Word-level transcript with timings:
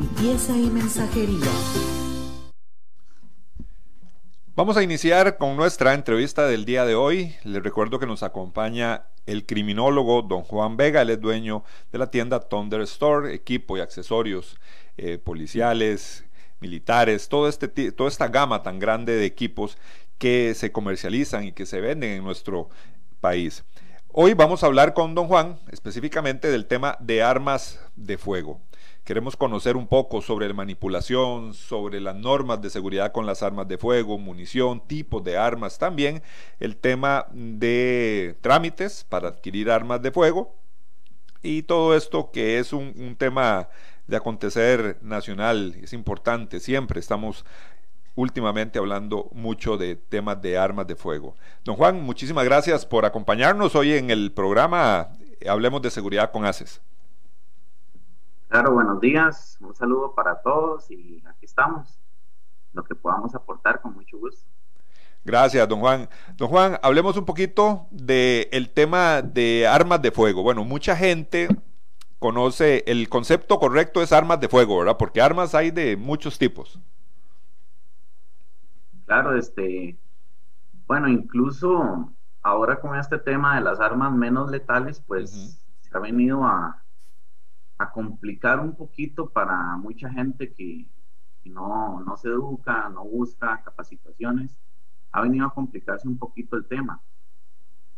y 0.00 0.70
mensajería. 0.70 1.50
Vamos 4.56 4.76
a 4.76 4.82
iniciar 4.82 5.38
con 5.38 5.56
nuestra 5.56 5.94
entrevista 5.94 6.46
del 6.46 6.64
día 6.64 6.84
de 6.84 6.94
hoy. 6.94 7.34
Les 7.44 7.62
recuerdo 7.62 7.98
que 7.98 8.06
nos 8.06 8.22
acompaña 8.22 9.04
el 9.26 9.46
criminólogo 9.46 10.22
don 10.22 10.42
Juan 10.42 10.76
Vega, 10.76 11.02
él 11.02 11.10
es 11.10 11.20
dueño 11.20 11.64
de 11.92 11.98
la 11.98 12.10
tienda 12.10 12.40
Thunder 12.40 12.80
Store, 12.82 13.34
equipo 13.34 13.76
y 13.76 13.80
accesorios 13.80 14.58
eh, 14.96 15.18
policiales, 15.18 16.24
militares, 16.60 17.28
este, 17.48 17.92
toda 17.92 18.08
esta 18.08 18.28
gama 18.28 18.62
tan 18.62 18.78
grande 18.78 19.14
de 19.14 19.24
equipos 19.24 19.78
que 20.18 20.54
se 20.54 20.72
comercializan 20.72 21.44
y 21.44 21.52
que 21.52 21.66
se 21.66 21.80
venden 21.80 22.10
en 22.10 22.24
nuestro 22.24 22.68
país. 23.20 23.64
Hoy 24.08 24.34
vamos 24.34 24.62
a 24.62 24.66
hablar 24.66 24.92
con 24.92 25.14
don 25.14 25.28
Juan 25.28 25.58
específicamente 25.70 26.48
del 26.48 26.66
tema 26.66 26.96
de 27.00 27.22
armas 27.22 27.78
de 27.96 28.18
fuego. 28.18 28.60
Queremos 29.04 29.36
conocer 29.36 29.76
un 29.76 29.86
poco 29.86 30.22
sobre 30.22 30.46
la 30.46 30.54
manipulación, 30.54 31.54
sobre 31.54 32.00
las 32.00 32.14
normas 32.14 32.60
de 32.60 32.70
seguridad 32.70 33.12
con 33.12 33.26
las 33.26 33.42
armas 33.42 33.66
de 33.66 33.78
fuego, 33.78 34.18
munición, 34.18 34.80
tipos 34.86 35.24
de 35.24 35.36
armas, 35.36 35.78
también 35.78 36.22
el 36.60 36.76
tema 36.76 37.26
de 37.32 38.36
trámites 38.40 39.04
para 39.08 39.28
adquirir 39.28 39.70
armas 39.70 40.02
de 40.02 40.12
fuego 40.12 40.54
y 41.42 41.62
todo 41.62 41.96
esto 41.96 42.30
que 42.30 42.58
es 42.58 42.72
un, 42.72 43.16
tema 43.16 43.68
de 44.06 44.16
acontecer 44.16 44.98
nacional, 45.02 45.74
es 45.82 45.92
importante, 45.92 46.60
siempre 46.60 47.00
estamos 47.00 47.44
últimamente 48.16 48.78
hablando 48.78 49.28
mucho 49.32 49.76
de 49.76 49.96
temas 49.96 50.42
de 50.42 50.58
armas 50.58 50.86
de 50.86 50.96
fuego. 50.96 51.34
Don 51.64 51.76
Juan, 51.76 52.02
muchísimas 52.02 52.44
gracias 52.44 52.84
por 52.84 53.06
acompañarnos 53.06 53.74
hoy 53.74 53.94
en 53.94 54.10
el 54.10 54.32
programa 54.32 55.10
Hablemos 55.48 55.80
de 55.80 55.90
Seguridad 55.90 56.30
con 56.30 56.44
ACES. 56.44 56.80
Claro, 58.50 58.72
buenos 58.72 59.00
días, 59.00 59.56
un 59.60 59.76
saludo 59.76 60.12
para 60.12 60.42
todos 60.42 60.90
y 60.90 61.22
aquí 61.24 61.46
estamos, 61.46 62.00
lo 62.72 62.82
que 62.82 62.96
podamos 62.96 63.32
aportar 63.36 63.80
con 63.80 63.94
mucho 63.94 64.18
gusto. 64.18 64.44
Gracias, 65.24 65.68
don 65.68 65.78
Juan. 65.78 66.08
Don 66.36 66.48
Juan, 66.48 66.76
hablemos 66.82 67.16
un 67.16 67.24
poquito 67.24 67.86
del 67.92 68.48
el 68.50 68.70
tema 68.70 69.22
de 69.22 69.68
armas 69.68 70.02
de 70.02 70.10
fuego. 70.10 70.42
Bueno, 70.42 70.64
mucha 70.64 70.96
gente 70.96 71.46
conoce, 72.18 72.82
el 72.88 73.08
concepto 73.08 73.60
correcto 73.60 74.02
es 74.02 74.12
armas 74.12 74.40
de 74.40 74.48
fuego, 74.48 74.80
¿verdad? 74.80 74.96
Porque 74.98 75.22
armas 75.22 75.54
hay 75.54 75.70
de 75.70 75.96
muchos 75.96 76.36
tipos. 76.36 76.80
Claro, 79.06 79.36
este, 79.36 79.96
bueno, 80.88 81.06
incluso 81.06 82.10
ahora 82.42 82.80
con 82.80 82.98
este 82.98 83.18
tema 83.18 83.54
de 83.54 83.60
las 83.60 83.78
armas 83.78 84.12
menos 84.12 84.50
letales, 84.50 85.00
pues 85.06 85.62
se 85.82 85.96
ha 85.96 86.00
venido 86.00 86.44
a, 86.44 86.82
a 87.80 87.90
complicar 87.90 88.60
un 88.60 88.76
poquito 88.76 89.30
para 89.30 89.56
mucha 89.78 90.10
gente 90.10 90.52
que, 90.52 90.86
no, 91.46 92.00
no, 92.00 92.16
se 92.18 92.28
educa, 92.28 92.90
no 92.90 93.06
busca 93.06 93.62
capacitaciones, 93.62 94.54
ha 95.12 95.22
venido 95.22 95.46
a 95.46 95.54
complicarse 95.54 96.06
un 96.06 96.18
poquito 96.18 96.56
el 96.56 96.66
tema. 96.66 97.00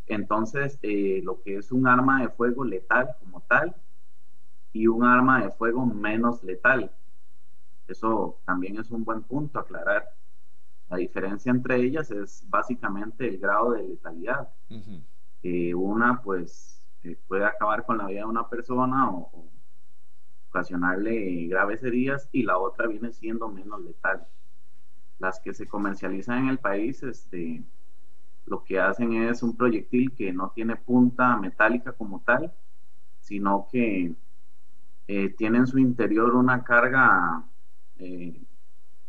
Entonces, 0.06 0.78
eh, 0.82 1.20
lo 1.25 1.43
que 1.43 1.56
es 1.56 1.72
un 1.72 1.88
arma 1.88 2.22
de 2.22 2.28
fuego 2.28 2.65
letal 2.65 3.16
como 3.19 3.41
tal 3.41 3.75
y 4.72 4.87
un 4.87 5.03
arma 5.03 5.43
de 5.43 5.50
fuego 5.50 5.84
menos 5.84 6.44
letal. 6.44 6.93
Eso 7.88 8.38
también 8.44 8.78
es 8.78 8.88
un 8.93 9.04
buen 9.04 9.22
punto 9.22 9.59
aclarar. 9.59 10.14
La 10.91 10.99
diferencia 10.99 11.50
entre 11.50 11.75
ellas 11.82 12.09
es 12.12 12.44
básicamente 12.49 13.26
el 13.26 13.38
grado 13.38 13.72
de 13.72 13.82
letalidad. 13.82 14.49
Eh, 15.43 15.75
una, 15.75 16.22
pues, 16.22 16.81
eh, 17.03 17.19
puede 17.26 17.44
acabar 17.44 17.84
con 17.84 17.99
la 17.99 18.06
vida 18.06 18.20
de 18.20 18.26
una 18.26 18.49
persona 18.49 19.10
o 19.10 19.50
ocasionarle 20.52 21.46
graves 21.46 21.82
heridas 21.82 22.28
y 22.30 22.42
la 22.42 22.58
otra 22.58 22.86
viene 22.86 23.10
siendo 23.12 23.48
menos 23.48 23.80
letal. 23.80 24.26
Las 25.18 25.40
que 25.40 25.54
se 25.54 25.66
comercializan 25.66 26.40
en 26.40 26.48
el 26.50 26.58
país, 26.58 27.02
este, 27.02 27.64
lo 28.44 28.62
que 28.62 28.78
hacen 28.78 29.14
es 29.14 29.42
un 29.42 29.56
proyectil 29.56 30.12
que 30.12 30.30
no 30.32 30.52
tiene 30.54 30.76
punta 30.76 31.36
metálica 31.38 31.92
como 31.92 32.20
tal, 32.20 32.52
sino 33.20 33.66
que 33.72 34.14
eh, 35.08 35.28
tiene 35.30 35.58
en 35.58 35.66
su 35.66 35.78
interior 35.78 36.34
una 36.34 36.62
carga 36.62 37.44
eh, 37.98 38.44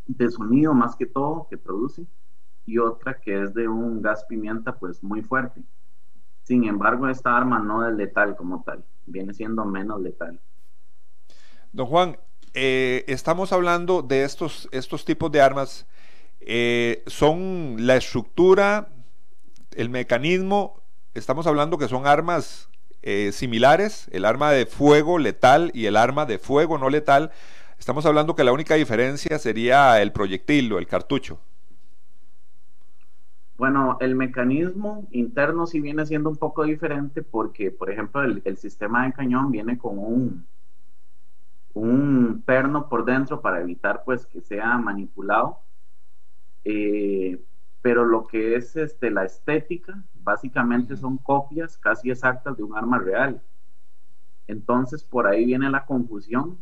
de 0.07 0.31
sonido 0.31 0.73
más 0.73 0.95
que 0.95 1.05
todo 1.05 1.47
que 1.49 1.57
produce 1.57 2.05
y 2.65 2.77
otra 2.77 3.19
que 3.19 3.41
es 3.43 3.53
de 3.53 3.67
un 3.67 4.01
gas 4.01 4.23
pimienta 4.23 4.77
pues 4.79 5.03
muy 5.03 5.21
fuerte. 5.21 5.61
Sin 6.43 6.63
embargo, 6.65 7.09
esta 7.09 7.35
arma 7.35 7.59
no 7.59 7.87
es 7.87 7.93
letal 7.95 8.35
como 8.37 8.63
tal, 8.63 8.85
viene 9.05 9.33
siendo 9.33 9.65
menos 9.65 10.01
letal. 10.01 10.39
Don 11.73 11.87
Juan, 11.87 12.17
eh, 12.53 13.03
estamos 13.07 13.51
hablando 13.51 14.03
de 14.03 14.25
estos, 14.25 14.69
estos 14.71 15.05
tipos 15.05 15.31
de 15.31 15.41
armas. 15.41 15.87
Eh, 16.39 17.01
son 17.07 17.77
la 17.79 17.95
estructura, 17.95 18.89
el 19.75 19.89
mecanismo, 19.89 20.79
estamos 21.15 21.47
hablando 21.47 21.79
que 21.79 21.87
son 21.87 22.05
armas 22.05 22.69
eh, 23.01 23.31
similares, 23.33 24.07
el 24.11 24.23
arma 24.23 24.51
de 24.51 24.67
fuego 24.67 25.17
letal 25.17 25.71
y 25.73 25.87
el 25.87 25.97
arma 25.97 26.27
de 26.27 26.37
fuego 26.37 26.77
no 26.77 26.91
letal. 26.91 27.31
Estamos 27.79 28.05
hablando 28.05 28.35
que 28.35 28.43
la 28.43 28.53
única 28.53 28.75
diferencia 28.75 29.39
sería 29.39 29.99
el 29.99 30.11
proyectil 30.11 30.71
o 30.73 30.77
el 30.77 30.85
cartucho. 30.85 31.39
Bueno, 33.57 33.97
el 33.99 34.13
mecanismo 34.13 35.07
interno 35.09 35.65
sí 35.65 35.81
viene 35.81 36.05
siendo 36.05 36.29
un 36.29 36.37
poco 36.37 36.65
diferente 36.65 37.23
porque, 37.23 37.71
por 37.71 37.89
ejemplo, 37.89 38.21
el 38.21 38.57
sistema 38.57 39.07
de 39.07 39.13
cañón 39.13 39.49
viene 39.51 39.79
con 39.79 39.97
un, 39.97 40.45
un 41.73 42.43
perno 42.45 42.87
por 42.89 43.05
dentro 43.05 43.41
para 43.41 43.61
evitar 43.61 44.03
pues 44.03 44.25
que 44.25 44.41
sea 44.41 44.77
manipulado. 44.77 45.59
Eh, 46.63 47.43
pero 47.81 48.05
lo 48.05 48.27
que 48.27 48.55
es 48.55 48.75
este, 48.77 49.11
la 49.11 49.25
estética, 49.25 50.01
básicamente 50.13 50.95
son 50.95 51.17
copias 51.17 51.77
casi 51.77 52.09
exactas 52.11 52.55
de 52.55 52.63
un 52.63 52.77
arma 52.77 52.99
real. 52.99 53.41
Entonces 54.47 55.03
por 55.03 55.27
ahí 55.27 55.45
viene 55.45 55.69
la 55.69 55.85
confusión. 55.85 56.61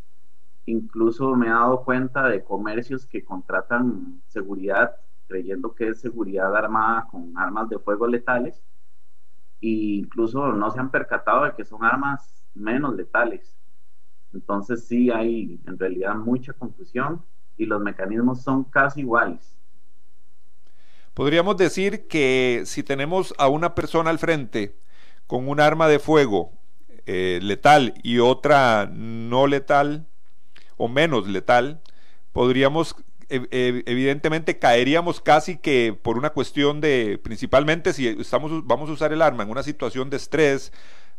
Incluso 0.65 1.35
me 1.35 1.47
he 1.47 1.49
dado 1.49 1.83
cuenta 1.83 2.27
de 2.27 2.43
comercios 2.43 3.05
que 3.05 3.23
contratan 3.23 4.21
seguridad 4.27 4.95
creyendo 5.27 5.73
que 5.73 5.87
es 5.87 6.01
seguridad 6.01 6.53
armada 6.55 7.07
con 7.09 7.37
armas 7.37 7.69
de 7.69 7.79
fuego 7.79 8.05
letales 8.05 8.61
e 9.61 9.69
incluso 9.99 10.51
no 10.51 10.69
se 10.71 10.79
han 10.79 10.91
percatado 10.91 11.45
de 11.45 11.53
que 11.53 11.63
son 11.63 11.85
armas 11.85 12.43
menos 12.53 12.95
letales. 12.95 13.60
Entonces 14.33 14.85
sí 14.87 15.11
hay 15.11 15.59
en 15.67 15.77
realidad 15.77 16.15
mucha 16.15 16.53
confusión 16.53 17.21
y 17.57 17.65
los 17.65 17.81
mecanismos 17.81 18.41
son 18.41 18.63
casi 18.63 19.01
iguales. 19.01 19.55
Podríamos 21.13 21.57
decir 21.57 22.07
que 22.07 22.63
si 22.65 22.83
tenemos 22.83 23.33
a 23.37 23.49
una 23.49 23.75
persona 23.75 24.09
al 24.09 24.19
frente 24.19 24.77
con 25.27 25.49
un 25.49 25.59
arma 25.59 25.87
de 25.87 25.99
fuego 25.99 26.53
eh, 27.05 27.39
letal 27.41 27.93
y 28.03 28.19
otra 28.19 28.89
no 28.91 29.47
letal 29.47 30.07
o 30.77 30.87
menos 30.87 31.27
letal, 31.27 31.81
podríamos 32.31 32.95
evidentemente 33.31 34.59
caeríamos 34.59 35.21
casi 35.21 35.57
que 35.57 35.97
por 36.01 36.17
una 36.17 36.31
cuestión 36.31 36.81
de, 36.81 37.17
principalmente 37.23 37.93
si 37.93 38.07
estamos, 38.07 38.65
vamos 38.67 38.89
a 38.89 38.93
usar 38.93 39.13
el 39.13 39.21
arma 39.21 39.43
en 39.43 39.49
una 39.49 39.63
situación 39.63 40.09
de 40.09 40.17
estrés, 40.17 40.73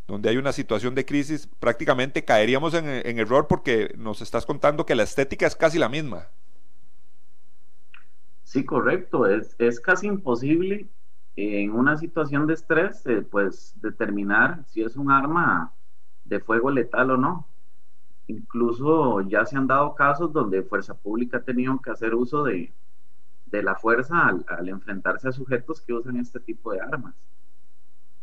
donde 0.06 0.28
hay 0.28 0.36
una 0.36 0.52
situación 0.52 0.94
de 0.94 1.04
crisis, 1.04 1.48
prácticamente 1.58 2.24
caeríamos 2.24 2.74
en, 2.74 2.86
error 3.18 3.46
porque 3.48 3.94
nos 3.96 4.20
estás 4.20 4.44
contando 4.46 4.84
que 4.84 4.94
la 4.94 5.04
estética 5.04 5.46
es 5.46 5.56
casi 5.56 5.78
la 5.78 5.88
misma. 5.88 6.28
Sí, 8.44 8.64
correcto. 8.64 9.26
Es, 9.26 9.54
es 9.58 9.80
casi 9.80 10.06
imposible 10.06 10.88
en 11.36 11.70
una 11.70 11.96
situación 11.96 12.46
de 12.46 12.54
estrés, 12.54 13.06
eh, 13.06 13.22
pues 13.22 13.74
determinar 13.80 14.64
si 14.66 14.82
es 14.82 14.96
un 14.96 15.10
arma 15.10 15.72
de 16.24 16.40
fuego 16.40 16.70
letal 16.70 17.12
o 17.12 17.16
no. 17.16 17.46
Incluso 18.26 19.20
ya 19.22 19.46
se 19.46 19.56
han 19.56 19.66
dado 19.66 19.94
casos 19.94 20.32
donde 20.32 20.62
Fuerza 20.62 20.94
Pública 20.94 21.38
ha 21.38 21.42
tenido 21.42 21.80
que 21.80 21.90
hacer 21.90 22.14
uso 22.14 22.44
de, 22.44 22.72
de 23.52 23.62
la 23.62 23.76
fuerza 23.76 24.26
al, 24.26 24.68
enfrentarse 24.68 25.28
a 25.28 25.32
sujetos 25.32 25.80
que 25.80 25.92
usan 25.92 26.16
este 26.16 26.40
tipo 26.40 26.72
de 26.72 26.80
armas. 26.80 27.14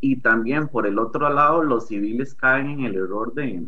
Y 0.01 0.17
también 0.17 0.67
por 0.67 0.87
el 0.87 0.97
otro 0.97 1.29
lado, 1.29 1.63
los 1.63 1.87
civiles 1.87 2.33
caen 2.33 2.69
en 2.69 2.85
el 2.85 2.95
error 2.95 3.33
de, 3.33 3.67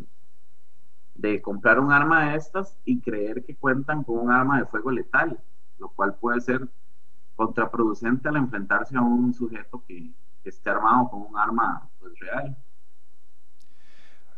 de 1.14 1.42
comprar 1.42 1.78
un 1.78 1.92
arma 1.92 2.30
de 2.30 2.36
estas 2.36 2.76
y 2.84 3.00
creer 3.00 3.44
que 3.44 3.56
cuentan 3.56 4.02
con 4.02 4.18
un 4.18 4.30
arma 4.30 4.58
de 4.58 4.66
fuego 4.66 4.90
letal, 4.90 5.38
lo 5.78 5.88
cual 5.90 6.14
puede 6.14 6.40
ser 6.40 6.68
contraproducente 7.36 8.28
al 8.28 8.36
enfrentarse 8.36 8.96
a 8.96 9.00
un 9.00 9.32
sujeto 9.34 9.82
que, 9.86 10.10
esté 10.44 10.70
armado 10.70 11.08
con 11.08 11.20
un 11.22 11.38
arma 11.38 11.88
pues, 12.00 12.18
real. 12.18 12.56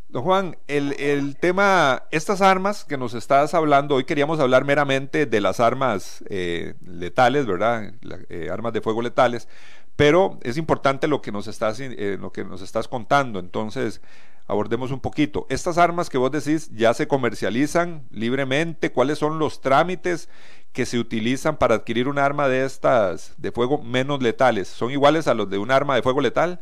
Don 0.08 0.22
Juan, 0.22 0.56
el, 0.68 1.36
tema, 1.38 2.02
estas 2.10 2.42
armas 2.42 2.84
que 2.84 2.98
nos 2.98 3.14
estás 3.14 3.54
hablando, 3.54 3.94
hoy 3.94 4.04
queríamos 4.04 4.38
hablar 4.38 4.66
meramente 4.66 5.24
de 5.24 5.40
las 5.40 5.60
armas 5.60 6.22
eh, 6.28 6.74
letales, 6.86 7.46
¿verdad? 7.46 7.94
Eh, 8.28 8.50
armas 8.52 8.74
de 8.74 8.82
fuego 8.82 9.00
letales, 9.00 9.48
pero 9.96 10.38
es 10.42 10.56
importante 10.56 11.08
lo 11.08 11.22
que 11.22 11.32
nos 11.32 11.46
estás, 11.46 11.78
eh, 11.80 12.18
lo 12.20 12.32
que 12.32 12.44
nos 12.44 12.62
estás 12.62 12.88
contando, 12.88 13.38
entonces 13.38 14.00
abordemos 14.46 14.90
un 14.90 15.00
poquito. 15.00 15.46
Estas 15.48 15.78
armas 15.78 16.10
que 16.10 16.18
vos 16.18 16.30
decís 16.30 16.70
ya 16.74 16.92
se 16.94 17.08
comercializan 17.08 18.06
libremente, 18.10 18.92
¿cuáles 18.92 19.18
son 19.18 19.38
los 19.38 19.60
trámites 19.60 20.28
que 20.72 20.86
se 20.86 20.98
utilizan 20.98 21.56
para 21.56 21.76
adquirir 21.76 22.08
un 22.08 22.18
arma 22.18 22.48
de 22.48 22.64
estas 22.64 23.34
de 23.40 23.52
fuego 23.52 23.82
menos 23.82 24.22
letales? 24.22 24.68
¿Son 24.68 24.90
iguales 24.90 25.28
a 25.28 25.34
los 25.34 25.48
de 25.48 25.58
un 25.58 25.70
arma 25.70 25.94
de 25.94 26.02
fuego 26.02 26.20
letal? 26.20 26.60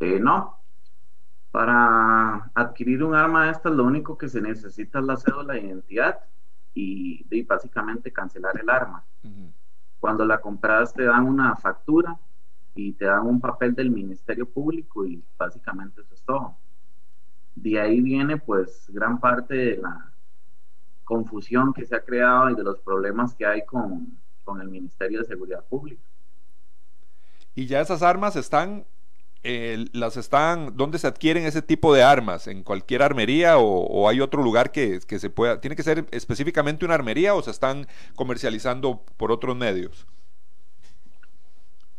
Eh, 0.00 0.18
no. 0.20 0.58
Para 1.50 2.50
adquirir 2.54 3.04
un 3.04 3.14
arma 3.14 3.46
de 3.46 3.52
estas, 3.52 3.72
lo 3.72 3.84
único 3.84 4.18
que 4.18 4.28
se 4.28 4.40
necesita 4.40 4.98
es 4.98 5.04
la 5.04 5.16
cédula 5.16 5.54
de 5.54 5.60
identidad 5.60 6.18
y, 6.74 7.42
básicamente 7.44 8.12
cancelar 8.12 8.58
el 8.60 8.68
arma. 8.68 9.04
Cuando 10.04 10.26
la 10.26 10.38
compras 10.38 10.92
te 10.92 11.04
dan 11.04 11.24
una 11.24 11.56
factura 11.56 12.20
y 12.74 12.92
te 12.92 13.06
dan 13.06 13.26
un 13.26 13.40
papel 13.40 13.74
del 13.74 13.90
Ministerio 13.90 14.46
Público 14.46 15.06
y 15.06 15.24
básicamente 15.38 16.02
eso 16.02 16.12
es 16.12 16.20
todo. 16.20 16.58
De 17.54 17.80
ahí 17.80 18.02
viene 18.02 18.36
pues 18.36 18.84
gran 18.88 19.18
parte 19.18 19.54
de 19.54 19.76
la 19.78 20.12
confusión 21.04 21.72
que 21.72 21.86
se 21.86 21.96
ha 21.96 22.04
creado 22.04 22.50
y 22.50 22.54
de 22.54 22.62
los 22.62 22.80
problemas 22.80 23.34
que 23.34 23.46
hay 23.46 23.64
con, 23.64 24.18
el 24.60 24.68
Ministerio 24.68 25.20
de 25.20 25.24
Seguridad 25.24 25.64
Pública. 25.64 26.02
Y 27.54 27.64
ya 27.64 27.80
esas 27.80 28.02
armas 28.02 28.36
están, 28.36 28.84
eh, 29.44 29.84
las 29.92 30.16
están, 30.16 30.76
¿dónde 30.76 30.98
se 30.98 31.06
adquieren 31.06 31.44
ese 31.44 31.62
tipo 31.62 31.94
de 31.94 32.02
armas? 32.02 32.46
¿En 32.46 32.62
cualquier 32.62 33.02
armería 33.02 33.58
o, 33.58 34.08
hay 34.08 34.20
otro 34.20 34.42
lugar 34.42 34.72
que, 34.72 35.00
que, 35.06 35.18
se 35.18 35.30
pueda, 35.30 35.60
tiene 35.60 35.76
que 35.76 35.82
ser 35.82 36.06
específicamente 36.10 36.84
una 36.84 36.94
armería 36.94 37.34
o 37.34 37.42
se 37.42 37.50
están 37.50 37.86
comercializando 38.16 39.02
por 39.16 39.30
otros 39.30 39.54
medios? 39.56 40.06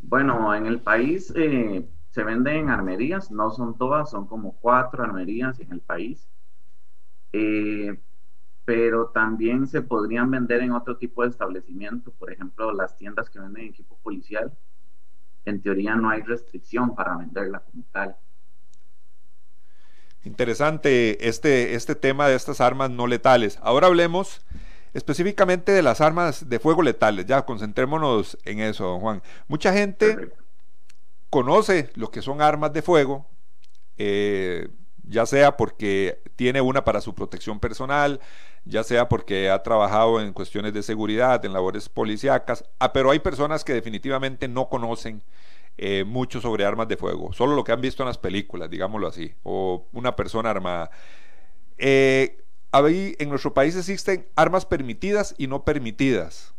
Bueno, 0.02 0.54
en 0.54 0.66
el 0.66 0.82
país 0.82 1.32
eh, 1.36 1.88
se 2.10 2.24
venden 2.24 2.70
armerías, 2.70 3.32
no 3.32 3.52
son 3.52 3.78
todas, 3.78 4.10
son 4.10 4.28
como 4.28 4.54
cuatro 4.60 5.04
armerías 5.04 5.60
en 5.60 5.72
el 5.72 5.82
país. 5.82 6.28
Eh, 7.34 8.00
pero 8.66 9.10
también 9.10 9.68
se 9.68 9.84
podrían 9.84 10.32
vender 10.32 10.62
en 10.62 10.72
otro 10.72 10.98
tipo 10.98 11.22
de 11.22 11.30
establecimiento, 11.30 12.12
por 12.12 12.32
ejemplo, 12.32 12.72
las 12.74 12.98
tiendas 12.98 13.30
que 13.30 13.40
venden 13.40 13.66
equipo 13.66 13.98
policial. 14.02 14.52
En 15.46 15.62
teoría 15.62 15.96
no 15.96 16.10
hay 16.10 16.22
restricción 16.22 16.96
para 16.96 17.16
venderla 17.18 17.60
como 17.60 17.84
tal. 17.92 18.16
Interesante 20.24 21.28
este, 21.30 21.76
este 21.76 21.94
tema 21.94 22.28
de 22.28 22.36
estas 22.36 22.60
armas 22.60 22.90
no 22.90 23.06
letales. 23.06 23.60
Ahora 23.62 23.88
hablemos 23.88 24.44
específicamente 24.96 25.72
de 25.72 25.84
las 25.84 26.02
armas 26.02 26.50
de 26.50 26.60
fuego 26.60 26.82
letales. 26.82 27.28
Ya, 27.28 27.46
concentrémonos 27.46 28.38
en 28.44 28.60
eso, 28.60 28.86
don 28.86 29.02
Juan. 29.02 29.22
Mucha 29.48 29.72
gente 29.72 30.32
conoce 31.30 31.92
lo 31.96 32.10
que 32.10 32.22
son 32.22 32.42
armas 32.42 32.74
de 32.74 32.82
fuego, 32.82 33.28
eh, 33.98 34.70
ya 35.08 35.26
sea 35.26 35.58
porque 35.58 36.22
tiene 36.36 36.62
una 36.62 36.84
para 36.84 37.02
su 37.02 37.14
protección 37.14 37.60
personal, 37.60 38.20
ya 38.66 38.84
sea 38.84 39.08
porque 39.08 39.50
ha 39.50 39.62
trabajado 39.64 40.22
en 40.22 40.34
cuestiones 40.34 40.74
de 40.74 40.84
seguridad, 40.84 41.44
en 41.46 41.54
labores 41.54 41.90
policíacas, 41.90 42.66
ah, 42.80 42.94
pero 42.94 43.12
hay 43.12 43.20
personas 43.20 43.64
que 43.64 43.74
definitivamente 43.74 44.48
no 44.48 44.70
conocen 44.70 45.22
eh, 45.78 46.04
mucho 46.06 46.42
sobre 46.42 46.66
armas 46.66 46.88
de 46.88 46.98
fuego, 46.98 47.34
solo 47.34 47.56
lo 47.56 47.64
que 47.64 47.72
han 47.72 47.82
visto 47.82 48.04
en 48.04 48.08
las 48.08 48.18
películas, 48.18 48.70
digámoslo 48.70 49.08
así, 49.08 49.34
o 49.44 49.86
una 49.92 50.16
persona 50.16 50.50
armada. 50.50 50.90
Eh, 51.78 52.44
ahí 52.72 53.16
en 53.20 53.30
nuestro 53.30 53.54
país 53.54 53.76
existen 53.76 54.28
armas 54.36 54.66
permitidas 54.66 55.36
y 55.38 55.48
no 55.48 55.64
permitidas. 55.64 56.54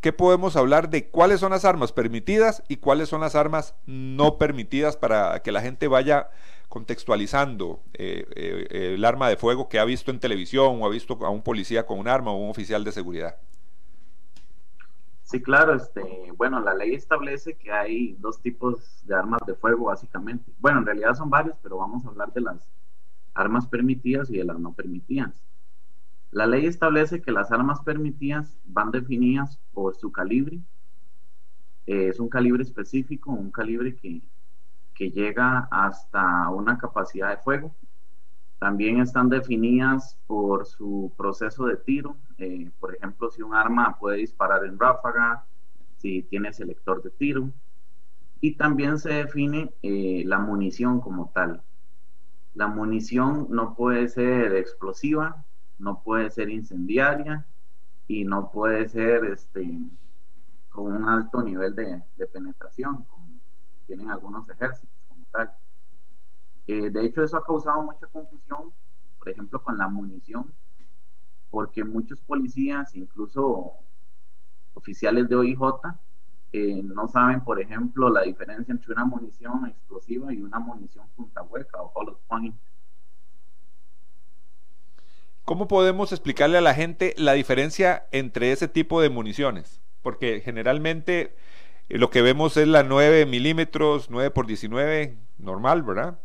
¿Qué 0.00 0.12
podemos 0.12 0.56
hablar 0.56 0.90
de 0.90 1.08
cuáles 1.08 1.38
son 1.38 1.52
las 1.52 1.64
armas 1.64 1.92
permitidas 1.92 2.64
y 2.66 2.78
cuáles 2.78 3.08
son 3.08 3.20
las 3.20 3.36
armas 3.36 3.74
no 3.86 4.36
permitidas 4.36 4.96
para 4.96 5.40
que 5.42 5.52
la 5.52 5.60
gente 5.60 5.86
vaya 5.86 6.28
contextualizando 6.72 7.82
eh, 7.92 8.26
eh, 8.34 8.94
el 8.94 9.04
arma 9.04 9.28
de 9.28 9.36
fuego 9.36 9.68
que 9.68 9.78
ha 9.78 9.84
visto 9.84 10.10
en 10.10 10.18
televisión 10.18 10.80
o 10.80 10.86
ha 10.86 10.88
visto 10.88 11.18
a 11.22 11.28
un 11.28 11.42
policía 11.42 11.84
con 11.84 11.98
un 11.98 12.08
arma 12.08 12.30
o 12.30 12.36
un 12.36 12.48
oficial 12.48 12.82
de 12.82 12.92
seguridad? 12.92 13.36
Sí, 15.22 15.42
claro, 15.42 15.74
este, 15.74 16.32
bueno, 16.34 16.60
la 16.60 16.72
ley 16.72 16.94
establece 16.94 17.58
que 17.58 17.70
hay 17.70 18.14
dos 18.20 18.40
tipos 18.40 19.04
de 19.04 19.14
armas 19.14 19.42
de 19.46 19.54
fuego 19.54 19.84
básicamente. 19.84 20.50
Bueno, 20.60 20.78
en 20.78 20.86
realidad 20.86 21.12
son 21.12 21.28
varios, 21.28 21.58
pero 21.62 21.76
vamos 21.76 22.06
a 22.06 22.08
hablar 22.08 22.32
de 22.32 22.40
las 22.40 22.66
armas 23.34 23.66
permitidas 23.66 24.30
y 24.30 24.38
de 24.38 24.44
las 24.44 24.58
no 24.58 24.72
permitidas. 24.72 25.34
La 26.30 26.46
ley 26.46 26.64
establece 26.64 27.20
que 27.20 27.32
las 27.32 27.52
armas 27.52 27.82
permitidas 27.82 28.58
van 28.64 28.90
definidas 28.90 29.58
por 29.74 29.94
su 29.94 30.10
calibre. 30.10 30.58
Eh, 31.86 32.08
es 32.08 32.18
un 32.18 32.30
calibre 32.30 32.62
específico, 32.62 33.30
un 33.30 33.50
calibre 33.50 33.94
que, 33.94 34.22
llega 35.10 35.68
hasta 35.70 36.48
una 36.50 36.78
capacidad 36.78 37.30
de 37.30 37.42
fuego. 37.42 37.74
También 38.58 39.00
están 39.00 39.28
definidas 39.28 40.18
por 40.26 40.66
su 40.66 41.12
proceso 41.16 41.66
de 41.66 41.76
tiro. 41.76 42.16
Eh, 42.38 42.70
por 42.78 42.94
ejemplo, 42.94 43.30
si 43.30 43.42
un 43.42 43.54
arma 43.54 43.98
puede 43.98 44.18
disparar 44.18 44.64
en 44.64 44.78
ráfaga, 44.78 45.44
si 45.96 46.22
tiene 46.22 46.52
selector 46.52 47.02
de 47.02 47.10
tiro. 47.10 47.50
Y 48.40 48.56
también 48.56 48.98
se 48.98 49.12
define 49.12 49.72
eh, 49.82 50.22
la 50.26 50.38
munición 50.38 51.00
como 51.00 51.30
tal. 51.34 51.62
La 52.54 52.66
munición 52.66 53.46
no 53.50 53.74
puede 53.74 54.08
ser 54.08 54.54
explosiva, 54.54 55.44
no 55.78 56.02
puede 56.02 56.30
ser 56.30 56.50
incendiaria 56.50 57.46
y 58.06 58.24
no 58.24 58.50
puede 58.50 58.88
ser 58.88 59.24
este, 59.24 59.80
con 60.68 60.92
un 60.92 61.08
alto 61.08 61.42
nivel 61.42 61.74
de, 61.74 62.02
penetración, 62.32 63.04
tienen 63.92 64.10
algunos 64.10 64.48
ejércitos 64.48 64.96
como 65.06 65.26
tal. 65.30 65.52
Eh, 66.66 66.88
de 66.88 67.04
hecho, 67.04 67.22
eso 67.22 67.36
ha 67.36 67.44
causado 67.44 67.82
mucha 67.82 68.06
confusión, 68.06 68.72
por 69.18 69.28
ejemplo, 69.28 69.62
con 69.62 69.76
la 69.76 69.86
munición, 69.86 70.50
porque 71.50 71.84
muchos 71.84 72.18
policías, 72.20 72.94
incluso 72.94 73.74
oficiales 74.72 75.28
de 75.28 75.36
OIJ, 75.36 75.60
eh, 76.54 76.82
no 76.82 77.06
saben, 77.06 77.42
por 77.42 77.60
ejemplo, 77.60 78.08
la 78.08 78.22
diferencia 78.22 78.72
entre 78.72 78.94
una 78.94 79.04
munición 79.04 79.66
explosiva 79.66 80.32
y 80.32 80.40
una 80.40 80.58
munición 80.58 81.06
punta 81.14 81.42
hueca 81.42 81.82
o 81.82 81.92
hollow 81.94 82.18
point. 82.26 82.56
¿Cómo 85.44 85.68
podemos 85.68 86.12
explicarle 86.12 86.56
a 86.56 86.62
la 86.62 86.72
gente 86.72 87.14
la 87.18 87.34
diferencia 87.34 88.06
entre 88.10 88.52
ese 88.52 88.68
tipo 88.68 89.02
de 89.02 89.10
municiones? 89.10 89.82
Porque 90.00 90.40
generalmente 90.40 91.36
eh, 91.92 91.98
lo 91.98 92.08
que 92.08 92.22
vemos 92.22 92.56
es 92.56 92.66
la 92.66 92.82
9 92.82 93.26
milímetros, 93.26 94.08
9 94.10 94.30
por 94.30 94.46
19, 94.46 95.18
normal, 95.38 95.82
¿verdad? 95.82 96.18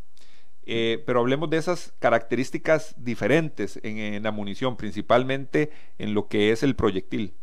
Eh, 0.66 1.04
pero 1.06 1.20
hablemos 1.20 1.50
de 1.50 1.58
esas 1.58 1.94
características 2.00 2.96
diferentes 2.98 3.78
en, 3.84 3.98
en 3.98 4.24
la 4.24 4.32
munición, 4.32 4.78
principalmente 4.78 5.72
en 5.98 6.14
lo 6.14 6.30
que 6.30 6.52
es 6.52 6.64
el 6.64 6.76
proyectil. 6.76 7.34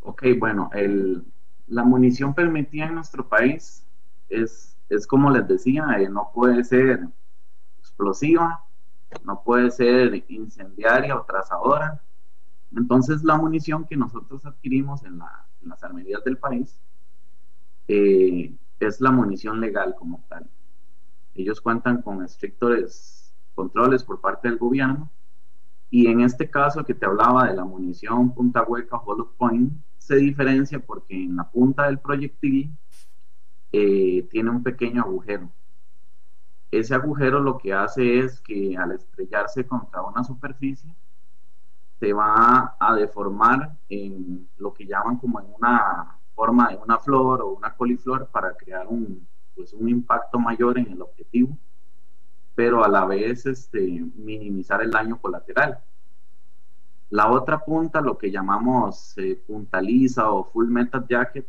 Ok, 0.00 0.24
bueno, 0.38 0.70
el, 0.72 1.22
la 1.66 1.84
munición 1.84 2.34
permitida 2.34 2.86
en 2.86 2.94
nuestro 2.94 3.28
país 3.28 3.84
es, 4.30 4.78
es 4.88 5.06
como 5.06 5.30
les 5.30 5.46
decía, 5.46 5.84
eh, 5.98 6.08
no 6.08 6.30
puede 6.34 6.64
ser 6.64 7.08
explosiva, 7.78 8.64
no 9.24 9.42
puede 9.42 9.70
ser 9.70 10.24
incendiaria 10.28 11.14
o 11.14 11.24
trazadora. 11.24 12.00
Entonces 12.74 13.22
la 13.22 13.36
munición 13.36 13.84
que 13.84 13.96
nosotros 13.96 14.46
adquirimos 14.46 15.02
en, 15.04 15.20
las 15.62 15.82
armerías 15.82 16.22
del 16.24 16.38
país 16.38 16.80
eh, 17.88 18.54
es 18.78 19.00
la 19.00 19.10
munición 19.10 19.60
legal 19.60 19.94
como 19.98 20.24
tal. 20.28 20.48
Ellos 21.34 21.60
cuentan 21.60 22.02
con 22.02 22.24
estrictos 22.24 23.32
controles 23.54 24.04
por 24.04 24.20
parte 24.20 24.48
del 24.48 24.58
gobierno 24.58 25.10
y 25.90 26.06
en 26.06 26.20
este 26.20 26.48
caso 26.48 26.84
que 26.84 26.94
te 26.94 27.04
hablaba 27.06 27.48
de 27.48 27.56
la 27.56 27.64
munición 27.64 28.32
punta 28.32 28.62
hueca 28.62 28.96
hollow 28.96 29.32
point, 29.36 29.72
se 29.98 30.16
diferencia 30.16 30.78
porque 30.78 31.14
en 31.14 31.36
la 31.36 31.50
punta 31.50 31.86
del 31.86 31.98
proyectil 31.98 32.70
eh, 33.72 34.26
tiene 34.30 34.50
un 34.50 34.62
pequeño 34.62 35.02
agujero. 35.02 35.50
Ese 36.70 36.94
agujero 36.94 37.40
lo 37.40 37.58
que 37.58 37.72
hace 37.72 38.20
es 38.20 38.40
que 38.40 38.76
al 38.76 38.92
estrellarse 38.92 39.66
contra 39.66 40.02
una 40.02 40.22
superficie, 40.22 40.94
se 42.00 42.14
va 42.14 42.76
a 42.80 42.94
deformar 42.94 43.76
en 43.90 44.48
lo 44.56 44.72
que 44.72 44.86
llaman 44.86 45.18
como 45.18 45.38
en 45.38 45.46
una 45.54 46.16
forma 46.34 46.68
de 46.70 46.78
una 46.78 46.98
flor 46.98 47.42
o 47.42 47.48
una 47.48 47.74
coliflor 47.76 48.26
para 48.28 48.56
crear 48.56 48.86
un, 48.86 49.28
pues 49.54 49.74
un 49.74 49.86
impacto 49.86 50.38
mayor 50.38 50.78
en 50.78 50.90
el 50.90 51.02
objetivo, 51.02 51.58
pero 52.54 52.82
a 52.82 52.88
la 52.88 53.04
vez 53.04 53.44
este, 53.44 54.02
minimizar 54.16 54.82
el 54.82 54.90
daño 54.90 55.20
colateral. 55.20 55.78
La 57.10 57.30
otra 57.30 57.62
punta, 57.62 58.00
lo 58.00 58.16
que 58.16 58.30
llamamos 58.30 59.12
eh, 59.18 59.38
punta 59.46 59.82
lisa 59.82 60.30
o 60.30 60.44
full 60.44 60.68
metal 60.68 61.06
jacket, 61.06 61.46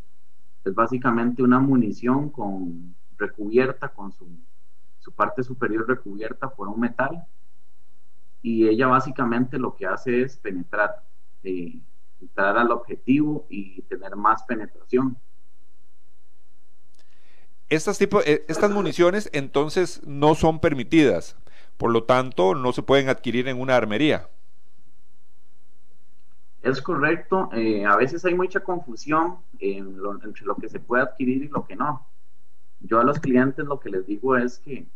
es 0.65 0.75
básicamente 0.75 1.41
una 1.41 1.61
munición 1.61 2.29
con 2.29 2.93
recubierta, 3.17 3.87
con 3.87 4.11
su, 4.11 4.27
su 4.99 5.13
parte 5.13 5.43
superior 5.43 5.87
recubierta 5.87 6.49
por 6.49 6.67
un 6.67 6.81
metal 6.81 7.25
y 8.41 8.67
ella 8.67 8.87
básicamente 8.87 9.57
lo 9.57 9.75
que 9.75 9.85
hace 9.85 10.21
es 10.21 10.37
penetrar, 10.37 11.03
eh, 11.43 11.79
entrar 12.19 12.57
al 12.57 12.71
objetivo 12.71 13.45
y 13.49 13.81
tener 13.83 14.15
más 14.15 14.43
penetración. 14.43 15.17
Estas, 17.69 17.97
tipo, 17.97 18.21
eh, 18.21 18.43
estas 18.49 18.71
municiones 18.71 19.29
entonces 19.31 20.01
no 20.05 20.35
son 20.35 20.59
permitidas, 20.59 21.37
por 21.77 21.91
lo 21.91 22.03
tanto 22.03 22.53
no 22.53 22.73
se 22.73 22.83
pueden 22.83 23.07
adquirir 23.07 23.47
en 23.47 23.61
una 23.61 23.77
armería. 23.77 24.27
Es 26.61 26.81
correcto, 26.81 27.49
eh, 27.53 27.85
a 27.85 27.95
veces 27.95 28.23
hay 28.25 28.35
mucha 28.35 28.59
confusión 28.59 29.37
entre 29.59 30.45
lo 30.45 30.55
que 30.55 30.69
se 30.69 30.79
puede 30.79 31.03
adquirir 31.03 31.43
y 31.43 31.47
lo 31.47 31.65
que 31.65 31.75
no. 31.75 32.05
Yo 32.81 32.99
a 32.99 33.03
los 33.03 33.19
clientes 33.19 33.65
lo 33.65 33.79
que 33.79 33.89
les 33.89 34.05
digo 34.05 34.37
es 34.37 34.59
que 34.59 34.87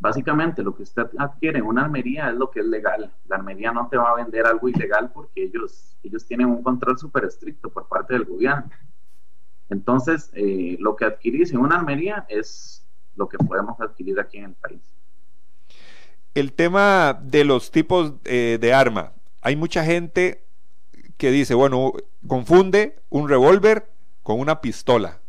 Básicamente 0.00 0.62
lo 0.62 0.74
que 0.74 0.82
usted 0.82 1.06
adquiere 1.18 1.58
en 1.58 1.66
una 1.66 1.84
armería 1.84 2.30
es 2.30 2.34
lo 2.34 2.50
que 2.50 2.60
es 2.60 2.66
legal. 2.66 3.12
La 3.28 3.36
armería 3.36 3.70
no 3.70 3.86
te 3.88 3.98
va 3.98 4.10
a 4.10 4.14
vender 4.14 4.46
algo 4.46 4.66
ilegal 4.68 5.12
porque 5.12 5.44
ellos, 5.44 5.94
ellos 6.02 6.26
tienen 6.26 6.48
un 6.48 6.62
control 6.62 6.98
súper 6.98 7.24
estricto 7.24 7.68
por 7.68 7.86
parte 7.86 8.14
del 8.14 8.24
gobierno. 8.24 8.70
Entonces, 9.68 10.30
eh, 10.34 10.76
lo 10.80 10.96
que 10.96 11.04
adquirís 11.04 11.52
en 11.52 11.60
una 11.60 11.76
armería 11.76 12.24
es 12.30 12.84
lo 13.14 13.28
que 13.28 13.36
podemos 13.36 13.78
adquirir 13.78 14.18
aquí 14.18 14.38
en 14.38 14.44
el 14.46 14.54
país. 14.54 14.80
El 16.34 16.54
tema 16.54 17.20
de 17.22 17.44
los 17.44 17.70
tipos 17.70 18.14
eh, 18.24 18.56
de 18.58 18.72
arma. 18.72 19.12
Hay 19.42 19.54
mucha 19.54 19.84
gente 19.84 20.44
que 21.18 21.30
dice, 21.30 21.52
bueno, 21.52 21.92
confunde 22.26 22.96
un 23.10 23.28
revólver 23.28 23.90
con 24.22 24.40
una 24.40 24.62
pistola. 24.62 25.20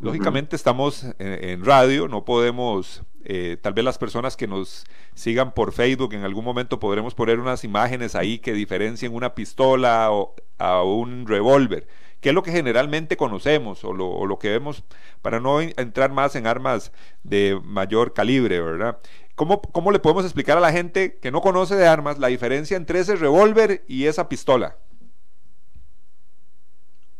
Lógicamente 0.00 0.56
estamos 0.56 1.06
en, 1.18 1.64
radio, 1.64 2.08
no 2.08 2.24
podemos, 2.24 3.04
eh, 3.24 3.56
tal 3.60 3.72
vez 3.72 3.84
las 3.84 3.98
personas 3.98 4.36
que 4.36 4.46
nos 4.46 4.84
sigan 5.14 5.52
por 5.52 5.72
Facebook 5.72 6.14
en 6.14 6.24
algún 6.24 6.44
momento 6.44 6.80
podremos 6.80 7.14
poner 7.14 7.38
unas 7.38 7.64
imágenes 7.64 8.14
ahí 8.14 8.38
que 8.38 8.52
diferencien 8.52 9.14
una 9.14 9.34
pistola 9.34 10.10
o, 10.10 10.34
a 10.58 10.82
un 10.82 11.26
revólver, 11.26 11.86
que 12.20 12.30
es 12.30 12.34
lo 12.34 12.42
que 12.42 12.52
generalmente 12.52 13.16
conocemos 13.16 13.84
o 13.84 13.92
lo, 13.92 14.38
que 14.38 14.50
vemos 14.50 14.84
para 15.22 15.40
no 15.40 15.60
entrar 15.60 16.10
más 16.10 16.34
en 16.36 16.46
armas 16.46 16.92
de 17.22 17.60
mayor 17.64 18.12
calibre, 18.12 18.60
¿verdad? 18.60 18.98
¿Cómo, 19.34 19.62
¿Cómo 19.62 19.92
le 19.92 19.98
podemos 19.98 20.24
explicar 20.24 20.58
a 20.58 20.60
la 20.60 20.72
gente 20.72 21.18
que 21.20 21.30
no 21.30 21.40
conoce 21.40 21.74
de 21.76 21.86
armas 21.86 22.18
la 22.18 22.28
diferencia 22.28 22.76
entre 22.76 23.00
ese 23.00 23.16
revólver 23.16 23.84
y 23.88 24.04
esa 24.04 24.28
pistola? 24.28 24.76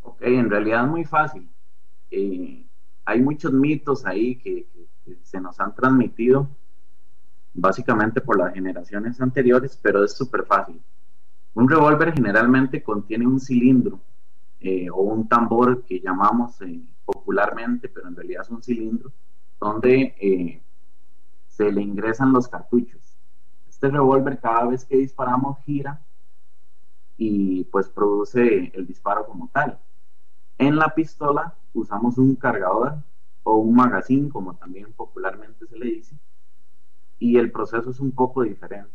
Ok, 0.03 0.23
en 0.23 0.51
realidad 0.51 0.85
es 0.85 0.91
muy 0.91 1.05
fácil. 1.05 1.49
Eh, 2.11 2.65
hay 3.05 3.21
muchos 3.21 3.53
mitos 3.53 4.05
ahí 4.05 4.37
que, 4.37 4.67
se 5.23 5.41
nos 5.41 5.59
han 5.61 5.75
transmitido 5.75 6.49
básicamente 7.55 8.21
por 8.21 8.39
las 8.39 8.55
generaciones 8.55 9.21
anteriores, 9.21 9.79
pero 9.83 10.05
es 10.05 10.13
súper 10.13 10.45
fácil. 10.45 10.81
Un 11.55 11.69
revólver 11.69 12.13
generalmente 12.15 12.83
contiene 12.83 13.27
un 13.27 13.39
cilindro 13.39 14.01
eh, 14.61 14.89
o 14.91 15.03
un 15.03 15.29
tambor 15.29 15.85
que 15.85 16.01
llamamos 16.01 16.61
eh, 16.63 16.81
popularmente, 17.05 17.89
pero 17.89 18.09
en 18.09 18.17
realidad 18.17 18.43
es 18.43 18.51
un 18.51 18.63
cilindro, 18.63 19.13
donde 19.61 20.15
eh, 20.19 20.63
se 21.49 21.71
le 21.71 21.83
ingresan 21.83 22.33
los 22.33 22.49
cartuchos. 22.49 23.01
Este 23.69 23.91
revólver 23.91 24.39
cada 24.41 24.67
vez 24.67 24.85
que 24.85 24.97
disparamos 24.97 25.59
gira 25.65 26.01
y 27.19 27.65
pues 27.65 27.89
produce 27.89 28.73
el 28.75 28.87
disparo 28.87 29.27
como 29.27 29.51
tal. 29.53 29.79
En 30.59 30.77
la 30.77 30.95
pistola 30.95 31.55
usamos 31.75 32.17
un 32.17 32.35
cargador 32.37 32.97
o 33.45 33.57
un 33.57 33.75
magazine, 33.75 34.29
como 34.29 34.55
también 34.55 34.93
popularmente 34.93 35.67
se 35.67 35.79
le 35.79 35.87
dice, 35.87 36.17
y 37.19 37.39
el 37.39 37.51
proceso 37.51 37.91
es 37.91 38.01
un 38.01 38.13
poco 38.13 38.43
diferente. 38.43 38.91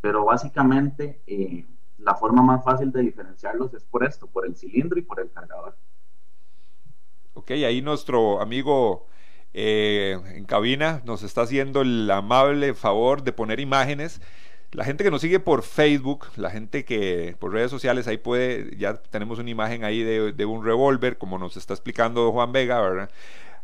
Pero 0.00 0.24
básicamente 0.24 1.22
eh, 1.26 1.66
la 1.98 2.14
forma 2.14 2.42
más 2.42 2.64
fácil 2.64 2.92
de 2.92 3.02
diferenciarlos 3.02 3.72
es 3.74 3.84
por 3.84 4.04
esto, 4.04 4.26
por 4.26 4.46
el 4.46 4.56
cilindro 4.56 4.98
y 4.98 5.02
por 5.02 5.20
el 5.20 5.30
cargador. 5.30 5.76
Ok, 7.34 7.50
ahí 7.52 7.82
nuestro 7.82 8.40
amigo 8.40 9.06
eh, 9.52 10.18
en 10.34 10.44
cabina 10.44 11.02
nos 11.04 11.22
está 11.22 11.42
haciendo 11.42 11.82
el 11.82 12.10
amable 12.10 12.74
favor 12.74 13.22
de 13.22 13.32
poner 13.32 13.60
imágenes 13.60 14.20
la 14.74 14.84
gente 14.84 15.04
que 15.04 15.10
nos 15.10 15.20
sigue 15.20 15.38
por 15.38 15.62
Facebook, 15.62 16.26
la 16.36 16.50
gente 16.50 16.84
que 16.84 17.36
por 17.38 17.52
redes 17.52 17.70
sociales, 17.70 18.08
ahí 18.08 18.18
puede, 18.18 18.76
ya 18.76 18.94
tenemos 18.94 19.38
una 19.38 19.48
imagen 19.48 19.84
ahí 19.84 20.02
de, 20.02 20.44
un 20.44 20.64
revólver, 20.64 21.16
como 21.16 21.38
nos 21.38 21.56
está 21.56 21.74
explicando 21.74 22.32
Juan 22.32 22.50
Vega, 22.50 22.80
¿verdad? 22.80 23.10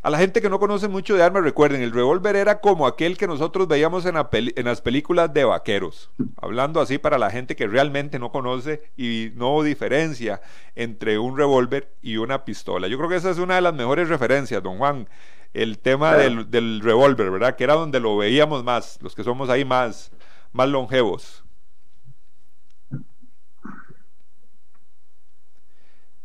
A 0.03 0.09
la 0.09 0.17
gente 0.17 0.41
que 0.41 0.49
no 0.49 0.59
conoce 0.59 0.89
mucho 0.89 1.15
de 1.15 1.23
armas, 1.23 1.43
recuerden, 1.43 1.83
el 1.83 1.93
revólver 1.93 2.35
era 2.35 2.61
como 2.61 2.87
aquel 2.87 3.19
que 3.19 3.27
nosotros 3.27 3.69
veíamos 3.69 4.07
en, 4.07 4.15
en, 4.17 4.65
las 4.65 4.81
películas 4.81 5.35
de 5.35 5.45
vaqueros. 5.45 6.11
Hablando 6.39 6.81
así 6.81 6.97
para 6.97 7.19
la 7.19 7.31
gente 7.31 7.55
que 7.55 7.67
realmente 7.67 8.19
no 8.19 8.33
conoce 8.33 8.83
y 8.97 9.33
no 9.35 9.63
diferencia 9.63 10.41
entre 10.75 11.19
un 11.19 11.37
revólver 11.37 11.93
y 12.01 12.17
una 12.17 12.47
pistola. 12.47 12.89
Yo 12.89 12.97
creo 12.97 13.11
que 13.11 13.17
esa 13.17 13.31
es 13.31 13.37
una 13.37 13.57
de 13.57 13.61
las 13.61 13.75
mejores 13.75 14.09
referencias, 14.09 14.63
don 14.63 14.79
Juan. 14.79 15.07
El 15.53 15.79
tema 15.79 16.15
del, 16.15 16.51
del 16.51 16.81
revólver, 16.81 17.31
¿verdad? 17.31 17.57
Que 17.57 17.65
era 17.65 17.75
donde 17.75 18.01
lo 18.01 18.17
veíamos 18.17 18.65
más, 18.65 18.99
los 19.03 19.15
que 19.15 19.23
somos 19.23 19.51
ahí 19.51 19.67
más, 19.67 20.13
más 20.53 20.69
longevos. 20.69 21.45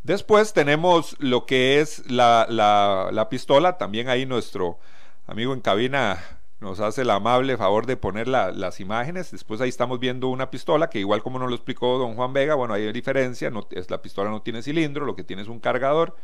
Después 0.06 0.52
tenemos 0.52 1.16
lo 1.18 1.46
que 1.46 1.80
es 1.80 2.08
la, 2.08 2.46
la, 2.48 3.28
pistola, 3.28 3.76
también 3.76 4.08
ahí 4.08 4.24
nuestro 4.24 4.78
amigo 5.26 5.52
en 5.52 5.60
cabina 5.60 6.22
nos 6.60 6.78
hace 6.78 7.02
el 7.02 7.10
amable 7.10 7.56
favor 7.56 7.86
de 7.86 7.96
poner 7.96 8.28
las 8.28 8.78
imágenes. 8.78 9.32
Después 9.32 9.60
ahí 9.60 9.68
estamos 9.68 9.98
viendo 9.98 10.28
una 10.28 10.48
pistola 10.48 10.88
que 10.90 11.00
igual 11.00 11.24
como 11.24 11.40
nos 11.40 11.48
lo 11.48 11.56
explicó 11.56 11.98
don 11.98 12.14
Juan 12.14 12.32
Vega, 12.32 12.54
bueno, 12.54 12.74
hay 12.74 12.92
diferencia, 12.92 13.50
es, 13.72 13.90
la 13.90 14.00
pistola 14.00 14.30
no 14.30 14.42
tiene 14.42 14.62
cilindro, 14.62 15.04
lo 15.06 15.16
que 15.16 15.24
tiene 15.24 15.42
es 15.42 15.48
un 15.48 15.58
cargador. 15.58 16.14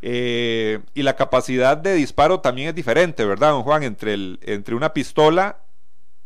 Eh, 0.00 0.80
y 0.94 1.02
la 1.02 1.14
capacidad 1.14 1.76
de 1.76 1.92
disparo 1.92 2.40
también 2.40 2.68
es 2.68 2.74
diferente, 2.74 3.26
¿verdad, 3.26 3.50
don 3.50 3.64
Juan? 3.64 3.82
Entre, 3.82 4.14
entre 4.40 4.74
una 4.74 4.94
pistola 4.94 5.58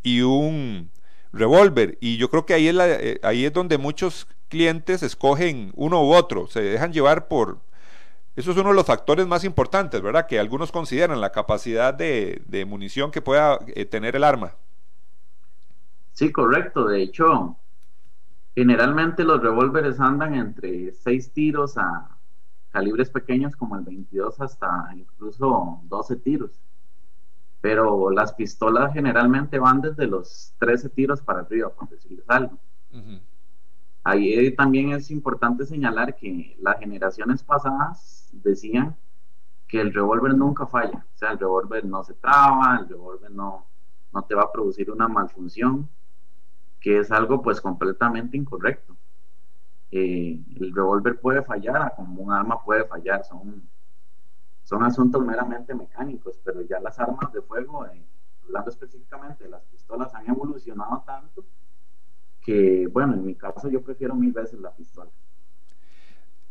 y 0.05 0.21
un 0.21 0.93
revólver. 1.33 1.99
Y 2.01 2.19
yo 2.19 2.31
creo 2.31 2.47
que 2.47 2.55
ahí 2.55 2.69
es, 2.69 2.77
eh, 2.79 3.19
ahí 3.25 3.47
es 3.47 3.53
donde 3.53 3.79
muchos 3.79 4.29
clientes 4.49 5.03
escogen 5.03 5.73
uno 5.75 6.03
u 6.03 6.13
otro, 6.13 6.47
se 6.47 6.61
dejan 6.61 6.93
llevar 6.93 7.29
por... 7.29 7.59
Eso 8.37 8.53
es 8.53 8.57
uno 8.57 8.69
de 8.69 8.77
los 8.77 8.87
factores 8.87 9.27
más 9.27 9.43
importantes, 9.43 10.01
¿verdad? 10.01 10.27
Que 10.27 10.39
algunos 10.39 10.71
consideran 10.71 11.21
la 11.21 11.33
capacidad 11.33 11.93
de, 11.93 12.65
munición 12.69 13.11
que 13.11 13.21
pueda 13.21 13.59
eh, 13.75 13.85
tener 13.85 14.15
el 14.15 14.23
arma. 14.23 14.55
Sí, 16.13 16.31
correcto. 16.31 16.85
De 16.85 17.03
hecho, 17.03 17.57
generalmente 18.55 19.25
los 19.25 19.43
revólveres 19.43 19.99
andan 19.99 20.37
entre 20.37 20.93
6 20.93 21.33
tiros 21.33 21.77
a 21.79 22.17
calibres 22.71 23.11
pequeños 23.11 23.57
como 23.57 23.77
el 23.77 23.83
22 23.83 24.41
hasta 24.41 24.89
incluso 24.95 25.81
12 25.89 26.17
tiros 26.17 26.53
pero 27.61 28.11
las 28.11 28.33
pistolas 28.35 28.93
generalmente 28.93 29.59
van 29.59 29.81
desde 29.81 30.07
los 30.07 30.55
13 30.59 30.91
tiros 30.91 31.21
para 31.21 31.41
arriba, 31.41 31.71
por 31.71 31.89
decirles 31.89 32.25
algo. 32.29 32.59
Ahí 34.09 34.51
también 34.57 34.93
es 34.93 35.11
importante 35.11 35.67
señalar 35.67 36.17
que 36.17 36.57
las 36.63 36.79
generaciones 36.79 37.43
pasadas 37.43 38.31
decían 38.33 38.97
que 39.67 39.83
el 39.83 39.93
revólver 39.93 40.35
nunca 40.35 40.67
falla, 40.67 41.05
o 41.15 41.19
sea, 41.19 41.33
el 41.33 41.39
revólver 41.39 41.85
no 41.85 42.03
se 42.03 42.15
traba, 42.15 42.79
el 42.81 42.89
revólver 42.89 43.31
no, 43.31 43.67
no 44.15 44.23
te 44.23 44.35
va 44.35 44.45
a 44.45 44.51
producir 44.51 44.91
una 44.91 45.09
malfunción, 45.09 45.91
que 46.81 47.01
es 47.01 47.11
algo 47.11 47.43
pues 47.43 47.61
completamente 47.61 48.39
incorrecto. 48.39 48.97
Eh, 49.91 50.41
el 50.59 50.75
revólver 50.75 51.21
puede 51.21 51.43
fallar, 51.43 51.93
como 51.95 52.23
un 52.23 52.33
arma 52.33 52.65
puede 52.65 52.85
fallar, 52.85 53.25
son 53.25 53.69
son 54.65 54.85
asuntos 54.85 55.23
meramente 55.23 55.75
mecánicos, 55.75 56.41
pero 56.43 56.63
ya 56.63 56.81
las 56.81 56.99
armas 56.99 57.31
de 57.33 57.43
fuego, 57.43 57.85
eh, 57.87 58.07
hablando 58.43 58.71
específicamente 58.71 59.45
de 59.45 59.51
las 59.51 59.65
pistolas, 59.65 60.15
han 60.15 60.29
evolucionado 60.29 61.03
tanto 61.07 61.45
que, 62.49 62.87
bueno, 62.91 63.13
en 63.13 63.27
mi 63.27 63.35
caso 63.35 63.69
yo 63.69 63.83
prefiero 63.83 64.15
mil 64.15 64.33
veces 64.33 64.59
la 64.59 64.75
pistola. 64.75 65.11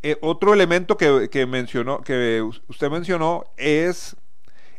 Eh, 0.04 0.16
otro 0.22 0.54
elemento 0.54 0.96
que, 0.96 1.48
mencionó, 1.48 2.02
que 2.02 2.48
usted 2.68 2.92
mencionó 2.92 3.46
es 3.58 4.16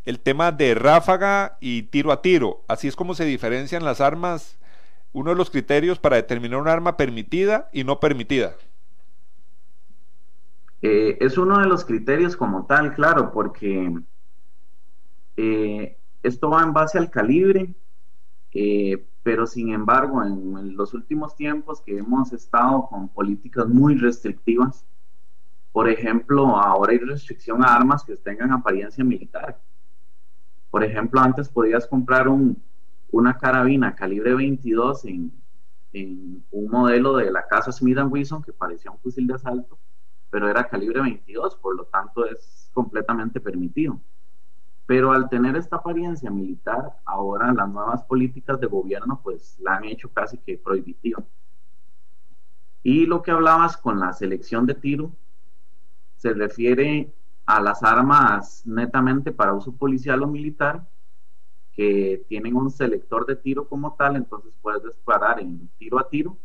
el 0.04 0.20
tema 0.20 0.52
de 0.52 0.76
ráfaga 0.76 1.58
y 1.60 1.82
tiro 1.82 2.12
a 2.12 2.22
tiro. 2.22 2.62
Así 2.68 2.86
es 2.86 2.94
como 2.94 3.16
se 3.16 3.24
diferencian 3.24 3.84
las 3.84 4.00
armas 4.00 4.60
uno 5.12 5.30
de 5.30 5.36
los 5.36 5.50
criterios 5.50 5.98
para 5.98 6.14
determinar 6.14 6.60
un 6.60 6.68
arma 6.68 6.96
permitida 6.96 7.68
y 7.72 7.82
no 7.82 7.98
permitida. 7.98 8.54
Eh, 10.82 11.18
es 11.20 11.36
uno 11.36 11.58
de 11.58 11.66
los 11.66 11.84
criterios 11.84 12.36
como 12.36 12.64
tal, 12.66 12.94
claro, 12.94 13.32
porque 13.32 13.92
eh, 15.36 15.98
esto 16.22 16.48
va 16.48 16.62
en 16.62 16.72
base 16.72 16.96
al 16.96 17.10
calibre, 17.10 17.74
eh, 18.52 19.04
pero 19.22 19.46
sin 19.46 19.70
embargo, 19.70 20.22
en, 20.22 20.76
los 20.76 20.94
últimos 20.94 21.36
tiempos 21.36 21.80
que 21.82 21.98
hemos 21.98 22.32
estado 22.32 22.86
con 22.88 23.08
políticas 23.08 23.66
muy 23.68 23.96
restrictivas, 23.96 24.84
por 25.72 25.88
ejemplo, 25.88 26.56
ahora 26.56 26.92
hay 26.92 26.98
restricción 26.98 27.62
a 27.62 27.74
armas 27.74 28.04
que 28.04 28.16
tengan 28.16 28.52
apariencia 28.52 29.04
militar. 29.04 29.60
Por 30.70 30.82
ejemplo, 30.82 31.20
antes 31.20 31.48
podías 31.48 31.86
comprar 31.86 32.28
un, 32.28 32.60
una 33.10 33.38
carabina 33.38 33.94
calibre 33.94 34.34
22 34.34 35.04
en, 35.06 35.32
un 36.50 36.70
modelo 36.70 37.16
de 37.16 37.30
la 37.30 37.46
casa 37.46 37.72
Smith 37.72 37.98
Wesson 37.98 38.42
que 38.42 38.52
parecía 38.52 38.90
un 38.90 38.98
fusil 38.98 39.26
de 39.26 39.34
asalto, 39.34 39.78
pero 40.30 40.48
era 40.48 40.68
calibre 40.68 41.00
22, 41.00 41.56
por 41.56 41.74
lo 41.74 41.84
tanto 41.86 42.26
es 42.26 42.70
completamente 42.72 43.40
permitido. 43.40 44.00
Pero 44.88 45.12
al 45.12 45.28
tener 45.28 45.54
esta 45.54 45.76
apariencia 45.76 46.30
militar, 46.30 46.98
ahora 47.04 47.52
las 47.52 47.68
nuevas 47.68 48.02
políticas 48.04 48.58
de 48.58 48.68
gobierno 48.68 49.20
pues 49.22 49.58
la 49.60 49.76
han 49.76 49.84
hecho 49.84 50.10
casi 50.10 50.38
que 50.38 50.56
prohibitiva. 50.56 51.22
Y 52.82 53.04
lo 53.04 53.20
que 53.20 53.30
hablabas 53.30 53.76
con 53.76 54.00
la 54.00 54.14
selección 54.14 54.64
de 54.64 54.72
tiro 54.72 55.12
se 56.16 56.32
refiere 56.32 57.12
a 57.44 57.60
las 57.60 57.82
armas 57.82 58.62
netamente 58.64 59.30
para 59.30 59.52
uso 59.52 59.76
policial 59.76 60.22
o 60.22 60.26
militar 60.26 60.88
que 61.72 62.24
tienen 62.26 62.56
un 62.56 62.70
selector 62.70 63.26
de 63.26 63.36
tiro 63.36 63.68
como 63.68 63.92
tal, 63.92 64.16
entonces 64.16 64.54
puedes 64.62 64.82
disparar 64.82 65.38
en 65.38 65.68
tiro 65.76 65.98
a 65.98 66.08
tiro, 66.08 66.38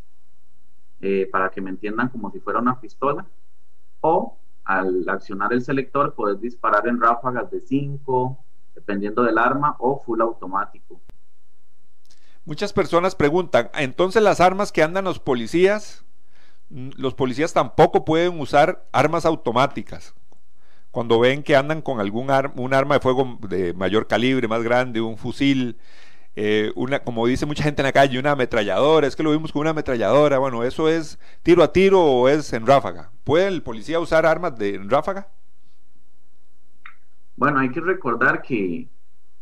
eh, 0.99 1.29
para 1.31 1.49
que 1.49 1.61
me 1.61 1.69
entiendan 1.69 2.09
como 2.09 2.29
si 2.29 2.41
fuera 2.41 2.59
una 2.59 2.77
pistola, 2.77 3.25
o 4.01 4.37
al 4.65 5.07
accionar 5.09 5.53
el 5.53 5.61
selector 5.61 6.13
puedes 6.15 6.39
disparar 6.41 6.87
en 6.87 6.99
ráfagas 6.99 7.49
de 7.51 7.59
5, 7.59 8.37
dependiendo 8.75 9.23
del 9.23 9.37
arma, 9.37 9.75
o 9.79 9.99
full 9.99 10.21
automático. 10.21 11.01
Muchas 12.45 12.73
personas 12.73 13.15
preguntan, 13.15 13.69
entonces 13.73 14.21
las 14.21 14.41
armas 14.41 14.71
que 14.71 14.83
andan 14.83 15.05
los 15.05 15.19
policías, 15.19 16.03
los 16.69 17.13
policías 17.13 17.53
tampoco 17.53 18.03
pueden 18.03 18.39
usar 18.39 18.85
armas 18.91 19.25
automáticas 19.25 20.13
cuando 20.93 21.19
ven 21.19 21.41
que 21.41 21.55
andan 21.55 21.81
con 21.81 21.99
algún 21.99 22.29
un 22.55 22.73
arma 22.75 22.93
de 22.93 22.99
fuego 23.01 23.39
de 23.47 23.73
mayor 23.73 24.05
calibre, 24.05 24.47
más 24.47 24.61
grande, 24.61 25.01
un 25.01 25.17
fusil, 25.17 25.75
eh, 26.35 26.71
una, 26.75 26.99
como 26.99 27.27
dice 27.27 27.45
mucha 27.45 27.63
gente 27.63 27.81
en 27.81 27.85
la 27.85 27.91
calle, 27.91 28.19
una 28.19 28.31
ametralladora, 28.31 29.05
es 29.07 29.15
que 29.15 29.23
lo 29.23 29.31
vimos 29.31 29.51
con 29.51 29.61
una 29.61 29.69
ametralladora, 29.69 30.39
bueno, 30.39 30.63
eso 30.63 30.89
es 30.89 31.19
tiro 31.43 31.63
a 31.63 31.71
tiro 31.71 32.01
o 32.01 32.27
es 32.27 32.53
en 32.53 32.65
ráfaga. 32.65 33.11
¿Puede 33.23 33.47
el 33.47 33.61
policía 33.61 33.99
usar 33.99 34.25
armas 34.25 34.57
de 34.57 34.75
en 34.75 34.89
ráfaga? 34.89 35.27
Bueno, 37.35 37.59
hay 37.59 37.69
que 37.69 37.81
recordar 37.81 38.41
que 38.41 38.87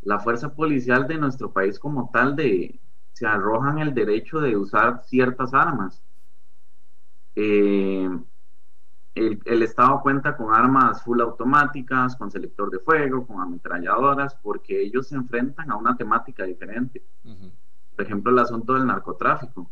la 0.01 0.19
fuerza 0.19 0.53
policial 0.53 1.07
de 1.07 1.17
nuestro 1.17 1.51
país 1.51 1.79
como 1.79 2.09
tal 2.11 2.35
de 2.35 2.79
se 3.13 3.25
arrojan 3.25 3.79
el 3.79 3.93
derecho 3.93 4.39
de 4.39 4.57
usar 4.57 5.03
ciertas 5.05 5.53
armas. 5.53 6.01
Eh, 7.35 8.09
el, 9.13 9.63
Estado 9.63 9.99
cuenta 10.01 10.37
con 10.37 10.53
armas 10.53 11.03
full 11.03 11.19
automáticas, 11.21 12.15
con 12.15 12.31
selector 12.31 12.69
de 12.69 12.79
fuego, 12.79 13.27
con 13.27 13.41
ametralladoras, 13.41 14.35
porque 14.35 14.81
ellos 14.81 15.07
se 15.07 15.15
enfrentan 15.15 15.69
a 15.69 15.75
una 15.75 15.95
temática 15.97 16.43
diferente. 16.43 17.03
Por 17.95 18.05
ejemplo, 18.05 18.31
el 18.31 18.39
asunto 18.39 18.73
del 18.73 18.87
narcotráfico. 18.87 19.69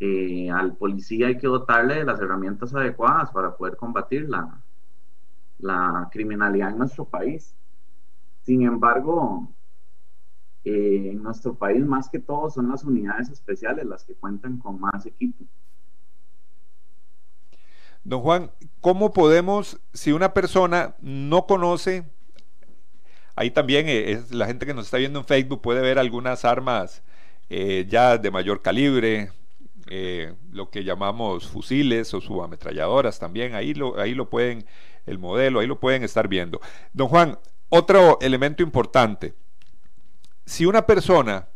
Eh, 0.00 0.50
al 0.50 0.76
policía 0.76 1.28
hay 1.28 1.38
que 1.38 1.46
dotarle 1.46 1.96
de 1.96 2.04
las 2.04 2.20
herramientas 2.20 2.74
adecuadas 2.74 3.30
para 3.30 3.56
poder 3.56 3.76
combatir 3.76 4.28
la, 4.28 4.60
la 5.58 6.08
criminalidad 6.10 6.70
en 6.70 6.78
nuestro 6.78 7.04
país. 7.04 7.54
Sin 8.42 8.62
embargo, 8.62 9.48
eh, 10.64 11.10
en 11.12 11.22
nuestro 11.22 11.54
país 11.54 11.84
más 11.84 12.08
que 12.08 12.18
todo 12.18 12.50
son 12.50 12.68
las 12.68 12.84
unidades 12.84 13.30
especiales 13.30 13.84
las 13.86 14.04
que 14.04 14.14
cuentan 14.14 14.58
con 14.58 14.80
más 14.80 15.06
equipo. 15.06 15.44
Don 18.04 18.20
Juan, 18.20 18.50
¿cómo 18.82 19.14
podemos, 19.14 19.80
si 19.94 20.12
una 20.12 20.34
persona 20.34 20.94
no 21.00 21.46
conoce, 21.46 22.04
ahí 23.34 23.50
también 23.50 23.88
eh, 23.88 24.12
es, 24.12 24.30
la 24.30 24.46
gente 24.46 24.66
que 24.66 24.74
nos 24.74 24.84
está 24.84 24.98
viendo 24.98 25.18
en 25.18 25.24
Facebook 25.24 25.62
puede 25.62 25.80
ver 25.80 25.98
algunas 25.98 26.44
armas 26.44 27.02
eh, 27.48 27.86
ya 27.88 28.18
de 28.18 28.30
mayor 28.30 28.60
calibre, 28.60 29.32
eh, 29.88 30.34
lo 30.50 30.68
que 30.68 30.84
llamamos 30.84 31.48
fusiles 31.48 32.12
o 32.12 32.20
subametralladoras 32.20 33.18
también, 33.18 33.54
ahí 33.54 33.72
lo, 33.72 33.98
ahí 33.98 34.14
lo 34.14 34.28
pueden, 34.28 34.66
el 35.06 35.18
modelo, 35.18 35.60
ahí 35.60 35.66
lo 35.66 35.80
pueden 35.80 36.04
estar 36.04 36.28
viendo. 36.28 36.60
Don 36.92 37.08
Juan, 37.08 37.38
otro 37.70 38.18
elemento 38.20 38.62
importante, 38.62 39.32
si 40.44 40.66
una 40.66 40.84
persona 40.84 41.48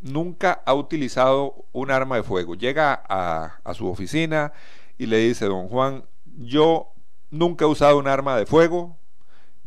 nunca 0.00 0.62
ha 0.64 0.74
utilizado 0.74 1.66
un 1.72 1.90
arma 1.90 2.14
de 2.14 2.22
fuego, 2.22 2.54
llega 2.54 3.02
a, 3.08 3.58
a 3.64 3.74
su 3.74 3.88
oficina, 3.88 4.52
y 4.98 5.06
le 5.06 5.18
dice, 5.18 5.46
don 5.46 5.68
Juan, 5.68 6.04
yo 6.24 6.92
nunca 7.30 7.64
he 7.64 7.68
usado 7.68 7.98
un 7.98 8.08
arma 8.08 8.36
de 8.36 8.46
fuego, 8.46 8.96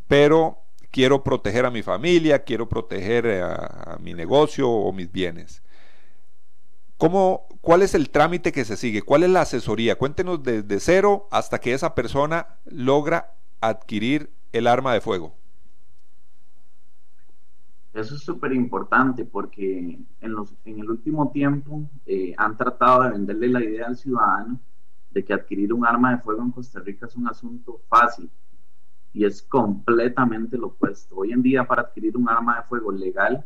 pero 0.08 0.58
quiero 0.92 1.24
proteger 1.24 1.66
a 1.66 1.72
mi 1.72 1.84
familia, 1.84 2.44
quiero 2.44 2.68
proteger 2.68 3.44
a, 3.44 3.98
mi 4.02 4.14
negocio 4.14 4.70
o 4.70 4.92
mis 4.92 5.12
bienes. 5.12 5.62
¿Cómo, 6.98 7.48
¿Cuál 7.62 7.82
es 7.82 7.96
el 7.96 8.10
trámite 8.10 8.52
que 8.52 8.66
se 8.66 8.76
sigue? 8.76 9.02
¿Cuál 9.02 9.24
es 9.24 9.30
la 9.30 9.42
asesoría? 9.42 9.98
Cuéntenos 9.98 10.44
desde 10.44 10.80
cero 10.80 11.28
hasta 11.32 11.60
que 11.60 11.74
esa 11.74 11.96
persona 11.96 12.48
logra 12.66 13.34
adquirir 13.62 14.32
el 14.52 14.68
arma 14.68 14.94
de 14.94 15.02
fuego. 15.02 15.34
Eso 17.94 18.16
es 18.16 18.22
súper 18.22 18.54
importante 18.54 19.26
porque 19.26 20.00
en, 20.22 20.36
el 20.66 20.90
último 20.90 21.32
tiempo 21.32 21.90
eh, 22.06 22.34
han 22.38 22.56
tratado 22.56 23.04
de 23.04 23.12
venderle 23.12 23.50
la 23.50 23.64
idea 23.64 23.88
al 23.88 23.98
ciudadano 23.98 24.60
de 25.12 25.24
que 25.24 25.34
adquirir 25.34 25.74
un 25.74 25.86
arma 25.86 26.12
de 26.12 26.22
fuego 26.22 26.42
en 26.42 26.52
Costa 26.52 26.80
Rica 26.80 27.06
es 27.06 27.16
un 27.16 27.28
asunto 27.28 27.82
fácil 27.88 28.30
y 29.14 29.26
es 29.26 29.42
completamente 29.42 30.58
lo 30.58 30.68
opuesto. 30.68 31.16
Hoy 31.18 31.32
en 31.32 31.42
día 31.42 31.68
para 31.68 31.84
adquirir 31.84 32.16
un 32.16 32.30
arma 32.30 32.58
de 32.58 32.64
fuego 32.64 32.92
legal 32.92 33.46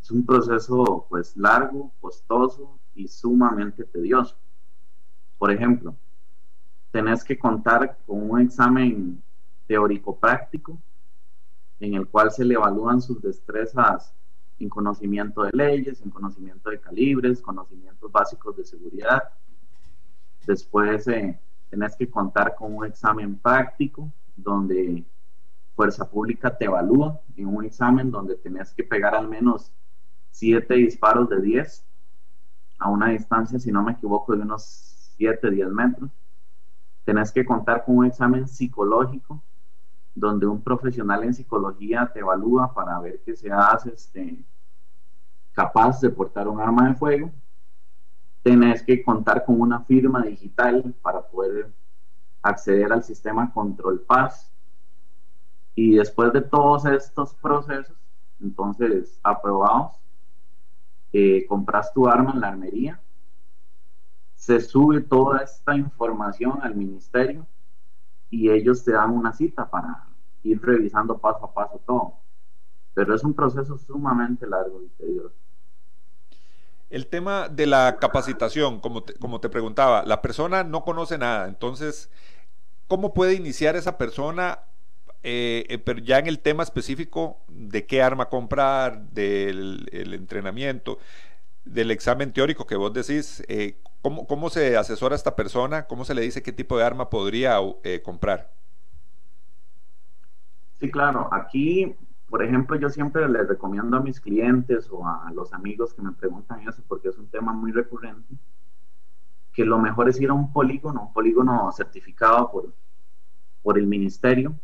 es 0.00 0.10
un 0.10 0.24
proceso 0.24 1.06
pues 1.08 1.36
largo, 1.36 1.92
costoso 2.00 2.78
y 2.94 3.06
sumamente 3.08 3.84
tedioso. 3.84 4.36
Por 5.38 5.52
ejemplo, 5.52 5.94
tenés 6.90 7.22
que 7.22 7.38
contar 7.38 7.98
con 8.06 8.30
un 8.30 8.40
examen 8.40 9.22
teórico 9.66 10.18
práctico 10.18 10.78
en 11.80 11.94
el 11.94 12.08
cual 12.08 12.30
se 12.30 12.44
le 12.44 12.54
evalúan 12.54 13.00
sus 13.00 13.20
destrezas 13.22 14.12
en 14.58 14.68
conocimiento 14.68 15.42
de 15.42 15.50
leyes, 15.52 16.00
en 16.00 16.10
conocimiento 16.10 16.70
de 16.70 16.80
calibres, 16.80 17.40
conocimientos 17.40 18.10
básicos 18.10 18.56
de 18.56 18.64
seguridad, 18.64 19.22
Después 20.46 21.06
eh, 21.08 21.38
tenés 21.70 21.96
que 21.96 22.10
contar 22.10 22.54
con 22.54 22.74
un 22.74 22.86
examen 22.86 23.36
práctico 23.36 24.10
donde 24.36 25.04
Fuerza 25.74 26.08
Pública 26.08 26.56
te 26.56 26.64
evalúa 26.64 27.20
en 27.36 27.46
un 27.46 27.64
examen 27.64 28.10
donde 28.10 28.36
tenés 28.36 28.72
que 28.72 28.84
pegar 28.84 29.14
al 29.14 29.28
menos 29.28 29.70
7 30.30 30.74
disparos 30.74 31.28
de 31.28 31.40
10 31.40 31.84
a 32.78 32.90
una 32.90 33.08
distancia, 33.08 33.58
si 33.58 33.72
no 33.72 33.82
me 33.82 33.92
equivoco, 33.92 34.34
de 34.34 34.42
unos 34.42 34.62
7, 35.16 35.50
10 35.50 35.68
metros. 35.68 36.10
Tenés 37.04 37.32
que 37.32 37.44
contar 37.44 37.84
con 37.84 37.98
un 37.98 38.06
examen 38.06 38.46
psicológico 38.46 39.42
donde 40.14 40.46
un 40.46 40.60
profesional 40.62 41.24
en 41.24 41.34
psicología 41.34 42.10
te 42.12 42.20
evalúa 42.20 42.72
para 42.74 42.98
ver 43.00 43.20
que 43.20 43.36
seas 43.36 43.86
este, 43.86 44.44
capaz 45.52 46.00
de 46.00 46.10
portar 46.10 46.48
un 46.48 46.60
arma 46.60 46.88
de 46.88 46.94
fuego 46.94 47.30
tenés 48.42 48.82
que 48.82 49.02
contar 49.02 49.44
con 49.44 49.60
una 49.60 49.80
firma 49.80 50.22
digital 50.22 50.94
para 51.02 51.22
poder 51.22 51.72
acceder 52.42 52.92
al 52.92 53.02
sistema 53.02 53.52
Control 53.52 54.00
Paz. 54.00 54.52
Y 55.74 55.94
después 55.96 56.32
de 56.32 56.42
todos 56.42 56.84
estos 56.86 57.34
procesos, 57.34 57.96
entonces 58.40 59.18
aprobados, 59.22 59.92
eh, 61.12 61.46
compras 61.46 61.92
tu 61.92 62.06
arma 62.08 62.32
en 62.32 62.40
la 62.40 62.48
armería, 62.48 63.00
se 64.34 64.60
sube 64.60 65.00
toda 65.00 65.38
esta 65.40 65.76
información 65.76 66.60
al 66.62 66.74
ministerio 66.74 67.46
y 68.30 68.50
ellos 68.50 68.84
te 68.84 68.92
dan 68.92 69.10
una 69.10 69.32
cita 69.32 69.68
para 69.68 70.06
ir 70.42 70.60
revisando 70.62 71.18
paso 71.18 71.44
a 71.44 71.52
paso 71.52 71.80
todo. 71.86 72.14
Pero 72.94 73.14
es 73.14 73.24
un 73.24 73.34
proceso 73.34 73.76
sumamente 73.76 74.46
largo 74.46 74.82
y 74.82 74.88
tedioso. 74.90 75.34
El 76.90 77.06
tema 77.06 77.48
de 77.48 77.66
la 77.66 77.98
capacitación, 78.00 78.80
como 78.80 79.02
te, 79.02 79.14
como 79.14 79.40
te 79.40 79.48
preguntaba, 79.48 80.04
la 80.04 80.22
persona 80.22 80.64
no 80.64 80.84
conoce 80.84 81.18
nada, 81.18 81.46
entonces, 81.48 82.10
¿cómo 82.86 83.12
puede 83.12 83.34
iniciar 83.34 83.76
esa 83.76 83.98
persona, 83.98 84.60
eh, 85.22 85.66
eh, 85.68 85.78
pero 85.78 85.98
ya 85.98 86.18
en 86.18 86.28
el 86.28 86.38
tema 86.38 86.62
específico 86.62 87.38
de 87.48 87.86
qué 87.86 88.02
arma 88.02 88.28
comprar, 88.28 89.02
del 89.10 89.88
entrenamiento? 89.92 90.98
del 91.64 91.90
examen 91.90 92.32
teórico 92.32 92.66
que 92.66 92.76
vos 92.76 92.94
decís, 92.94 93.44
eh, 93.46 93.76
¿cómo, 94.00 94.48
se 94.48 94.78
asesora 94.78 95.14
a 95.14 95.16
esta 95.18 95.36
persona? 95.36 95.86
¿Cómo 95.86 96.06
se 96.06 96.14
le 96.14 96.22
dice 96.22 96.42
qué 96.42 96.50
tipo 96.50 96.78
de 96.78 96.84
arma 96.84 97.10
podría 97.10 97.58
comprar? 98.02 98.50
Sí, 100.80 100.90
claro. 100.90 101.28
Aquí, 101.30 101.94
por 102.28 102.42
ejemplo, 102.42 102.76
yo 102.76 102.90
siempre 102.90 103.26
les 103.28 103.48
recomiendo 103.48 103.96
a 103.96 104.00
mis 104.00 104.20
clientes 104.20 104.88
o 104.90 105.06
a 105.06 105.30
los 105.34 105.52
amigos 105.52 105.94
que 105.94 106.02
me 106.02 106.12
preguntan 106.12 106.66
eso, 106.68 106.82
porque 106.86 107.08
es 107.08 107.18
un 107.18 107.28
tema 107.28 107.52
muy 107.52 107.72
recurrente, 107.72 108.34
que 109.52 109.64
lo 109.64 109.78
mejor 109.78 110.08
es 110.08 110.20
ir 110.20 110.28
a 110.30 110.34
un 110.34 110.52
polígono, 110.52 111.02
un 111.02 111.12
polígono 111.12 111.72
certificado 111.72 112.50
por, 112.50 112.72
por 113.62 113.78
el 113.78 113.86
ministerio, 113.86 114.54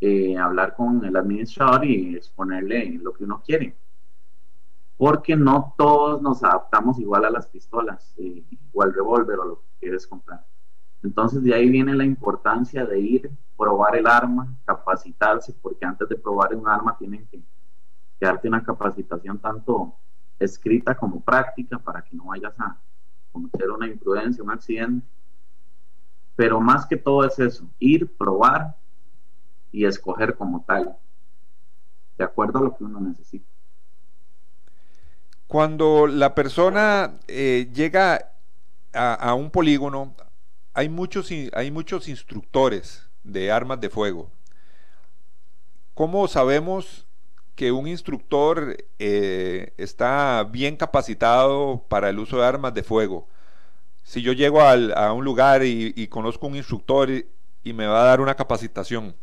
eh, 0.00 0.36
hablar 0.36 0.76
con 0.76 1.04
el 1.04 1.16
administrador 1.16 1.84
y 1.84 2.14
exponerle 2.14 2.98
lo 3.02 3.12
que 3.12 3.24
uno 3.24 3.42
quiere. 3.44 3.74
Porque 4.96 5.34
no 5.34 5.74
todos 5.78 6.20
nos 6.20 6.44
adaptamos 6.44 6.98
igual 6.98 7.24
a 7.24 7.30
las 7.30 7.46
pistolas 7.46 8.14
eh, 8.18 8.44
o 8.72 8.82
al 8.82 8.92
revólver 8.92 9.38
o 9.38 9.44
lo 9.44 9.60
que 9.60 9.66
quieres 9.80 10.06
comprar. 10.06 10.44
Entonces 11.02 11.42
de 11.42 11.54
ahí 11.54 11.68
viene 11.68 11.94
la 11.94 12.04
importancia 12.04 12.84
de 12.84 13.00
ir, 13.00 13.30
probar 13.56 13.96
el 13.96 14.06
arma, 14.06 14.56
capacitarse, 14.64 15.52
porque 15.60 15.84
antes 15.84 16.08
de 16.08 16.16
probar 16.16 16.54
un 16.54 16.68
arma 16.68 16.96
tienen 16.98 17.26
que, 17.26 17.38
que 17.38 18.26
darte 18.26 18.48
una 18.48 18.62
capacitación 18.62 19.38
tanto 19.38 19.94
escrita 20.38 20.96
como 20.96 21.20
práctica 21.20 21.78
para 21.78 22.02
que 22.02 22.16
no 22.16 22.26
vayas 22.26 22.54
a 22.58 22.76
cometer 23.32 23.70
una 23.70 23.86
imprudencia, 23.86 24.42
un 24.42 24.50
accidente. 24.50 25.06
Pero 26.36 26.60
más 26.60 26.86
que 26.86 26.96
todo 26.96 27.24
es 27.24 27.38
eso, 27.38 27.68
ir, 27.78 28.16
probar 28.16 28.76
y 29.72 29.84
escoger 29.84 30.36
como 30.36 30.64
tal, 30.64 30.96
de 32.16 32.24
acuerdo 32.24 32.58
a 32.58 32.62
lo 32.62 32.76
que 32.76 32.84
uno 32.84 33.00
necesita. 33.00 33.46
Cuando 35.46 36.06
la 36.06 36.34
persona 36.34 37.18
eh, 37.26 37.70
llega 37.72 38.32
a, 38.92 39.34
un 39.34 39.50
polígono, 39.50 40.14
hay 40.78 40.88
muchos, 40.88 41.28
hay 41.54 41.72
muchos 41.72 42.06
instructores 42.06 43.02
de 43.24 43.50
armas 43.50 43.80
de 43.80 43.90
fuego. 43.90 44.30
¿Cómo 45.92 46.28
sabemos 46.28 47.04
que 47.56 47.72
un 47.72 47.88
instructor 47.88 48.76
eh, 49.00 49.72
está 49.76 50.44
bien 50.48 50.76
capacitado 50.76 51.84
para 51.88 52.10
el 52.10 52.20
uso 52.20 52.38
de 52.38 52.46
armas 52.46 52.72
de 52.72 52.84
fuego. 52.84 53.26
Si 54.04 54.22
yo 54.22 54.32
llego 54.32 54.60
a 54.60 55.12
un 55.12 55.24
lugar 55.24 55.64
y, 55.64 56.06
conozco 56.06 56.46
un 56.46 56.54
instructor 56.54 57.10
y, 57.10 57.72
me 57.72 57.88
va 57.88 58.02
a 58.02 58.04
dar 58.04 58.20
una 58.20 58.36
capacitación, 58.36 59.16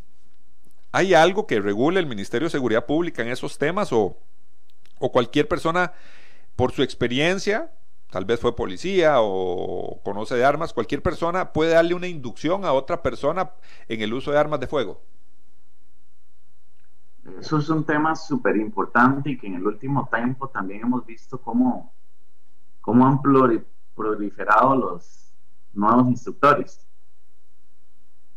¿hay 0.92 1.14
algo 1.14 1.48
que 1.48 1.62
regule 1.62 2.02
el 2.02 2.08
Ministerio 2.08 2.48
de 2.48 2.52
Seguridad 2.52 2.86
Pública 2.86 3.22
en 3.22 3.30
esos 3.30 3.58
temas 3.58 3.94
o, 3.94 4.18
o 5.00 5.12
cualquier 5.14 5.48
persona 5.48 5.94
por 6.58 6.74
su 6.74 6.84
experiencia, 6.84 7.72
tal 8.16 8.24
vez 8.24 8.40
fue 8.40 8.56
policía 8.56 9.16
o 9.18 10.00
conoce 10.02 10.36
de 10.36 10.46
armas, 10.46 10.72
cualquier 10.72 11.04
persona 11.04 11.52
puede 11.52 11.74
darle 11.74 11.94
una 11.96 12.08
inducción 12.08 12.64
a 12.64 12.72
otra 12.72 13.04
persona 13.04 13.52
en 13.90 14.00
el 14.00 14.14
uso 14.14 14.32
de 14.32 14.38
armas 14.38 14.62
de 14.62 14.68
fuego? 14.68 15.02
Eso 17.38 17.58
es 17.58 17.68
un 17.68 17.84
tema 17.84 18.16
súper 18.16 18.56
importante 18.56 19.32
y 19.32 19.38
que 19.38 19.48
en 19.48 19.56
el 19.56 19.68
último 19.68 20.08
tiempo 20.10 20.48
también 20.48 20.84
hemos 20.84 21.06
visto 21.06 21.42
cómo, 21.42 21.92
cómo 22.80 23.06
han 23.06 23.22
proliferado 23.22 24.78
los 24.78 25.34
nuevos 25.74 26.08
instructores. 26.08 26.88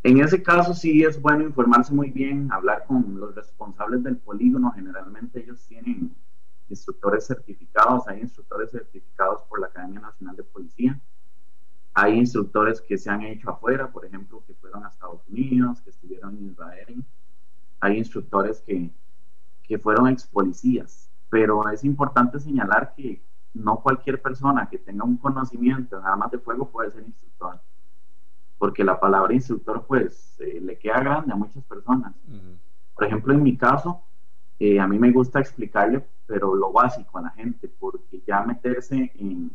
En 0.03 0.19
ese 0.19 0.43
caso 0.43 0.73
sí 0.73 1.05
es 1.05 1.21
bueno 1.21 1.45
informarse 1.45 1.93
muy 1.93 2.09
bien, 2.09 2.51
hablar 2.51 2.83
con 2.85 3.17
los 3.17 3.33
responsables 3.33 4.03
del 4.03 4.17
polígono. 4.17 4.73
Generalmente 4.75 5.39
ellos 5.39 5.65
tienen 5.69 6.13
instructores 6.69 7.25
certificados, 7.25 8.07
hay 8.07 8.21
instructores 8.21 8.71
certificados 8.71 9.43
por 9.43 9.59
la 9.59 9.67
Academia 9.67 9.99
Nacional 9.99 10.35
de 10.35 10.43
Policía. 10.43 10.99
Hay 11.93 12.17
instructores 12.17 12.81
que 12.81 12.97
se 12.97 13.09
han 13.09 13.23
hecho 13.23 13.49
afuera, 13.49 13.91
por 13.91 14.05
ejemplo, 14.05 14.43
que 14.45 14.53
fueron 14.53 14.85
a 14.85 14.89
Estados 14.89 15.27
Unidos, 15.27 15.81
que 15.81 15.89
estuvieron 15.89 16.37
en 16.37 16.51
Israel 16.51 17.05
hay 17.79 17.97
instructores 17.97 18.61
que, 18.61 18.91
fueron 19.79 20.07
ex 20.07 20.25
policías, 20.25 21.11
pero 21.29 21.69
es 21.69 21.83
importante 21.83 22.39
señalar 22.39 22.93
que 22.95 23.21
no 23.53 23.79
cualquier 23.81 24.19
persona 24.19 24.67
que 24.67 24.79
tenga 24.79 25.03
un 25.03 25.17
conocimiento 25.17 25.99
en 25.99 26.05
armas 26.05 26.31
de 26.31 26.39
fuego 26.39 26.69
puede 26.69 26.89
ser 26.89 27.03
instructor, 27.03 27.61
porque 28.57 28.83
la 28.83 28.99
palabra 28.99 29.33
instructor 29.33 29.85
pues 29.87 30.35
eh, 30.39 30.59
le 30.59 30.79
queda 30.79 30.99
grande 31.01 31.33
a 31.33 31.35
muchas 31.35 31.63
personas. 31.65 32.15
Por 32.95 33.05
ejemplo, 33.05 33.31
en 33.31 33.43
mi 33.43 33.55
caso, 33.57 34.01
eh, 34.59 34.79
a 34.79 34.87
mí 34.87 34.99
me 34.99 35.11
gusta 35.11 35.39
explicarle, 35.39 36.05
pero 36.27 36.53
lo 36.53 36.71
básico 36.71 37.17
a 37.17 37.23
la 37.23 37.29
gente, 37.31 37.67
porque 37.67 38.21
ya 38.27 38.41
meterse 38.41 39.11
en, 39.15 39.51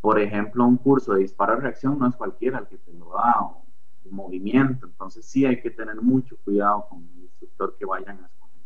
por 0.00 0.18
ejemplo, 0.18 0.64
un 0.64 0.76
curso 0.76 1.14
de 1.14 1.20
disparo 1.20 1.54
a 1.54 1.56
reacción 1.56 1.98
no 1.98 2.08
es 2.08 2.16
cualquiera 2.16 2.58
el 2.58 2.66
que 2.66 2.78
te 2.78 2.92
lo 2.92 3.12
da, 3.12 3.40
o 3.40 3.64
movimiento. 4.10 4.86
Entonces 4.86 5.24
sí 5.26 5.44
hay 5.44 5.60
que 5.60 5.70
tener 5.70 5.96
mucho 5.96 6.36
cuidado 6.44 6.86
con 6.88 6.98
el 6.98 7.22
instructor 7.22 7.76
que 7.78 7.84
vayan 7.84 8.22
a 8.22 8.26
escoger. 8.26 8.62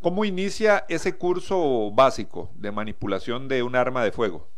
¿Cómo 0.00 0.24
inicia 0.24 0.84
ese 0.88 1.16
curso 1.16 1.90
básico 1.92 2.50
de 2.54 2.70
manipulación 2.70 3.48
de 3.48 3.62
un 3.62 3.76
arma 3.76 4.04
de 4.04 4.12
fuego? 4.12 4.48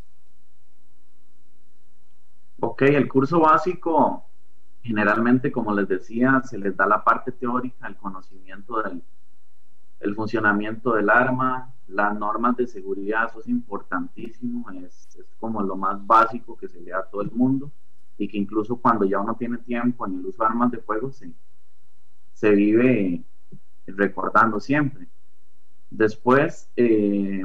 Ok, 2.61 2.81
el 2.83 3.07
curso 3.07 3.39
básico 3.39 4.25
generalmente, 4.81 5.51
como 5.51 5.73
les 5.73 5.87
decía, 5.87 6.41
se 6.43 6.57
les 6.57 6.75
da 6.75 6.85
la 6.85 7.03
parte 7.03 7.31
teórica, 7.31 7.87
el 7.87 7.95
conocimiento 7.95 8.81
del 8.81 9.03
el 9.99 10.15
funcionamiento 10.15 10.93
del 10.93 11.09
arma, 11.09 11.73
las 11.87 12.17
normas 12.17 12.55
de 12.55 12.67
seguridad, 12.67 13.29
eso 13.29 13.39
es 13.39 13.47
importantísimo, 13.47 14.69
es, 14.71 15.15
es 15.15 15.25
como 15.39 15.61
lo 15.61 15.75
más 15.75 16.05
básico 16.05 16.55
que 16.55 16.67
se 16.67 16.79
le 16.79 16.91
da 16.91 16.99
a 16.99 17.09
todo 17.09 17.21
el 17.21 17.31
mundo 17.31 17.71
y 18.17 18.27
que 18.27 18.37
incluso 18.37 18.75
cuando 18.77 19.05
ya 19.05 19.19
uno 19.19 19.35
tiene 19.35 19.57
tiempo 19.57 20.05
en 20.05 20.19
el 20.19 20.25
uso 20.25 20.43
de 20.43 20.49
armas 20.49 20.71
de 20.71 20.79
fuego 20.79 21.11
se, 21.11 21.31
se 22.33 22.51
vive 22.51 23.23
recordando 23.87 24.59
siempre. 24.59 25.07
Después 25.89 26.69
eh, 26.75 27.43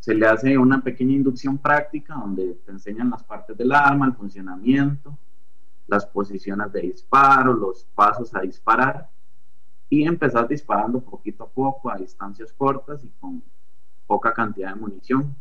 se 0.00 0.14
le 0.14 0.26
hace 0.26 0.58
una 0.58 0.82
pequeña 0.82 1.14
inducción 1.14 1.58
práctica 1.58 2.14
donde 2.14 2.54
te 2.64 2.72
enseñan 2.72 3.10
las 3.10 3.22
partes 3.22 3.56
del 3.56 3.72
arma, 3.72 4.06
el 4.06 4.14
funcionamiento, 4.14 5.16
las 5.86 6.04
posiciones 6.06 6.72
de 6.72 6.82
disparo, 6.82 7.52
los 7.52 7.84
pasos 7.94 8.34
a 8.34 8.40
disparar 8.40 9.08
y 9.90 10.04
empezar 10.04 10.48
disparando 10.48 11.00
poquito 11.00 11.44
a 11.44 11.48
poco 11.48 11.90
a 11.90 11.96
distancias 11.96 12.52
cortas 12.52 13.02
y 13.04 13.08
con 13.20 13.42
poca 14.06 14.32
cantidad 14.32 14.74
de 14.74 14.80
munición. 14.80 15.36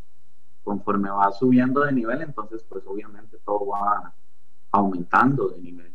Conforme 0.64 1.10
va 1.10 1.32
subiendo 1.32 1.82
de 1.82 1.92
nivel, 1.94 2.22
entonces 2.22 2.64
pues 2.68 2.84
obviamente 2.86 3.38
todo 3.46 3.68
va 3.68 4.14
aumentando 4.72 5.50
de 5.50 5.60
nivel. 5.60 5.94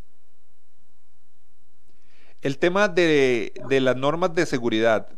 El 2.41 2.59
tema 2.59 2.88
de, 2.88 3.53
las 3.69 3.97
normas 3.97 4.35
de 4.35 4.47
seguridad. 4.47 5.09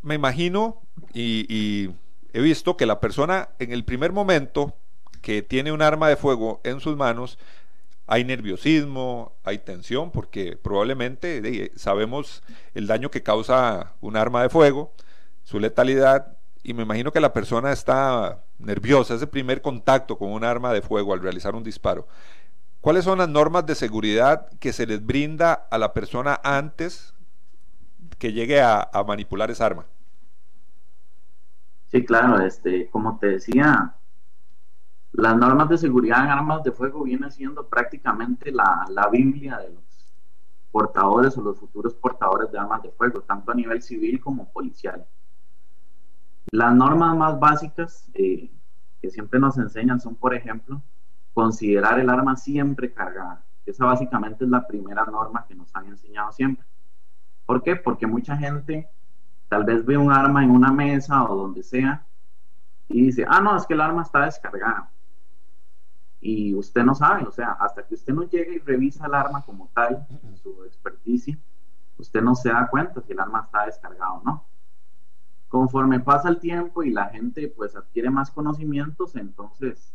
Me 0.00 0.14
imagino 0.14 0.80
y, 1.12 1.90
he 2.32 2.40
visto 2.40 2.76
que 2.78 2.86
la 2.86 3.00
persona 3.00 3.50
en 3.58 3.72
el 3.72 3.84
primer 3.84 4.12
momento 4.12 4.74
que 5.20 5.42
tiene 5.42 5.70
un 5.70 5.82
arma 5.82 6.08
de 6.08 6.16
fuego 6.16 6.60
en 6.64 6.80
sus 6.80 6.96
manos, 6.96 7.38
hay 8.12 8.24
nerviosismo, 8.24 9.32
hay 9.42 9.56
tensión, 9.56 10.10
porque 10.10 10.58
probablemente 10.62 11.72
sabemos 11.76 12.42
el 12.74 12.86
daño 12.86 13.10
que 13.10 13.22
causa 13.22 13.94
un 14.02 14.18
arma 14.18 14.42
de 14.42 14.50
fuego, 14.50 14.92
su 15.44 15.58
letalidad, 15.58 16.36
y 16.62 16.74
me 16.74 16.82
imagino 16.82 17.10
que 17.10 17.20
la 17.20 17.32
persona 17.32 17.72
está 17.72 18.44
nerviosa, 18.58 19.14
ese 19.14 19.26
primer 19.26 19.62
contacto 19.62 20.18
con 20.18 20.30
un 20.30 20.44
arma 20.44 20.74
de 20.74 20.82
fuego 20.82 21.14
al 21.14 21.22
realizar 21.22 21.54
un 21.54 21.64
disparo. 21.64 22.06
¿Cuáles 22.82 23.04
son 23.04 23.16
las 23.16 23.30
normas 23.30 23.64
de 23.64 23.74
seguridad 23.74 24.46
que 24.60 24.74
se 24.74 24.86
les 24.86 25.02
brinda 25.02 25.54
a 25.70 25.78
la 25.78 25.94
persona 25.94 26.38
antes 26.44 27.14
que 28.18 28.34
llegue 28.34 28.60
a, 28.60 28.90
manipular 29.06 29.50
esa 29.50 29.64
arma? 29.64 29.86
Sí, 31.90 32.04
claro, 32.04 32.44
este, 32.44 32.90
como 32.90 33.18
te 33.18 33.28
decía, 33.28 33.94
las 35.12 35.36
normas 35.36 35.68
de 35.68 35.78
seguridad 35.78 36.24
en 36.24 36.30
armas 36.30 36.62
de 36.62 36.72
fuego 36.72 37.04
vienen 37.04 37.30
siendo 37.30 37.66
prácticamente 37.68 38.50
la, 38.50 38.86
la 38.88 39.08
Biblia 39.08 39.58
de 39.58 39.70
los 39.70 39.82
portadores 40.70 41.36
o 41.36 41.42
los 41.42 41.58
futuros 41.58 41.94
portadores 41.94 42.50
de 42.50 42.58
armas 42.58 42.82
de 42.82 42.90
fuego, 42.90 43.20
tanto 43.20 43.52
a 43.52 43.54
nivel 43.54 43.82
civil 43.82 44.18
como 44.20 44.50
policial. 44.50 45.06
Las 46.50 46.74
normas 46.74 47.14
más 47.16 47.38
básicas 47.38 48.10
eh, 48.14 48.50
que 49.00 49.10
siempre 49.10 49.38
nos 49.38 49.58
enseñan 49.58 50.00
son, 50.00 50.16
por 50.16 50.34
ejemplo, 50.34 50.82
considerar 51.34 52.00
el 52.00 52.08
arma 52.08 52.36
siempre 52.36 52.92
cargada. 52.92 53.44
Esa 53.66 53.84
básicamente 53.84 54.44
es 54.44 54.50
la 54.50 54.66
primera 54.66 55.04
norma 55.04 55.44
que 55.46 55.54
nos 55.54 55.74
han 55.76 55.86
enseñado 55.86 56.32
siempre. 56.32 56.66
¿Por 57.44 57.62
qué? 57.62 57.76
Porque 57.76 58.06
mucha 58.06 58.36
gente 58.36 58.88
tal 59.48 59.64
vez 59.64 59.84
ve 59.84 59.98
un 59.98 60.10
arma 60.10 60.42
en 60.42 60.50
una 60.50 60.72
mesa 60.72 61.22
o 61.24 61.36
donde 61.36 61.62
sea 61.62 62.06
y 62.88 63.02
dice, 63.06 63.24
ah, 63.28 63.40
no, 63.40 63.56
es 63.56 63.66
que 63.66 63.74
el 63.74 63.80
arma 63.80 64.02
está 64.02 64.24
descargada. 64.24 64.90
Y 66.24 66.54
usted 66.54 66.84
no 66.84 66.94
sabe, 66.94 67.24
o 67.24 67.32
sea, 67.32 67.56
hasta 67.60 67.84
que 67.84 67.94
usted 67.94 68.14
no 68.14 68.22
llegue 68.22 68.54
y 68.54 68.58
revisa 68.60 69.06
el 69.06 69.14
arma 69.14 69.44
como 69.44 69.68
tal, 69.74 70.06
su 70.40 70.64
experticia, 70.64 71.36
usted 71.98 72.22
no 72.22 72.36
se 72.36 72.48
da 72.48 72.68
cuenta 72.68 73.00
si 73.02 73.12
el 73.12 73.18
arma 73.18 73.42
está 73.44 73.66
descargado 73.66 74.14
o 74.14 74.22
no. 74.22 74.46
conforme 75.48 75.98
pasa 76.00 76.28
el 76.28 76.38
tiempo 76.38 76.82
y 76.84 76.90
la 76.90 77.06
gente 77.06 77.48
pues 77.48 77.74
adquiere 77.76 78.08
más 78.08 78.30
conocimientos, 78.30 79.16
entonces 79.16 79.92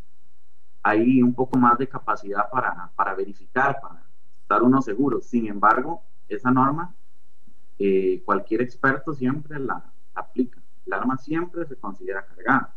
hay 0.83 1.21
un 1.23 1.33
poco 1.33 1.57
más 1.57 1.77
de 1.77 1.87
capacidad 1.87 2.49
para, 2.49 2.91
para 2.95 3.15
verificar, 3.15 3.79
para 3.81 4.03
estar 4.41 4.61
uno 4.61 4.81
seguro. 4.81 5.21
Sin 5.21 5.47
embargo, 5.47 6.03
esa 6.27 6.51
norma, 6.51 6.93
eh, 7.79 8.21
cualquier 8.25 8.61
experto 8.61 9.13
siempre 9.13 9.59
la, 9.59 9.91
aplica. 10.13 10.61
El 10.85 10.93
arma 10.93 11.17
siempre 11.17 11.65
se 11.65 11.75
considera 11.77 12.25
cargada. 12.25 12.73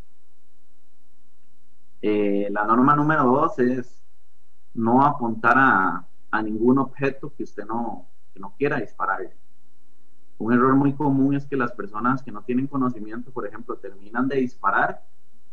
Eh, 2.02 2.48
la 2.50 2.64
norma 2.64 2.96
número 2.96 3.24
dos 3.24 3.58
es 3.58 4.02
no 4.74 5.04
apuntar 5.04 5.54
a, 5.56 6.06
ningún 6.42 6.78
objeto 6.78 7.34
que 7.34 7.42
usted 7.42 7.64
no, 7.66 8.06
que 8.32 8.40
no 8.40 8.54
quiera 8.56 8.78
disparar. 8.78 9.20
Un 10.38 10.52
error 10.52 10.74
muy 10.74 10.94
común 10.94 11.34
es 11.34 11.44
que 11.44 11.56
las 11.56 11.72
personas 11.72 12.22
que 12.22 12.32
no 12.32 12.42
tienen 12.42 12.66
conocimiento, 12.66 13.30
por 13.30 13.46
ejemplo, 13.46 13.76
terminan 13.76 14.28
de 14.28 14.36
disparar 14.36 15.02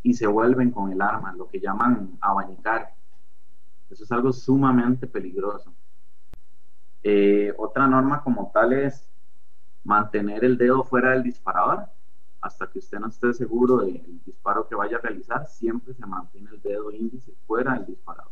y 0.03 0.13
se 0.13 0.27
vuelven 0.27 0.71
con 0.71 0.91
el 0.91 1.01
arma, 1.01 1.33
lo 1.33 1.47
que 1.49 1.60
llaman 1.60 2.17
abanicar. 2.21 2.93
Eso 3.89 4.03
es 4.03 4.12
algo 4.12 4.31
sumamente 4.31 5.07
peligroso. 5.07 5.73
Eh, 7.03 7.53
otra 7.57 7.88
norma 7.88 8.21
como 8.21 8.51
tal 8.53 8.73
es 8.73 9.10
mantener 9.83 10.45
el 10.45 10.57
dedo 10.57 10.83
fuera 10.83 11.12
del 11.12 11.23
disparador 11.23 11.88
hasta 12.41 12.67
que 12.67 12.80
usted 12.80 13.00
no 13.00 13.08
esté 13.08 13.34
seguro 13.34 13.78
del 13.78 14.21
disparo 14.26 14.67
que 14.67 14.76
vaya 14.76 14.97
a 14.97 15.02
realizar, 15.02 15.47
siempre 15.47 15.93
se 15.93 16.06
mantiene 16.06 16.50
el 16.52 16.62
dedo 16.62 16.91
índice 16.91 17.34
fuera 17.45 17.73
del 17.73 17.88
disparador. 17.88 18.32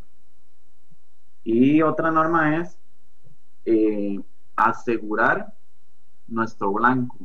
Y 1.44 1.82
otra 1.82 2.12
norma 2.12 2.58
es 2.58 2.78
eh, 3.66 4.20
asegurar 4.56 5.54
nuestro 6.28 6.72
blanco. 6.74 7.18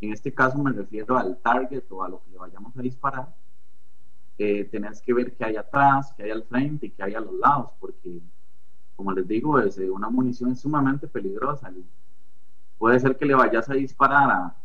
En 0.00 0.12
este 0.12 0.32
caso 0.32 0.58
me 0.58 0.72
refiero 0.72 1.16
al 1.16 1.38
target 1.38 1.84
o 1.90 2.02
a 2.02 2.08
lo 2.08 2.22
que 2.22 2.30
le 2.30 2.38
vayamos 2.38 2.76
a 2.76 2.82
disparar. 2.82 3.34
Eh, 4.38 4.64
tenés 4.64 5.00
que 5.00 5.12
ver 5.14 5.36
qué 5.36 5.44
hay 5.44 5.56
atrás, 5.56 6.12
qué 6.16 6.24
hay 6.24 6.30
al 6.30 6.42
frente 6.44 6.86
y 6.86 6.90
qué 6.90 7.02
hay 7.02 7.14
a 7.14 7.20
los 7.20 7.34
lados, 7.34 7.70
porque, 7.78 8.20
como 8.96 9.12
les 9.12 9.26
digo, 9.28 9.60
es, 9.60 9.78
una 9.78 10.08
munición 10.08 10.56
sumamente 10.56 11.06
peligrosa. 11.06 11.70
Puede 12.78 12.98
ser 12.98 13.16
que 13.16 13.26
le 13.26 13.34
vayas 13.34 13.68
a 13.70 13.74
disparar 13.74 14.30
a, 14.30 14.56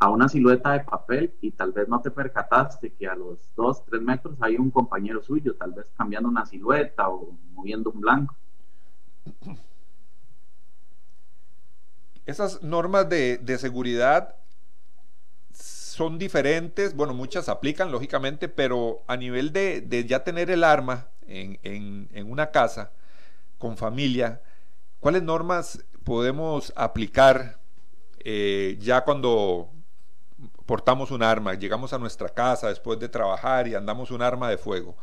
a 0.00 0.08
una 0.08 0.30
silueta 0.30 0.72
de 0.72 0.80
papel 0.80 1.34
y 1.42 1.50
tal 1.50 1.72
vez 1.72 1.86
no 1.86 2.00
te 2.00 2.10
percataste 2.10 2.90
que 2.94 3.06
a 3.06 3.14
los 3.14 3.38
2, 3.54 3.84
3 3.84 4.02
metros 4.02 4.34
hay 4.40 4.56
un 4.56 4.70
compañero 4.70 5.22
suyo, 5.22 5.54
tal 5.56 5.72
vez 5.72 5.86
cambiando 5.96 6.28
una 6.28 6.46
silueta 6.46 7.10
o 7.10 7.36
moviendo 7.52 7.90
un 7.90 8.00
blanco. 8.00 8.34
Esas 12.24 12.62
normas 12.62 13.10
de, 13.10 13.58
seguridad 13.58 14.36
son 15.52 16.18
diferentes, 16.18 16.96
bueno, 16.96 17.12
muchas 17.12 17.50
aplican 17.50 17.92
lógicamente, 17.92 18.48
pero 18.48 19.02
a 19.06 19.18
nivel 19.18 19.52
de, 19.52 20.06
ya 20.08 20.24
tener 20.24 20.50
el 20.50 20.64
arma 20.64 21.08
en, 21.26 22.08
una 22.26 22.50
casa 22.50 22.90
con 23.58 23.76
familia, 23.76 24.40
¿cuáles 24.98 25.22
normas 25.22 25.84
podemos 26.04 26.72
aplicar 26.74 27.58
eh, 28.24 28.78
ya 28.80 29.04
cuando 29.04 29.70
portamos 30.66 31.10
un 31.10 31.22
arma, 31.22 31.54
llegamos 31.54 31.92
a 31.92 31.98
nuestra 31.98 32.28
casa 32.28 32.68
después 32.68 32.98
de 32.98 33.08
trabajar 33.08 33.68
y 33.68 33.74
andamos 33.74 34.10
un 34.10 34.22
arma 34.22 34.48
de 34.48 34.58
fuego? 34.58 34.96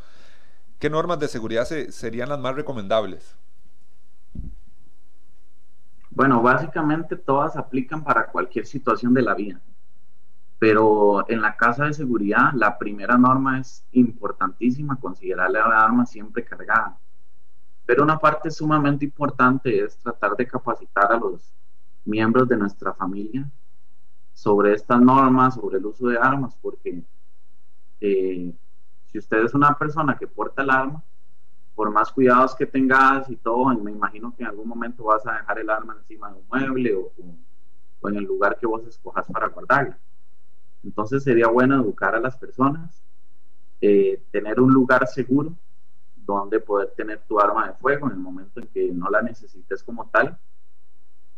¿Qué 0.79 0.89
normas 0.89 1.19
de 1.19 1.27
seguridad 1.27 1.65
serían 1.65 2.29
las 2.29 2.39
más 2.39 2.55
recomendables? 2.55 3.35
Bueno, 6.11 6.41
básicamente 6.41 7.15
todas 7.15 7.57
aplican 7.57 8.03
para 8.03 8.27
cualquier 8.27 8.65
situación 8.65 9.13
de 9.13 9.21
la 9.21 9.35
vida. 9.35 9.59
Pero 10.59 11.29
en 11.29 11.41
la 11.41 11.55
casa 11.55 11.85
de 11.85 11.93
seguridad, 11.93 12.51
la 12.53 12.77
primera 12.77 13.17
norma 13.17 13.59
es 13.59 13.85
importantísima, 13.91 14.99
considerar 14.99 15.51
la 15.51 15.63
arma 15.63 16.05
siempre 16.05 16.43
cargada. 16.43 16.97
Pero 17.85 18.03
una 18.03 18.17
parte 18.17 18.49
sumamente 18.49 19.05
importante 19.05 19.83
es 19.83 19.97
tratar 19.97 20.35
de 20.35 20.47
capacitar 20.47 21.11
a 21.11 21.17
los 21.17 21.53
miembros 22.05 22.47
de 22.47 22.57
nuestra 22.57 22.93
familia 22.93 23.47
sobre 24.37 24.73
estas 24.73 25.01
normas, 25.01 25.55
sobre 25.55 25.79
el 25.79 25.85
uso 25.87 26.09
de 26.09 26.17
armas, 26.19 26.55
porque 26.61 27.01
eh, 27.99 28.53
si 29.05 29.17
usted 29.17 29.43
es 29.43 29.55
una 29.55 29.75
persona 29.75 30.15
que 30.15 30.27
porta 30.27 30.61
el 30.61 30.69
arma, 30.69 31.03
por 31.73 31.89
más 31.89 32.11
cuidados 32.11 32.53
que 32.55 32.67
tengas 32.67 33.27
y 33.31 33.35
todo, 33.37 33.65
me 33.79 33.91
imagino 33.91 34.35
que 34.35 34.43
en 34.43 34.49
algún 34.49 34.67
momento 34.67 35.05
vas 35.05 35.25
a 35.25 35.37
dejar 35.37 35.57
el 35.57 35.71
arma 35.71 35.97
encima 35.99 36.29
de 36.29 36.35
un 36.35 36.47
mueble 36.49 36.95
o, 36.95 37.11
en 38.07 38.15
el 38.15 38.25
lugar 38.25 38.59
que 38.59 38.67
vos 38.67 38.85
escojas 38.85 39.25
para 39.25 39.47
guardarla. 39.47 39.97
Entonces 40.83 41.23
sería 41.23 41.47
bueno 41.47 41.81
educar 41.81 42.13
a 42.13 42.19
las 42.19 42.37
personas, 42.37 43.01
eh, 43.81 44.21
tener 44.29 44.59
un 44.59 44.71
lugar 44.71 45.07
seguro 45.07 45.55
donde 46.15 46.59
poder 46.59 46.93
tener 46.95 47.23
tu 47.27 47.39
arma 47.39 47.69
de 47.69 47.73
fuego 47.73 48.05
en 48.05 48.13
el 48.13 48.19
momento 48.19 48.59
en 48.59 48.67
que 48.67 48.91
no 48.91 49.09
la 49.09 49.23
necesites 49.23 49.81
como 49.81 50.07
tal. 50.09 50.37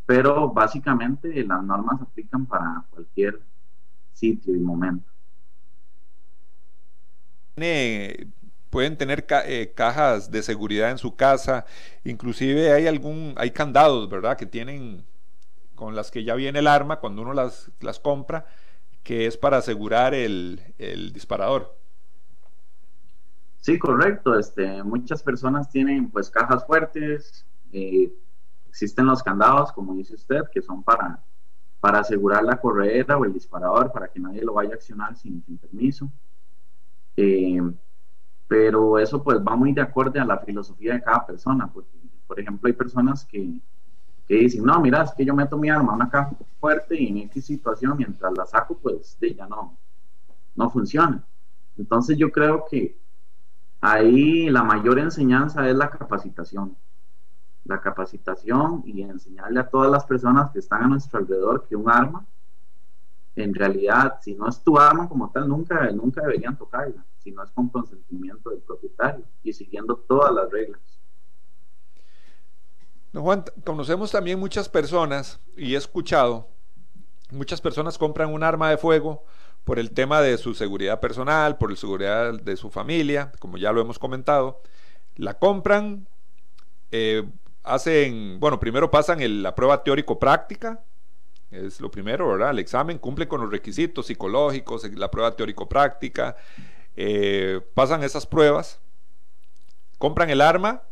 Pero 0.09 0.49
básicamente 0.49 1.43
las 1.43 1.63
normas 1.63 2.01
aplican 2.01 2.47
para 2.47 2.83
cualquier 2.89 3.39
sitio 4.11 4.55
y 4.55 4.59
momento. 4.59 5.07
Pueden 8.71 8.97
tener 8.97 9.27
eh, 9.45 9.71
cajas 9.75 10.31
de 10.31 10.41
seguridad 10.41 10.89
en 10.89 10.97
su 10.97 11.15
casa, 11.15 11.67
inclusive 12.03 12.71
hay 12.71 12.87
algún, 12.87 13.35
hay 13.37 13.51
candados, 13.51 14.09
¿verdad? 14.09 14.35
Que 14.35 14.47
tienen 14.47 15.05
con 15.75 15.95
las 15.95 16.09
que 16.09 16.23
ya 16.23 16.33
viene 16.33 16.57
el 16.57 16.65
arma 16.65 16.99
cuando 16.99 17.21
uno 17.21 17.33
las, 17.33 17.69
las 17.79 17.99
compra, 17.99 18.47
que 19.03 19.27
es 19.27 19.37
para 19.37 19.57
asegurar 19.57 20.15
el, 20.15 20.59
disparador. 21.13 21.77
Sí, 23.61 23.77
correcto. 23.77 24.39
Este, 24.39 24.81
muchas 24.81 25.21
personas 25.21 25.69
tienen 25.69 26.09
pues 26.09 26.31
cajas 26.31 26.65
fuertes, 26.65 27.45
eh, 27.71 28.11
existen 28.69 29.05
los 29.05 29.21
candados, 29.21 29.71
como 29.71 29.93
dice 29.95 30.15
usted, 30.15 30.43
que 30.51 30.62
son 30.62 30.84
para, 30.84 31.23
para 31.79 31.99
asegurar 31.99 32.43
la 32.43 32.60
correa 32.60 33.17
o 33.17 33.25
el 33.25 33.34
disparador, 33.34 33.91
para 33.91 34.08
que 34.08 34.19
nadie 34.19 34.43
lo 34.43 34.53
vaya 34.53 34.71
a 34.71 34.75
accionar 34.75 35.15
sin, 35.15 35.41
permiso. 35.62 36.10
Eh, 37.17 37.62
pero 38.47 38.97
eso 38.97 39.21
pues 39.23 39.39
va 39.39 39.55
muy 39.55 39.73
de 39.73 39.82
acuerdo 39.82 40.21
a 40.21 40.25
la 40.25 40.39
filosofía 40.39 40.93
de 40.93 41.01
cada 41.01 41.25
persona, 41.25 41.71
por 41.71 42.39
ejemplo 42.39 42.67
hay 42.67 42.73
personas 42.73 43.25
que, 43.25 43.60
que 44.29 44.36
dicen, 44.36 44.63
no, 44.63 44.79
mira, 44.79 45.01
es 45.01 45.12
que 45.12 45.25
yo 45.25 45.34
meto 45.34 45.58
mi 45.58 45.71
arma 45.71 45.89
en 45.89 45.95
una 45.95 46.10
caja 46.10 46.38
fuerte 46.60 46.95
y 46.95 47.08
en 47.08 47.17
X 47.17 47.47
situación, 47.47 47.97
mientras 47.97 48.32
la 48.38 48.45
saco, 48.45 48.77
pues 48.77 49.17
ya 49.19 49.47
no, 49.47 49.75
no 50.55 50.69
funciona. 50.69 51.23
Entonces 51.75 52.15
yo 52.15 52.32
creo 52.32 52.63
que 52.69 52.95
ahí 53.82 54.47
la 54.51 54.62
mayor 54.62 54.99
enseñanza 54.99 55.67
es 55.67 55.75
la 55.75 55.89
capacitación. 55.89 56.77
La 57.65 57.81
capacitación 57.81 58.83
y 58.85 59.01
enseñarle 59.01 59.59
a 59.59 59.69
todas 59.69 59.91
las 59.91 60.05
personas 60.05 60.51
que 60.51 60.59
están 60.59 60.83
a 60.83 60.87
nuestro 60.87 61.19
alrededor 61.19 61.67
que 61.67 61.75
un 61.75 61.89
arma, 61.89 62.25
en 63.35 63.53
realidad, 63.53 64.19
si 64.21 64.35
no 64.35 64.47
es 64.47 64.59
tu 64.59 64.77
arma 64.77 65.07
como 65.07 65.29
tal, 65.29 65.47
nunca, 65.47 65.89
nunca 65.91 66.21
deberían 66.21 66.57
tocarla 66.57 67.05
si 67.19 67.31
no 67.31 67.43
es 67.43 67.51
con 67.51 67.69
consentimiento 67.69 68.49
del 68.49 68.59
propietario 68.59 69.25
y 69.43 69.53
siguiendo 69.53 69.95
todas 69.95 70.33
las 70.33 70.49
reglas. 70.49 70.81
Conocemos 73.63 74.11
también 74.11 74.39
muchas 74.39 74.69
personas 74.69 75.39
y 75.57 75.73
he 75.73 75.77
escuchado, 75.77 76.47
muchas 77.31 77.59
personas 77.59 77.97
compran 77.97 78.31
un 78.31 78.43
arma 78.43 78.69
de 78.69 78.77
fuego 78.77 79.23
por 79.63 79.79
el 79.79 79.91
tema 79.91 80.21
de 80.21 80.37
su 80.37 80.53
seguridad 80.53 80.99
personal, 80.99 81.57
por 81.57 81.71
la 81.71 81.75
seguridad 81.75 82.33
de 82.39 82.55
su 82.55 82.69
familia, 82.69 83.31
como 83.39 83.57
ya 83.57 83.71
lo 83.71 83.81
hemos 83.81 83.99
comentado, 83.99 84.61
la 85.15 85.39
compran, 85.39 86.07
eh, 86.91 87.27
hacen, 87.69 88.39
bueno, 88.39 88.60
primero 88.60 88.89
pasan 88.91 89.19
la 89.43 89.55
prueba 89.55 89.84
teórico-práctica, 89.84 90.84
es 91.51 91.82
lo 91.82 91.89
primero, 91.89 92.27
¿verdad? 92.27 92.51
El 92.51 92.60
examen 92.60 92.97
cumple 92.97 93.27
con 93.27 93.41
los 93.41 93.49
requisitos 93.49 94.08
psicológicos, 94.08 94.84
la 94.93 95.10
prueba 95.10 95.36
teórico-práctica, 95.36 96.36
eh, 96.95 97.62
pasan 97.73 98.03
esas 98.03 98.25
pruebas, 98.25 98.79
compran 99.97 100.29
el 100.29 100.41
arma, 100.41 100.84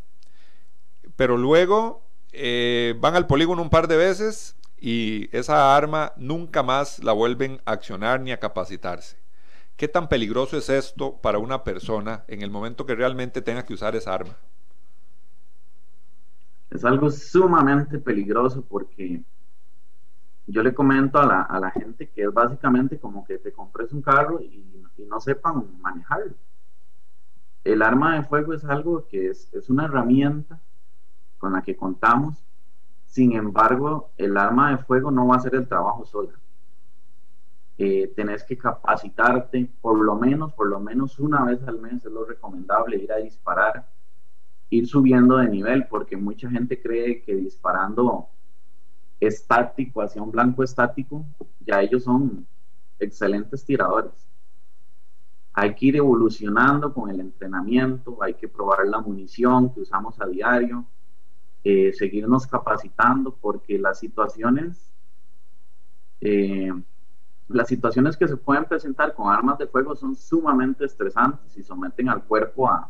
pero 1.15 1.37
luego 1.37 2.03
eh, 2.31 2.95
van 2.99 3.15
al 3.15 3.27
polígono 3.27 3.61
un 3.61 3.69
par 3.69 3.87
de 3.87 3.97
veces 3.97 4.55
y 4.79 5.35
esa 5.35 5.75
arma 5.75 6.13
nunca 6.17 6.63
más 6.63 7.03
la 7.03 7.11
vuelven 7.11 7.61
a 7.65 7.71
accionar 7.71 8.21
ni 8.21 8.31
a 8.31 8.39
capacitarse. 8.39 9.17
¿Qué 9.75 9.87
tan 9.87 10.09
peligroso 10.09 10.57
es 10.57 10.69
esto 10.69 11.17
para 11.17 11.37
una 11.37 11.63
persona 11.63 12.23
en 12.27 12.41
el 12.41 12.49
momento 12.49 12.85
que 12.85 12.95
realmente 12.95 13.41
tenga 13.41 13.65
que 13.65 13.73
usar 13.73 13.95
esa 13.95 14.13
arma? 14.13 14.37
Es 16.69 16.85
algo 16.85 17.09
sumamente 17.09 17.99
peligroso 17.99 18.65
porque 18.65 19.25
yo 20.47 20.63
le 20.63 20.73
comento 20.73 21.19
a 21.19 21.25
la, 21.27 21.41
a 21.43 21.59
la 21.59 21.69
gente 21.71 22.09
que 22.09 22.23
es 22.23 22.33
básicamente 22.33 22.99
como 22.99 23.23
que 23.23 23.37
te 23.37 23.51
compres 23.53 23.91
un 23.93 24.01
carro 24.01 24.41
y 24.41 24.65
y 24.97 25.05
no 25.05 25.19
sepan 25.19 25.79
manejarlo. 25.79 26.35
El 27.63 27.83
arma 27.83 28.15
de 28.15 28.23
fuego 28.23 28.55
es 28.55 28.65
algo 28.65 29.07
que 29.07 29.27
es, 29.29 29.53
es 29.53 29.69
una 29.69 29.85
herramienta 29.85 30.59
con 31.37 31.53
la 31.53 31.61
que 31.63 31.75
contamos, 31.77 32.45
sin 33.05 33.33
embargo, 33.33 34.13
el 34.17 34.37
arma 34.37 34.71
de 34.71 34.79
fuego 34.79 35.11
no 35.11 35.27
va 35.27 35.35
a 35.35 35.37
hacer 35.39 35.55
el 35.55 35.67
trabajo 35.67 36.05
sola. 36.05 36.39
eh, 37.77 38.11
tenés 38.15 38.43
que 38.43 38.57
capacitarte 38.57 39.71
por 39.81 39.97
lo 40.03 40.15
menos, 40.15 40.53
por 40.53 40.67
lo 40.67 40.79
menos 40.79 41.19
una 41.19 41.45
vez 41.45 41.61
al 41.63 41.79
mes 41.79 42.05
es 42.05 42.11
lo 42.11 42.25
recomendable 42.25 42.97
ir 42.97 43.11
a 43.11 43.17
disparar, 43.17 43.87
ir 44.69 44.87
subiendo 44.87 45.37
de 45.37 45.47
nivel, 45.49 45.87
porque 45.87 46.17
mucha 46.17 46.49
gente 46.49 46.81
cree 46.81 47.21
que 47.21 47.35
disparando 47.35 48.27
estático 49.19 50.01
hacia 50.01 50.21
un 50.21 50.31
blanco 50.31 50.63
estático, 50.63 51.25
ya 51.59 51.81
ellos 51.81 52.03
son 52.03 52.45
excelentes 52.99 53.65
tiradores. 53.65 54.27
Hay 55.53 55.73
que 55.73 55.87
ir 55.87 55.95
evolucionando 55.95 56.93
con 56.93 57.09
el 57.09 57.19
entrenamiento, 57.19 58.21
hay 58.21 58.35
que 58.35 58.47
probar 58.47 58.85
la 58.85 59.01
munición 59.01 59.73
que 59.73 59.81
usamos 59.81 60.19
a 60.21 60.27
diario, 60.27 60.85
eh, 61.63 61.91
seguirnos 61.93 62.45
capacitando, 62.45 63.33
porque 63.33 63.79
las 63.79 63.99
situaciones 63.99 64.93
eh, 66.21 66.71
las 67.47 67.67
situaciones 67.67 68.17
que 68.17 68.27
se 68.27 68.37
pueden 68.37 68.65
presentar 68.65 69.13
con 69.13 69.31
armas 69.31 69.57
de 69.57 69.67
fuego 69.67 69.95
son 69.95 70.15
sumamente 70.15 70.85
estresantes 70.85 71.55
y 71.57 71.63
someten 71.63 72.09
al 72.09 72.23
cuerpo 72.23 72.69
a, 72.69 72.89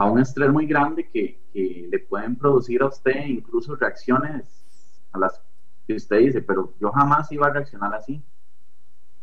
a 0.00 0.06
un 0.06 0.18
estrés 0.18 0.50
muy 0.50 0.66
grande 0.66 1.10
que, 1.10 1.38
que, 1.52 1.86
le 1.90 1.98
pueden 1.98 2.34
producir 2.34 2.80
a 2.80 2.86
usted 2.86 3.26
incluso 3.26 3.76
reacciones 3.76 4.64
a 5.12 5.18
las 5.18 5.42
que 5.86 5.92
usted 5.92 6.20
dice, 6.20 6.40
pero 6.40 6.72
yo 6.80 6.90
jamás 6.90 7.30
iba 7.32 7.48
a 7.48 7.50
reaccionar 7.50 7.94
así. 7.94 8.22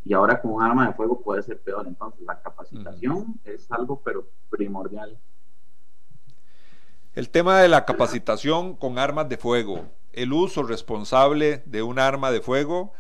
Y 0.06 0.14
ahora 0.14 0.40
con 0.40 0.52
un 0.52 0.62
arma 0.62 0.86
de 0.86 0.94
fuego 0.94 1.20
puede 1.20 1.42
ser 1.42 1.60
peor. 1.62 1.88
Entonces 1.88 2.22
la 2.22 2.40
capacitación 2.44 3.40
es 3.44 3.72
algo 3.72 4.04
pero 4.06 4.28
primordial. 4.52 5.18
El 7.16 7.32
tema 7.32 7.60
de 7.60 7.70
la 7.70 7.84
capacitación 7.84 8.76
con 8.76 9.00
armas 9.00 9.28
de 9.30 9.38
fuego, 9.38 9.88
el 10.14 10.32
uso 10.32 10.62
responsable 10.62 11.64
de 11.66 11.82
un 11.82 11.98
arma 11.98 12.30
de 12.30 12.42
fuego, 12.42 12.94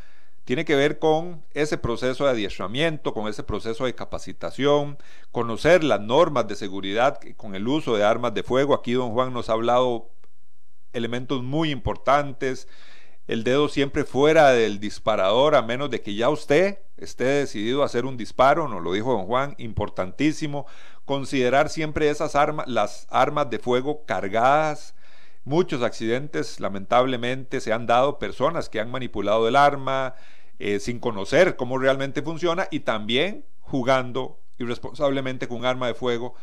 tiene 0.47 0.63
que 0.63 0.77
ver 0.77 0.97
con 0.97 1.43
ese 1.53 1.77
proceso 1.77 2.23
de 2.23 2.31
adiestramiento, 2.31 3.13
con 3.13 3.27
ese 3.27 3.43
proceso 3.43 3.83
de 3.83 3.95
capacitación, 3.95 4.97
conocer 5.33 5.83
las 5.83 5.99
normas 5.99 6.47
de 6.47 6.55
seguridad 6.55 7.19
con 7.35 7.53
el 7.53 7.67
uso 7.67 7.97
de 7.97 8.05
armas 8.05 8.33
de 8.33 8.43
fuego. 8.43 8.73
Aquí 8.73 8.93
don 8.93 9.11
Juan 9.11 9.33
nos 9.33 9.49
ha 9.49 9.53
hablado 9.53 10.09
elementos 10.93 11.43
muy 11.43 11.69
importantes, 11.69 12.69
el 13.27 13.43
dedo 13.43 13.67
siempre 13.67 14.05
fuera 14.05 14.51
del 14.51 14.79
disparador, 14.79 15.53
a 15.53 15.63
menos 15.63 15.89
de 15.89 15.99
que 15.99 16.15
ya 16.15 16.29
usted 16.29 16.79
esté 16.95 17.25
decidido 17.25 17.83
a 17.83 17.87
hacer 17.87 18.05
un 18.05 18.15
disparo, 18.15 18.69
nos 18.69 18.81
lo 18.81 18.93
dijo 18.93 19.11
don 19.11 19.25
Juan, 19.25 19.53
importantísimo, 19.57 20.65
considerar 21.03 21.67
siempre 21.67 22.09
esas 22.09 22.35
armas, 22.35 22.69
las 22.69 23.05
armas 23.09 23.49
de 23.49 23.59
fuego 23.59 24.05
cargadas, 24.05 24.95
Muchos 25.47 25.81
accidentes 25.81 26.59
lamentablemente 26.59 27.61
se 27.61 27.71
han 27.71 27.87
dado 27.87 28.19
personas 28.19 28.67
que 28.67 28.81
han 28.81 28.91
manipulado 28.91 29.47
el 29.47 29.55
arma, 29.55 30.13
eh, 30.59 30.79
sin 30.79 30.99
conocer 30.99 31.55
cómo 31.55 31.77
realmente 31.77 32.21
funciona 32.21 32.67
y 32.71 32.81
también 32.81 33.45
jugando 33.59 34.39
irresponsablemente 34.57 35.47
con 35.47 35.57
un 35.57 35.65
arma 35.65 35.87
de 35.87 35.93
fuego, 35.93 36.33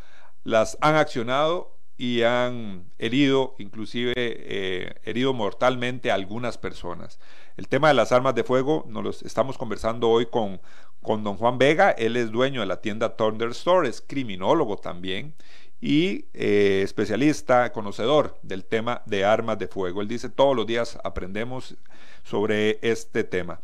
las 0.43 0.77
han 0.81 0.95
accionado 0.95 1.75
y 1.97 2.23
han 2.23 2.91
herido, 2.97 3.55
inclusive 3.57 4.13
eh, 4.15 4.95
herido 5.03 5.33
mortalmente 5.33 6.11
a 6.11 6.15
algunas 6.15 6.57
personas. 6.57 7.19
El 7.57 7.67
tema 7.67 7.87
de 7.87 7.93
las 7.93 8.11
armas 8.11 8.35
de 8.35 8.43
fuego 8.43 8.85
nos 8.87 9.03
lo 9.03 9.09
estamos 9.09 9.57
conversando 9.57 10.09
hoy 10.09 10.25
con, 10.25 10.61
con 11.01 11.23
don 11.23 11.37
Juan 11.37 11.57
Vega, 11.57 11.91
él 11.91 12.17
es 12.17 12.31
dueño 12.31 12.61
de 12.61 12.67
la 12.67 12.81
tienda 12.81 13.15
Thunder 13.15 13.49
Store, 13.49 13.87
es 13.87 14.01
criminólogo 14.01 14.77
también 14.77 15.35
y 15.79 16.25
eh, 16.33 16.81
especialista, 16.83 17.71
conocedor 17.71 18.39
del 18.41 18.65
tema 18.65 19.01
de 19.05 19.23
armas 19.23 19.59
de 19.59 19.67
fuego. 19.67 20.01
Él 20.01 20.07
dice 20.07 20.29
todos 20.29 20.55
los 20.55 20.65
días 20.65 20.97
aprendemos 21.03 21.75
sobre 22.23 22.79
este 22.81 23.23
tema. 23.23 23.61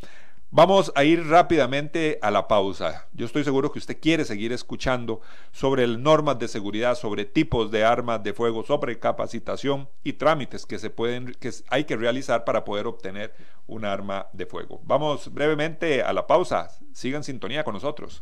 Vamos 0.54 0.92
a 0.96 1.06
ir 1.06 1.26
rápidamente 1.28 2.20
a 2.22 2.30
la 2.30 2.50
pausa. 2.50 3.08
Yo 3.14 3.26
estoy 3.26 3.46
seguro 3.46 3.72
que 3.72 3.80
usted 3.80 4.02
quiere 4.02 4.26
seguir 4.26 4.52
escuchando 4.52 5.22
sobre 5.54 5.88
normas 5.88 6.40
de 6.40 6.50
seguridad, 6.50 6.96
sobre 6.96 7.24
tipos 7.24 7.72
de 7.72 7.86
armas 7.86 8.22
de 8.22 8.34
fuego, 8.34 8.66
sobre 8.66 9.00
capacitación 9.00 9.88
y 10.04 10.12
trámites 10.14 10.66
que 10.66 10.78
se 10.78 10.90
pueden 10.90 11.38
que 11.40 11.52
hay 11.70 11.86
que 11.86 11.96
realizar 11.96 12.44
para 12.44 12.66
poder 12.66 12.86
obtener 12.86 13.34
un 13.66 13.86
arma 13.86 14.28
de 14.34 14.46
fuego. 14.46 14.82
Vamos 14.84 15.34
brevemente 15.34 16.04
a 16.04 16.12
la 16.12 16.28
pausa. 16.28 16.68
Sigan 16.92 17.24
sintonía 17.24 17.64
con 17.64 17.74
nosotros. 17.74 18.22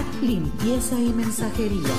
limpieza 0.21 0.99
y 0.99 1.13
mensajería. 1.13 1.93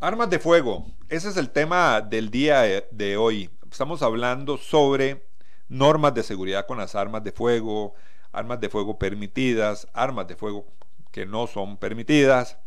Armas 0.00 0.30
de 0.30 0.38
fuego, 0.38 0.86
ese 1.08 1.28
es 1.28 1.36
el 1.36 1.50
tema 1.50 2.00
del 2.00 2.30
día 2.30 2.62
de 2.90 3.16
hoy. 3.16 3.50
Estamos 3.70 4.02
hablando 4.02 4.58
sobre 4.58 5.26
normas 5.68 6.14
de 6.14 6.22
seguridad 6.22 6.66
con 6.66 6.78
las 6.78 6.94
armas 6.94 7.22
de 7.22 7.32
fuego, 7.32 7.94
armas 8.32 8.60
de 8.60 8.68
fuego 8.68 8.98
permitidas, 8.98 9.86
armas 9.92 10.26
de 10.26 10.36
fuego 10.36 10.66
que 11.12 11.24
no 11.24 11.46
son 11.46 11.76
permitidas. 11.76 12.58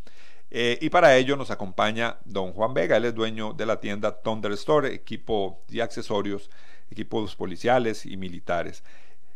Eh, 0.51 0.77
y 0.81 0.89
para 0.89 1.17
ello 1.17 1.35
nos 1.35 1.51
acompaña 1.51 2.19
don 2.23 2.53
Juan 2.53 2.73
Vega, 2.73 2.97
él 2.97 3.05
es 3.05 3.15
dueño 3.15 3.53
de 3.53 3.65
la 3.65 3.79
tienda 3.79 4.21
Thunder 4.21 4.53
Store, 4.53 4.93
equipo 4.93 5.63
y 5.69 5.81
accesorios, 5.81 6.49
equipos 6.89 7.35
policiales 7.35 8.05
y 8.05 8.15
militares. 8.15 8.83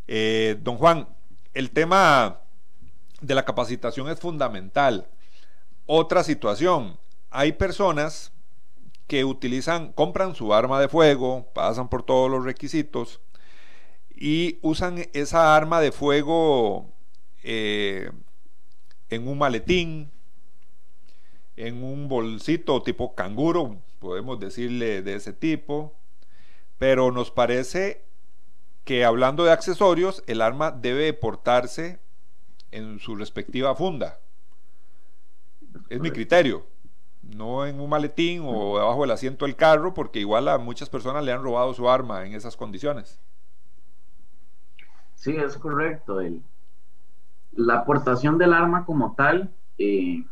Eh, 0.07 0.57
don 0.61 0.77
Juan, 0.77 1.09
el 1.53 1.71
tema 1.71 2.39
de 3.21 3.35
la 3.35 3.45
capacitación 3.45 4.09
es 4.09 4.19
fundamental. 4.19 5.07
Otra 5.85 6.23
situación, 6.23 6.97
hay 7.29 7.53
personas 7.53 8.31
que 9.07 9.25
utilizan, 9.25 9.91
compran 9.93 10.35
su 10.35 10.53
arma 10.53 10.79
de 10.79 10.87
fuego, 10.87 11.47
pasan 11.53 11.89
por 11.89 12.03
todos 12.03 12.29
los 12.29 12.45
requisitos 12.45 13.21
y 14.15 14.59
usan 14.61 15.07
esa 15.13 15.55
arma 15.55 15.81
de 15.81 15.91
fuego 15.91 16.93
eh, 17.43 18.11
en 19.09 19.27
un 19.27 19.37
maletín, 19.37 20.11
en 21.55 21.83
un 21.83 22.07
bolsito 22.07 22.83
tipo 22.83 23.15
canguro, 23.15 23.77
podemos 23.99 24.39
decirle 24.39 25.01
de 25.01 25.15
ese 25.15 25.33
tipo, 25.33 25.95
pero 26.77 27.11
nos 27.11 27.31
parece 27.31 28.03
que 28.85 29.05
hablando 29.05 29.43
de 29.43 29.51
accesorios, 29.51 30.23
el 30.27 30.41
arma 30.41 30.71
debe 30.71 31.13
portarse 31.13 31.99
en 32.71 32.99
su 32.99 33.15
respectiva 33.15 33.75
funda. 33.75 34.19
Es 35.89 35.99
mi 35.99 36.11
criterio. 36.11 36.65
No 37.21 37.65
en 37.65 37.79
un 37.79 37.89
maletín 37.89 38.41
o 38.45 38.77
debajo 38.77 39.01
del 39.01 39.11
asiento 39.11 39.45
del 39.45 39.55
carro, 39.55 39.93
porque 39.93 40.19
igual 40.19 40.47
a 40.47 40.57
muchas 40.57 40.89
personas 40.89 41.23
le 41.23 41.31
han 41.31 41.43
robado 41.43 41.73
su 41.73 41.89
arma 41.89 42.25
en 42.25 42.33
esas 42.33 42.55
condiciones. 42.55 43.19
Sí, 45.15 45.35
es 45.35 45.57
correcto. 45.57 46.21
El, 46.21 46.41
la 47.53 47.79
aportación 47.79 48.37
del 48.37 48.53
arma 48.53 48.85
como 48.85 49.15
tal 49.15 49.53
eh, 49.77 50.23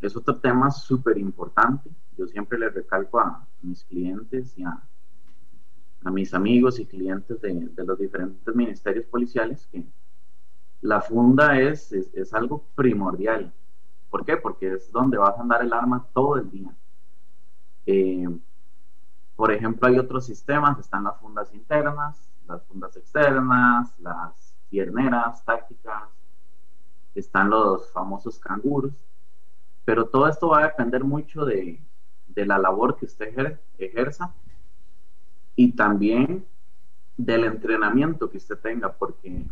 es 0.00 0.16
otro 0.16 0.36
tema 0.36 0.70
súper 0.70 1.18
importante. 1.18 1.90
Yo 2.16 2.26
siempre 2.26 2.58
le 2.58 2.70
recalco 2.70 3.20
a 3.20 3.46
mis 3.62 3.84
clientes 3.84 4.56
y 4.58 4.64
a, 4.64 4.82
a 6.04 6.10
mis 6.10 6.34
amigos 6.34 6.78
y 6.78 6.86
clientes 6.86 7.40
de, 7.40 7.52
de, 7.52 7.84
los 7.84 7.98
diferentes 7.98 8.54
ministerios 8.54 9.06
policiales 9.06 9.68
que 9.70 9.84
la 10.82 11.00
funda 11.00 11.58
es, 11.58 11.92
es, 11.92 12.34
algo 12.34 12.64
primordial. 12.74 13.52
¿Por 14.10 14.24
qué? 14.26 14.36
Porque 14.36 14.74
es 14.74 14.90
donde 14.90 15.16
vas 15.16 15.38
a 15.38 15.40
andar 15.40 15.62
el 15.62 15.72
arma 15.72 16.06
todo 16.12 16.36
el 16.36 16.50
día. 16.50 16.74
Eh, 17.86 18.28
por 19.36 19.52
ejemplo, 19.52 19.88
hay 19.88 19.98
otros 19.98 20.26
sistemas, 20.26 20.78
están 20.78 21.04
las 21.04 21.18
fundas 21.18 21.54
internas, 21.54 22.28
las 22.46 22.62
fundas 22.64 22.96
externas, 22.96 23.94
las 24.00 24.54
pierneras 24.68 25.44
tácticas, 25.44 26.02
están 27.14 27.50
los 27.50 27.90
famosos 27.92 28.38
canguros, 28.38 28.92
pero 29.84 30.06
todo 30.06 30.28
esto 30.28 30.48
va 30.48 30.60
a 30.60 30.66
depender 30.66 31.04
mucho 31.04 31.44
de, 31.44 31.80
de 32.26 32.46
la 32.46 32.58
labor 32.58 32.96
que 32.96 33.06
usted 33.06 33.58
ejerza 33.78 34.34
y 35.54 35.72
también 35.72 36.44
del 37.16 37.44
entrenamiento 37.44 38.30
que 38.30 38.38
usted 38.38 38.58
tenga, 38.58 38.92
porque 38.92 39.46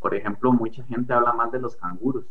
por 0.00 0.14
ejemplo, 0.14 0.52
mucha 0.52 0.82
gente 0.84 1.12
habla 1.12 1.32
más 1.32 1.52
de 1.52 1.60
los 1.60 1.76
canguros, 1.76 2.24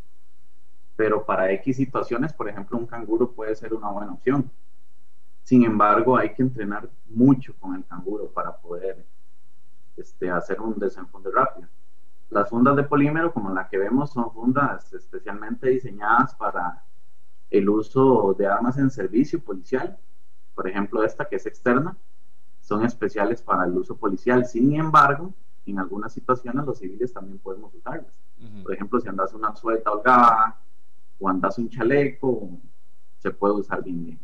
pero 0.95 1.24
para 1.26 1.51
X 1.51 1.78
situaciones, 1.78 2.34
por 2.34 2.49
ejemplo, 2.49 2.78
un 2.78 2.88
canguro 2.88 3.32
puede 3.32 3.55
ser 3.55 3.74
una 3.74 3.89
buena 3.89 4.11
opción. 4.11 4.51
Sin 5.43 5.63
embargo, 5.63 6.17
hay 6.17 6.34
que 6.34 6.41
entrenar 6.41 6.89
mucho 7.07 7.55
con 7.59 7.76
el 7.76 7.86
canguro 7.86 8.30
para 8.30 8.57
poder 8.57 9.05
este, 9.95 10.30
hacer 10.30 10.59
un 10.59 10.78
desenfunde 10.78 11.32
rápido. 11.32 11.67
las 12.30 12.49
fundas 12.49 12.76
de 12.76 12.84
polímero, 12.84 13.34
como 13.34 13.49
la 13.51 13.67
que 13.67 13.78
vemos, 13.78 14.11
son 14.11 14.32
fundas 14.32 14.93
especialmente 14.93 15.70
diseñadas 15.70 16.36
para 16.36 16.84
el 17.49 17.67
uso 17.70 18.36
de 18.38 18.45
armas 18.45 18.78
en 18.78 18.91
servicio 18.91 19.43
policial. 19.43 19.97
Por 20.53 20.67
ejemplo, 20.67 21.03
esta 21.03 21.26
que 21.26 21.38
es 21.38 21.45
externa, 21.45 21.97
son 22.61 22.84
especiales 22.86 23.41
para 23.41 23.65
el 23.65 23.76
uso 23.76 23.97
policial. 23.97 24.45
Sin 24.45 24.76
embargo, 24.76 25.34
en 25.72 25.80
algunas 25.80 26.13
situaciones 26.13 26.65
los 26.65 26.80
civiles 26.80 27.13
también 27.13 27.39
podemos 27.39 27.74
usarlas. 27.74 28.20
Por 28.63 28.74
ejemplo, 28.74 28.99
si 28.99 29.07
andas 29.07 29.34
una 29.34 29.55
sueta 29.55 29.91
holgada 29.91 30.57
o 31.20 31.30
andas 31.30 31.57
un 31.57 31.70
chaleco, 31.70 32.49
se 33.17 33.32
puede 33.32 33.55
usar 33.55 33.84
bien 33.84 34.05
bien. 34.05 34.20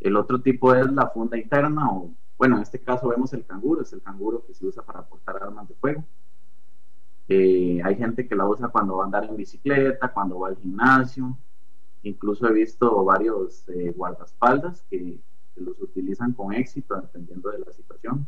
El 0.00 0.16
otro 0.16 0.40
tipo 0.40 0.74
es 0.74 0.90
la 0.92 1.08
funda 1.08 1.38
interna 1.38 1.90
o, 1.90 2.10
bueno, 2.36 2.56
en 2.56 2.62
este 2.62 2.78
caso 2.80 3.08
vemos 3.08 3.32
el 3.32 3.46
canguro, 3.46 3.82
es 3.82 3.92
el 3.92 4.02
canguro 4.02 4.44
que 4.46 4.52
se 4.52 4.66
usa 4.66 4.82
para 4.84 5.02
portar 5.02 5.42
armas 5.42 5.68
de 5.68 5.74
fuego. 5.76 6.04
Eh, 7.28 7.80
hay 7.82 7.96
gente 7.96 8.28
que 8.28 8.36
la 8.36 8.46
usa 8.46 8.68
cuando 8.68 8.96
va 8.96 9.04
a 9.04 9.06
andar 9.06 9.24
en 9.24 9.36
bicicleta, 9.36 10.12
cuando 10.12 10.38
va 10.40 10.48
al 10.48 10.58
gimnasio. 10.58 11.36
Incluso 12.02 12.46
he 12.46 12.52
visto 12.52 13.02
varios 13.04 13.66
eh, 13.68 13.92
guardaespaldas 13.96 14.82
que, 14.90 15.20
los 15.56 15.80
utilizan 15.80 16.32
con 16.32 16.52
éxito 16.52 17.00
dependiendo 17.00 17.48
de 17.48 17.60
la 17.60 17.70
situación. 17.70 18.26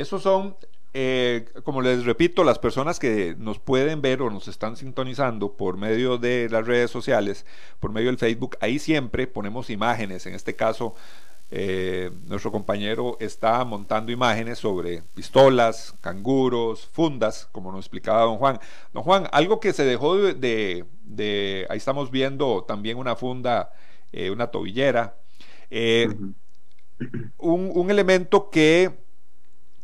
Esos 0.00 0.22
son, 0.22 0.56
eh, 0.94 1.46
como 1.62 1.82
les 1.82 2.04
repito, 2.04 2.42
las 2.42 2.58
personas 2.58 2.98
que 2.98 3.34
nos 3.38 3.58
pueden 3.58 4.00
ver 4.00 4.22
o 4.22 4.30
nos 4.30 4.48
están 4.48 4.76
sintonizando 4.76 5.52
por 5.52 5.76
medio 5.76 6.18
de 6.18 6.48
las 6.50 6.66
redes 6.66 6.90
sociales, 6.90 7.44
por 7.80 7.92
medio 7.92 8.06
del 8.08 8.18
Facebook, 8.18 8.56
ahí 8.60 8.78
siempre 8.78 9.26
ponemos 9.26 9.68
imágenes, 9.68 10.26
en 10.26 10.34
este 10.34 10.56
caso 10.56 10.94
eh, 11.52 12.12
nuestro 12.28 12.52
compañero 12.52 13.16
está 13.18 13.64
montando 13.64 14.12
imágenes 14.12 14.60
sobre 14.60 15.02
pistolas, 15.14 15.96
canguros, 16.00 16.86
fundas, 16.92 17.48
como 17.50 17.72
nos 17.72 17.80
explicaba 17.80 18.22
don 18.22 18.38
Juan. 18.38 18.60
Don 18.92 19.02
Juan, 19.02 19.26
algo 19.32 19.58
que 19.58 19.72
se 19.72 19.84
dejó 19.84 20.16
de, 20.16 21.66
ahí 21.68 21.76
estamos 21.76 22.10
viendo 22.12 22.62
también 22.62 22.98
una 22.98 23.16
funda, 23.16 23.72
eh, 24.12 24.30
una 24.30 24.46
tobillera, 24.46 25.16
eh, 25.70 26.08
un, 27.38 27.90
elemento 27.90 28.48
que 28.50 28.92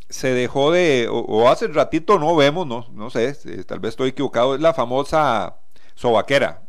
se 0.09 0.33
dejó 0.33 0.71
de, 0.71 1.09
o, 1.11 1.49
hace 1.49 1.67
ratito 1.69 2.19
no 2.19 2.37
vemos, 2.37 2.67
no, 2.67 2.87
no 2.93 3.11
sé, 3.11 3.35
tal 3.65 3.81
vez 3.81 3.91
estoy 3.91 4.11
equivocado, 4.11 4.55
es 4.55 4.61
la 4.61 4.75
famosa 4.75 5.57
sobaquera. 5.95 6.63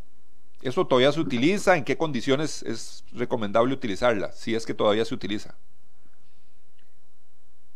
¿Eso 0.62 0.88
todavía 0.88 1.12
se 1.12 1.20
utiliza? 1.20 1.78
¿En 1.78 1.84
qué 1.84 1.98
condiciones 1.98 2.64
es 2.64 3.06
recomendable 3.14 3.74
utilizarla? 3.74 4.32
Si 4.32 4.56
es 4.56 4.66
que 4.66 4.74
todavía 4.74 5.06
se 5.06 5.14
utiliza. 5.14 5.56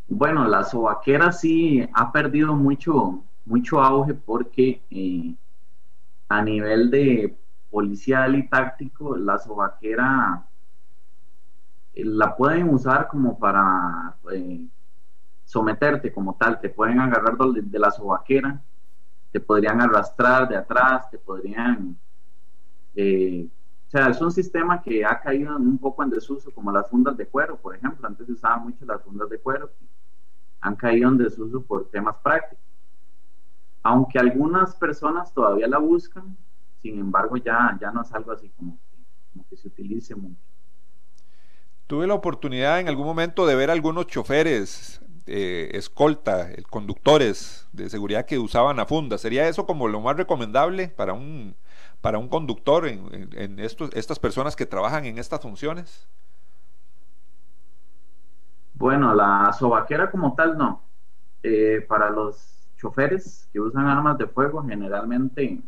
Bueno, 0.08 0.48
la 0.48 0.64
sobaquera 0.64 1.32
sí 1.32 1.88
ha 1.94 2.12
perdido 2.12 2.56
mucho, 2.56 3.24
mucho 3.46 3.82
auge 3.82 4.14
porque 4.14 4.82
eh, 4.90 5.36
a 6.28 6.42
nivel 6.42 6.90
de 6.90 7.38
policial 7.70 8.36
y 8.36 8.48
táctico, 8.48 9.16
la 9.16 9.38
sobaquera 9.38 10.46
eh, 11.94 12.04
la 12.04 12.36
pueden 12.36 12.70
usar 12.70 13.08
como 13.08 13.40
para 13.40 14.16
eh, 14.34 14.66
someterte 15.52 16.14
como 16.14 16.36
tal. 16.36 16.60
Te 16.62 16.70
pueden 16.70 17.00
agarrar 17.00 17.38
de 17.38 17.80
la 17.80 17.92
sobaquera, 17.92 18.62
te 19.32 19.40
podrían 19.40 19.82
arrastrar 19.82 20.48
de 20.48 20.56
atrás, 20.56 21.10
te 21.10 21.18
podrían 21.18 21.98
eh, 22.96 23.48
o 23.88 23.92
sea, 23.92 24.08
es 24.08 24.22
un 24.22 24.32
sistema 24.32 24.82
que 24.82 25.04
ha 25.04 25.20
caído 25.20 25.54
un 25.58 25.78
poco 25.78 26.02
en 26.02 26.10
desuso, 26.10 26.50
como 26.52 26.72
las 26.72 26.90
fundas 26.90 27.18
de 27.18 27.28
cuero, 27.28 27.58
por 27.58 27.76
ejemplo. 27.76 28.08
Antes 28.08 28.26
se 28.26 28.32
usaban 28.32 28.64
mucho 28.64 28.86
las 28.86 29.02
fundas 29.04 29.30
de 29.30 29.38
cuero, 29.38 29.68
que 29.68 29.86
han 30.62 30.78
caído 30.78 31.10
en 31.10 31.18
desuso 31.18 31.62
por 31.62 31.90
temas 31.90 32.16
prácticos. 32.24 32.64
Aunque 33.84 34.18
algunas 34.18 34.76
personas 34.76 35.34
todavía 35.34 35.68
la 35.68 35.80
buscan, 35.80 36.38
sin 36.82 37.00
embargo, 37.00 37.36
ya, 37.36 37.78
ya 37.82 37.92
no 37.92 38.04
es 38.04 38.14
algo 38.14 38.32
así 38.32 38.50
como 38.56 38.80
que, 39.50 39.58
se 39.58 39.68
utilice 39.68 40.16
mucho. 40.16 40.40
Tuve 41.88 42.08
la 42.08 42.14
oportunidad 42.14 42.80
en 42.80 42.88
algún 42.88 43.06
momento 43.06 43.46
de 43.46 43.56
ver 43.56 43.70
algunos 43.70 44.08
choferes, 44.08 45.02
eh, 45.28 45.70
escolta, 45.74 46.50
conductores 46.70 47.68
de 47.72 47.90
seguridad 47.90 48.26
que 48.26 48.40
usaban 48.40 48.78
la 48.78 48.86
funda. 48.86 49.18
¿Sería 49.18 49.48
eso 49.48 49.66
como 49.66 49.88
lo 49.88 50.02
más 50.02 50.18
recomendable 50.18 50.88
para 50.88 51.14
un, 51.14 51.56
para 52.02 52.18
un 52.18 52.28
conductor 52.28 52.88
en, 52.88 53.60
estos, 53.60 53.92
estas 53.94 54.20
personas 54.20 54.56
que 54.56 54.66
trabajan 54.66 55.06
en 55.06 55.18
estas 55.18 55.42
funciones? 55.42 56.08
Bueno, 58.74 59.14
la 59.14 59.54
sobaquera 59.54 60.10
como 60.10 60.34
tal 60.34 60.58
no. 60.58 60.82
Eh, 61.44 61.86
para 61.88 62.10
los 62.10 62.68
choferes 62.78 63.48
que 63.54 63.60
usan 63.60 63.86
armas 63.86 64.18
de 64.18 64.28
fuego, 64.28 64.64
generalmente 64.64 65.62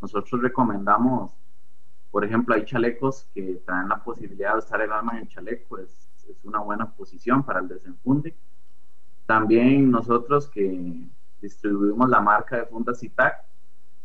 nosotros 0.00 0.42
recomendamos, 0.42 1.30
por 2.10 2.24
ejemplo, 2.24 2.54
hay 2.54 2.64
chalecos 2.64 3.28
que 3.34 3.62
traen 3.64 3.88
la 3.88 4.02
posibilidad 4.02 4.52
de 4.54 4.58
usar 4.58 4.80
el 4.80 4.92
arma 4.92 5.12
en 5.12 5.22
el 5.22 5.28
chaleco, 5.28 5.78
es, 5.78 6.10
es 6.28 6.44
una 6.44 6.58
buena 6.58 6.90
posición 6.90 7.44
para 7.44 7.60
el 7.60 7.68
desenfunde. 7.68 8.34
También 9.26 9.90
nosotros 9.90 10.48
que 10.48 11.08
distribuimos 11.40 12.08
la 12.08 12.20
marca 12.20 12.56
de 12.56 12.66
fundas 12.66 13.00
CITAC, 13.00 13.44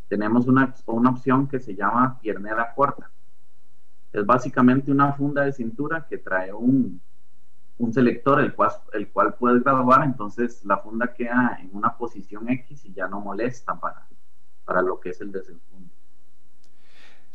tenemos 0.08 0.48
una, 0.48 0.74
una 0.88 1.10
opción 1.12 1.48
que 1.48 1.60
se 1.60 1.76
llama 1.76 2.20
piernera 2.22 2.74
corta. 2.74 3.10
Es 4.12 4.26
básicamente 4.26 4.92
una 4.92 5.14
funda 5.14 5.44
de 5.44 5.54
cintura 5.54 6.06
que 6.10 6.18
trae 6.18 6.52
un, 6.52 7.00
un 7.78 7.94
selector 7.94 8.40
el 8.40 8.54
cual, 8.54 8.72
el 8.94 9.08
cual 9.10 9.36
puedes 9.36 9.64
graduar, 9.64 10.04
entonces 10.04 10.64
la 10.66 10.78
funda 10.78 11.14
queda 11.14 11.60
en 11.62 11.70
una 11.74 11.96
posición 11.98 12.50
X 12.50 12.86
y 12.86 12.94
ya 12.94 13.08
no 13.08 13.22
molesta 13.22 13.80
para, 13.80 14.08
para 14.66 14.82
lo 14.82 15.00
que 15.00 15.10
es 15.10 15.22
el 15.22 15.32
desenfunde. 15.32 15.90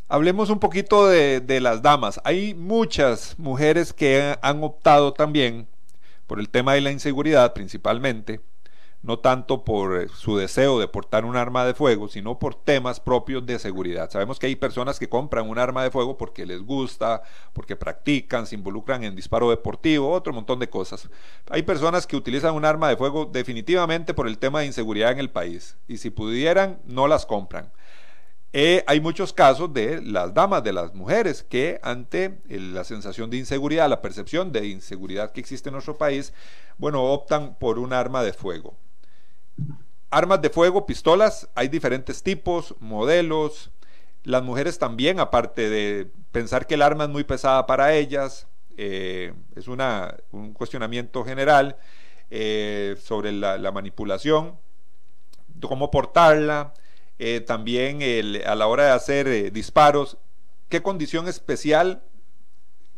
Hablemos 0.06 0.50
un 0.50 0.58
poquito 0.58 1.06
de, 1.06 1.40
de, 1.40 1.60
las 1.60 1.80
damas. 1.80 2.20
Hay 2.24 2.54
muchas 2.54 3.38
mujeres 3.38 3.92
que 3.92 4.36
han 4.42 4.62
optado 4.62 5.14
también 5.14 5.66
por 6.26 6.40
el 6.40 6.48
tema 6.48 6.74
de 6.74 6.80
la 6.80 6.90
inseguridad 6.90 7.52
principalmente 7.54 8.40
no 9.04 9.18
tanto 9.18 9.64
por 9.64 10.00
eh, 10.00 10.08
su 10.08 10.38
deseo 10.38 10.80
de 10.80 10.88
portar 10.88 11.26
un 11.26 11.36
arma 11.36 11.64
de 11.66 11.74
fuego, 11.74 12.08
sino 12.08 12.38
por 12.38 12.54
temas 12.54 13.00
propios 13.00 13.44
de 13.44 13.58
seguridad. 13.58 14.10
Sabemos 14.10 14.38
que 14.38 14.46
hay 14.46 14.56
personas 14.56 14.98
que 14.98 15.10
compran 15.10 15.48
un 15.48 15.58
arma 15.58 15.84
de 15.84 15.90
fuego 15.90 16.16
porque 16.16 16.46
les 16.46 16.62
gusta, 16.62 17.22
porque 17.52 17.76
practican, 17.76 18.46
se 18.46 18.54
involucran 18.54 19.04
en 19.04 19.14
disparo 19.14 19.50
deportivo, 19.50 20.10
otro 20.10 20.32
montón 20.32 20.58
de 20.58 20.70
cosas. 20.70 21.10
Hay 21.50 21.62
personas 21.62 22.06
que 22.06 22.16
utilizan 22.16 22.54
un 22.54 22.64
arma 22.64 22.88
de 22.88 22.96
fuego 22.96 23.26
definitivamente 23.26 24.14
por 24.14 24.26
el 24.26 24.38
tema 24.38 24.60
de 24.60 24.66
inseguridad 24.66 25.12
en 25.12 25.18
el 25.18 25.30
país 25.30 25.76
y 25.86 25.98
si 25.98 26.08
pudieran, 26.08 26.80
no 26.86 27.06
las 27.06 27.26
compran. 27.26 27.70
Eh, 28.56 28.84
hay 28.86 29.00
muchos 29.00 29.32
casos 29.32 29.74
de 29.74 30.00
las 30.00 30.32
damas, 30.32 30.62
de 30.62 30.72
las 30.72 30.94
mujeres, 30.94 31.42
que 31.42 31.80
ante 31.82 32.38
la 32.48 32.84
sensación 32.84 33.28
de 33.28 33.38
inseguridad, 33.38 33.88
la 33.88 34.00
percepción 34.00 34.52
de 34.52 34.68
inseguridad 34.68 35.32
que 35.32 35.40
existe 35.40 35.70
en 35.70 35.72
nuestro 35.72 35.98
país, 35.98 36.32
bueno, 36.78 37.02
optan 37.02 37.56
por 37.56 37.80
un 37.80 37.92
arma 37.92 38.22
de 38.22 38.32
fuego. 38.32 38.76
Armas 40.08 40.40
de 40.40 40.50
fuego, 40.50 40.86
pistolas, 40.86 41.48
hay 41.56 41.66
diferentes 41.66 42.22
tipos, 42.22 42.76
modelos. 42.78 43.72
Las 44.22 44.44
mujeres 44.44 44.78
también, 44.78 45.18
aparte 45.18 45.68
de 45.68 46.12
pensar 46.30 46.68
que 46.68 46.74
el 46.74 46.82
arma 46.82 47.04
es 47.04 47.10
muy 47.10 47.24
pesada 47.24 47.66
para 47.66 47.92
ellas, 47.92 48.46
eh, 48.76 49.34
es 49.56 49.66
una, 49.66 50.16
un 50.30 50.52
cuestionamiento 50.52 51.24
general 51.24 51.76
eh, 52.30 52.94
sobre 53.02 53.32
la, 53.32 53.72
manipulación, 53.72 54.56
cómo 55.60 55.90
portarla, 55.90 56.72
eh, 57.26 57.40
también 57.40 58.00
a 58.46 58.54
la 58.54 58.66
hora 58.66 58.84
de 58.84 58.90
hacer 58.90 59.52
disparos, 59.52 60.18
qué 60.68 60.82
condición 60.82 61.26
especial 61.26 62.02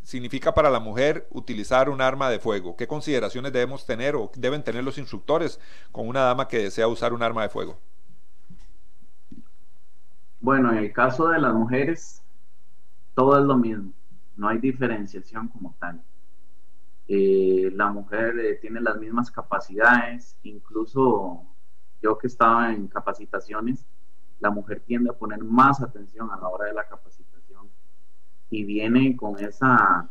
significa 0.03 0.55
para 0.55 0.70
la 0.70 0.81
mujer 0.81 1.27
utilizar 1.31 1.89
un 1.89 2.01
arma 2.01 2.31
de 2.31 2.39
fuego? 2.39 2.77
¿Qué 2.77 2.87
consideraciones 2.87 3.53
debemos 3.53 3.87
tener 3.87 4.14
o 4.16 4.31
deben 4.37 4.62
tener 4.62 4.85
los 4.85 4.99
instructores 4.99 5.61
con 5.93 6.09
una 6.09 6.20
dama 6.20 6.49
que 6.49 6.59
desea 6.59 6.87
usar 6.87 7.12
un 7.12 7.22
arma 7.22 7.43
de 7.43 7.49
fuego? 7.49 7.79
Bueno, 10.41 10.70
en 10.70 10.79
el 10.79 10.93
caso 10.93 11.29
de 11.29 11.41
las 11.41 11.55
mujeres, 11.55 12.22
todo 13.14 13.39
es 13.39 13.45
lo 13.45 13.57
mismo, 13.57 13.93
no 14.37 14.49
hay 14.49 14.59
diferenciación 14.59 15.49
como 15.49 15.74
tal. 15.81 16.01
Eh, 17.09 17.70
la 17.74 17.91
mujer 17.91 18.39
eh, 18.39 18.59
tiene 18.61 18.81
las 18.81 18.97
mismas 18.99 19.31
capacidades, 19.31 20.37
incluso 20.43 21.43
yo 22.03 22.18
que 22.18 22.27
estaba 22.27 22.72
en 22.72 22.89
capacitaciones, 22.89 23.85
la 24.41 24.51
mujer 24.51 24.80
tiende 24.80 25.11
a 25.11 25.14
poner 25.14 25.43
más 25.43 25.80
atención 25.80 26.30
a 26.30 26.37
la 26.37 26.49
hora 26.49 26.66
de 26.66 26.74
la 26.74 26.87
capacitación 26.87 27.68
y 28.51 28.64
viene 28.64 29.16
con 29.16 29.39
esa 29.43 30.11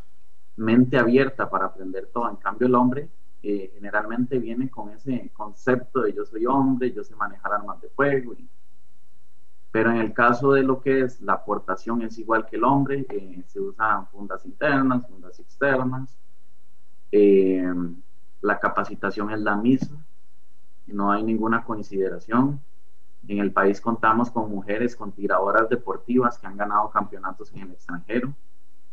mente 0.56 0.98
abierta 0.98 1.48
para 1.48 1.66
aprender 1.66 2.08
todo. 2.12 2.28
En 2.28 2.36
cambio, 2.36 2.66
el 2.66 2.74
hombre 2.74 3.08
eh, 3.42 3.70
generalmente 3.74 4.38
viene 4.38 4.68
con 4.70 4.90
ese 4.90 5.30
concepto 5.32 6.02
de 6.02 6.12
yo 6.12 6.24
soy 6.24 6.46
hombre, 6.46 6.92
yo 6.92 7.04
sé 7.04 7.14
manejar 7.14 7.52
armas 7.52 7.80
de 7.80 7.88
fuego. 7.90 8.34
pero 9.70 9.90
en 9.90 9.98
el 9.98 10.14
caso 10.14 10.52
de 10.52 10.62
lo 10.62 10.80
que 10.80 11.02
es 11.02 11.20
la 11.20 11.34
aportación 11.34 12.02
es 12.02 12.18
igual 12.18 12.46
que 12.46 12.56
el 12.56 12.64
hombre, 12.64 13.06
eh, 13.10 13.44
se 13.46 13.60
usan 13.60 14.06
fundas 14.08 14.44
internas, 14.46 15.06
fundas 15.06 15.38
externas. 15.38 16.16
Eh, 17.12 17.72
la 18.40 18.58
capacitación 18.58 19.30
es 19.30 19.40
la 19.40 19.56
misma, 19.56 20.04
no 20.86 21.12
hay 21.12 21.22
ninguna 21.22 21.64
consideración. 21.64 22.60
En 23.28 23.38
el 23.38 23.52
país 23.52 23.80
contamos 23.80 24.30
con 24.30 24.50
mujeres 24.50 24.94
con 24.94 25.12
tiradoras 25.12 25.68
deportivas 25.68 26.38
que 26.38 26.46
han 26.46 26.56
ganado 26.56 26.90
campeonatos 26.90 27.52
en 27.52 27.62
el 27.62 27.72
extranjero. 27.72 28.32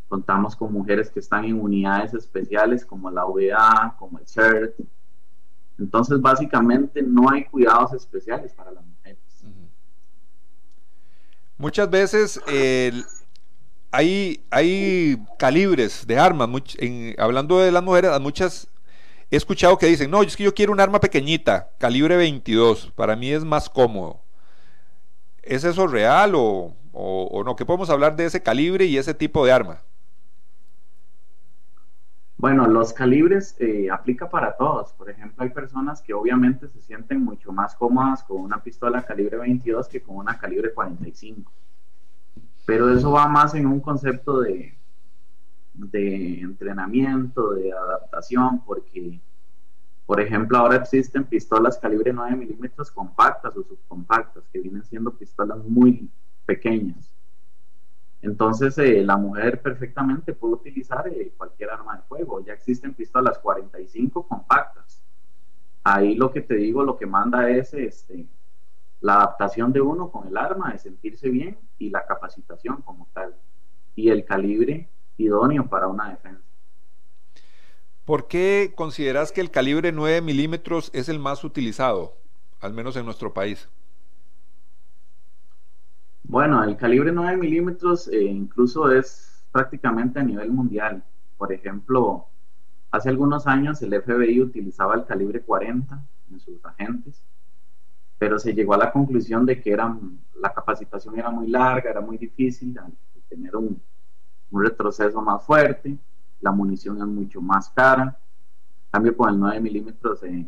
Contamos 0.07 0.55
con 0.55 0.73
mujeres 0.73 1.09
que 1.09 1.19
están 1.19 1.45
en 1.45 1.59
unidades 1.59 2.13
especiales 2.13 2.85
como 2.85 3.11
la 3.11 3.25
UVA, 3.25 3.95
como 3.97 4.19
el 4.19 4.27
CERT. 4.27 4.79
Entonces, 5.77 6.21
básicamente, 6.21 7.01
no 7.01 7.29
hay 7.29 7.45
cuidados 7.45 7.93
especiales 7.93 8.53
para 8.53 8.71
las 8.71 8.85
mujeres. 8.85 9.19
Muchas 11.57 11.89
veces 11.89 12.41
hay, 13.91 15.23
calibres 15.37 16.05
de 16.07 16.17
armas. 16.17 16.49
hablando 17.17 17.59
de 17.59 17.71
las 17.71 17.83
mujeres, 17.83 18.19
muchas 18.19 18.67
he 19.29 19.37
escuchado 19.37 19.77
que 19.77 19.87
dicen, 19.87 20.11
no, 20.11 20.21
es 20.21 20.35
que 20.35 20.43
yo 20.43 20.53
quiero 20.53 20.71
un 20.71 20.79
arma 20.79 20.99
pequeñita, 20.99 21.71
calibre 21.79 22.17
22, 22.17 22.91
para 22.95 23.15
mí 23.15 23.31
es 23.31 23.43
más 23.43 23.67
cómodo. 23.69 24.22
¿Es 25.43 25.65
eso 25.65 25.87
real 25.87 26.33
o, 26.35 26.73
no? 27.45 27.55
¿Qué 27.55 27.65
podemos 27.65 27.89
hablar 27.89 28.15
de 28.15 28.25
ese 28.25 28.41
calibre 28.41 28.85
y 28.85 28.97
ese 28.97 29.13
tipo 29.13 29.45
de 29.45 29.51
arma? 29.51 29.79
Bueno, 32.37 32.67
los 32.67 32.93
calibres 32.93 33.55
eh, 33.59 33.89
aplica 33.91 34.29
para 34.29 34.55
todos. 34.55 34.93
Por 34.93 35.09
ejemplo, 35.09 35.43
hay 35.43 35.49
personas 35.49 36.01
que 36.01 36.13
obviamente 36.13 36.67
se 36.67 36.81
sienten 36.81 37.23
mucho 37.23 37.51
más 37.51 37.75
cómodas 37.75 38.23
con 38.23 38.41
una 38.41 38.61
pistola 38.61 39.03
calibre 39.03 39.37
22 39.37 39.87
que 39.87 40.01
con 40.01 40.17
una 40.17 40.37
calibre 40.37 40.73
45. 40.73 41.51
Pero 42.65 42.89
eso 42.93 43.11
va 43.11 43.27
más 43.27 43.53
en 43.55 43.65
un 43.65 43.81
concepto 43.81 44.39
de, 44.39 44.77
de 45.73 46.39
entrenamiento, 46.39 47.53
de 47.53 47.71
adaptación, 47.71 48.63
porque, 48.65 49.19
por 50.05 50.19
ejemplo, 50.19 50.57
ahora 50.57 50.75
existen 50.75 51.23
pistolas 51.23 51.77
calibre 51.77 52.11
9 52.11 52.35
milímetros 52.35 52.91
compactas 52.91 53.55
o 53.55 53.63
subcompactas, 53.63 54.43
que 54.51 54.59
vienen 54.59 54.83
siendo 54.83 55.11
pistolas 55.11 55.63
muy 55.63 56.09
pequeñas. 56.45 57.09
Entonces, 58.21 58.77
eh, 58.77 59.03
la 59.03 59.17
mujer 59.17 59.61
perfectamente 59.61 60.33
puede 60.33 60.55
utilizar 60.55 61.07
eh, 61.07 61.33
cualquier 61.37 61.69
arma 61.69 61.97
de 61.97 62.03
fuego. 62.03 62.43
Ya 62.43 62.53
existen 62.53 62.93
pistolas 62.93 63.37
45 63.39 64.27
compactas. 64.27 65.01
Ahí 65.83 66.15
lo 66.15 66.31
que 66.31 66.41
te 66.41 66.55
digo, 66.55 66.83
lo 66.83 66.97
que 66.97 67.05
manda 67.05 67.49
es 67.49 67.73
este, 67.73 68.25
la 69.01 69.15
adaptación 69.15 69.73
de 69.73 69.81
uno 69.81 70.09
con 70.09 70.27
el 70.27 70.37
arma, 70.37 70.71
de 70.71 70.79
sentirse 70.79 71.29
bien 71.29 71.57
y 71.77 71.89
la 71.89 72.05
capacitación 72.05 72.81
como 72.81 73.09
tal. 73.13 73.35
Y 73.95 74.09
el 74.09 74.23
calibre 74.23 74.89
idóneo 75.17 75.67
para 75.67 75.87
una 75.87 76.09
defensa. 76.09 76.52
¿Por 78.05 78.27
qué 78.27 78.73
consideras 78.75 79.31
que 79.31 79.39
el 79.39 79.49
calibre 79.49 79.93
9 79.93 80.21
milímetros 80.21 80.91
es 80.93 81.07
el 81.07 81.19
más 81.19 81.45
utilizado, 81.45 82.17
al 82.59 82.73
menos 82.73 82.97
en 82.97 83.05
nuestro 83.05 83.33
país? 83.33 83.69
Bueno, 86.23 86.61
el 86.65 86.75
calibre 86.75 87.13
9 87.13 87.37
milímetros 87.37 88.09
eh, 88.09 88.23
incluso 88.23 88.91
es 88.91 89.45
prácticamente 89.53 90.19
a 90.19 90.23
nivel 90.23 90.51
mundial. 90.51 91.01
Por 91.37 91.53
ejemplo, 91.53 92.25
hace 92.91 93.07
algunos 93.07 93.47
años 93.47 93.81
el 93.81 93.93
FBI 94.01 94.41
utilizaba 94.41 94.95
el 94.95 95.05
calibre 95.05 95.39
40 95.39 96.03
en 96.31 96.39
sus 96.41 96.63
agentes, 96.65 97.23
pero 98.17 98.37
se 98.37 98.53
llegó 98.53 98.73
a 98.73 98.79
la 98.79 98.91
conclusión 98.91 99.45
de 99.45 99.61
que 99.61 99.77
la 99.77 100.53
capacitación 100.53 101.17
era 101.17 101.29
muy 101.29 101.47
larga, 101.47 101.89
era 101.89 102.01
muy 102.01 102.17
difícil 102.17 102.77
tener 103.29 103.55
un 103.55 103.81
retroceso 104.51 105.21
más 105.21 105.41
fuerte, 105.45 105.97
la 106.43 106.51
munición 106.51 106.97
es 106.97 107.07
mucho 107.07 107.41
más 107.41 107.69
cara. 107.69 108.19
En 108.85 108.91
cambio, 108.91 109.15
con 109.15 109.29
el 109.29 109.39
9 109.39 109.61
milímetros 109.61 110.21
eh, 110.23 110.45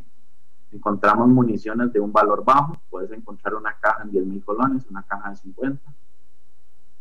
encontramos 0.72 1.28
municiones 1.30 1.92
de 1.94 2.02
un 2.02 2.12
valor 2.12 2.44
bajo. 2.44 2.78
Puedes 2.90 3.12
encontrar 3.12 3.56
una 3.56 3.74
caja 3.80 4.04
en 4.04 4.12
10 4.12 4.26
mil 4.26 4.44
colones, 4.44 4.86
una 4.90 5.04
caja 5.04 5.30
de 5.30 5.38
50. 5.38 5.94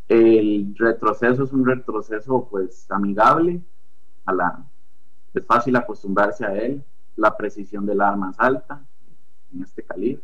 El 0.08 0.74
retroceso 0.78 1.42
es 1.42 1.52
un 1.52 1.66
retroceso 1.66 2.46
pues 2.48 2.88
amigable, 2.90 3.60
a 4.26 4.32
la, 4.32 4.64
es 5.32 5.44
fácil 5.44 5.74
acostumbrarse 5.74 6.46
a 6.46 6.54
él. 6.54 6.84
La 7.16 7.36
precisión 7.36 7.84
del 7.84 8.00
arma 8.00 8.30
es 8.30 8.38
alta 8.38 8.80
en 9.52 9.62
este 9.62 9.82
calibre. 9.82 10.22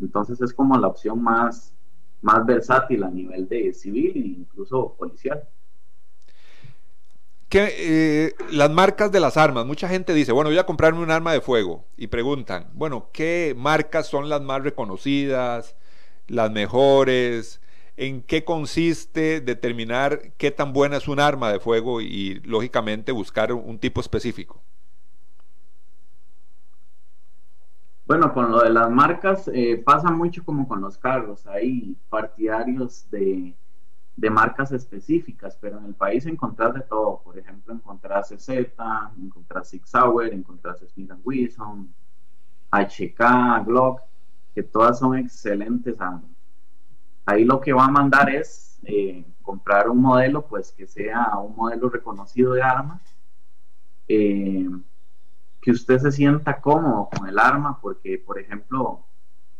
Entonces 0.00 0.40
es 0.40 0.54
como 0.54 0.78
la 0.78 0.88
opción 0.88 1.22
más, 1.22 1.74
más 2.22 2.46
versátil 2.46 3.04
a 3.04 3.10
nivel 3.10 3.46
de 3.48 3.72
civil 3.74 4.16
e 4.16 4.40
incluso 4.40 4.94
policial 4.94 5.46
que 7.48 7.74
eh, 7.78 8.34
las 8.50 8.70
marcas 8.70 9.10
de 9.10 9.20
las 9.20 9.36
armas, 9.36 9.64
mucha 9.64 9.88
gente 9.88 10.12
dice, 10.12 10.32
bueno, 10.32 10.50
voy 10.50 10.58
a 10.58 10.66
comprarme 10.66 11.00
un 11.00 11.10
arma 11.10 11.32
de 11.32 11.40
fuego 11.40 11.86
y 11.96 12.08
preguntan, 12.08 12.70
bueno, 12.74 13.08
¿qué 13.12 13.54
marcas 13.56 14.06
son 14.06 14.28
las 14.28 14.42
más 14.42 14.62
reconocidas, 14.62 15.76
las 16.26 16.50
mejores? 16.50 17.62
¿En 17.96 18.22
qué 18.22 18.44
consiste 18.44 19.40
determinar 19.40 20.32
qué 20.36 20.50
tan 20.50 20.72
buena 20.72 20.98
es 20.98 21.08
un 21.08 21.20
arma 21.20 21.50
de 21.50 21.58
fuego 21.58 22.00
y, 22.00 22.40
lógicamente, 22.44 23.12
buscar 23.12 23.52
un 23.52 23.78
tipo 23.78 24.00
específico? 24.00 24.62
Bueno, 28.06 28.32
con 28.32 28.50
lo 28.50 28.62
de 28.62 28.70
las 28.70 28.90
marcas 28.90 29.50
eh, 29.52 29.82
pasa 29.84 30.10
mucho 30.10 30.44
como 30.44 30.68
con 30.68 30.80
los 30.80 30.96
carros. 30.96 31.46
Hay 31.46 31.96
partidarios 32.08 33.10
de 33.10 33.54
de 34.18 34.30
marcas 34.30 34.72
específicas, 34.72 35.56
pero 35.60 35.78
en 35.78 35.84
el 35.84 35.94
país 35.94 36.26
encontrás 36.26 36.74
de 36.74 36.80
todo. 36.80 37.20
Por 37.22 37.38
ejemplo, 37.38 37.72
encontrás 37.72 38.34
Z, 38.36 39.12
encontrás 39.16 39.68
Six 39.68 39.90
Sauer, 39.90 40.34
encontrás 40.34 40.80
Smith 40.92 41.12
Wesson, 41.22 41.94
HK, 42.72 43.64
Glock, 43.64 44.00
que 44.52 44.64
todas 44.64 44.98
son 44.98 45.16
excelentes 45.16 46.00
armas. 46.00 46.32
Ahí 47.26 47.44
lo 47.44 47.60
que 47.60 47.72
va 47.72 47.84
a 47.84 47.90
mandar 47.90 48.28
es 48.28 48.80
eh, 48.82 49.24
comprar 49.40 49.88
un 49.88 50.02
modelo, 50.02 50.44
pues 50.44 50.72
que 50.72 50.88
sea 50.88 51.38
un 51.38 51.54
modelo 51.54 51.88
reconocido 51.88 52.54
de 52.54 52.62
arma, 52.62 53.00
eh, 54.08 54.68
que 55.60 55.70
usted 55.70 55.98
se 55.98 56.10
sienta 56.10 56.60
cómodo 56.60 57.08
con 57.16 57.28
el 57.28 57.38
arma, 57.38 57.80
porque, 57.80 58.18
por 58.18 58.40
ejemplo, 58.40 59.04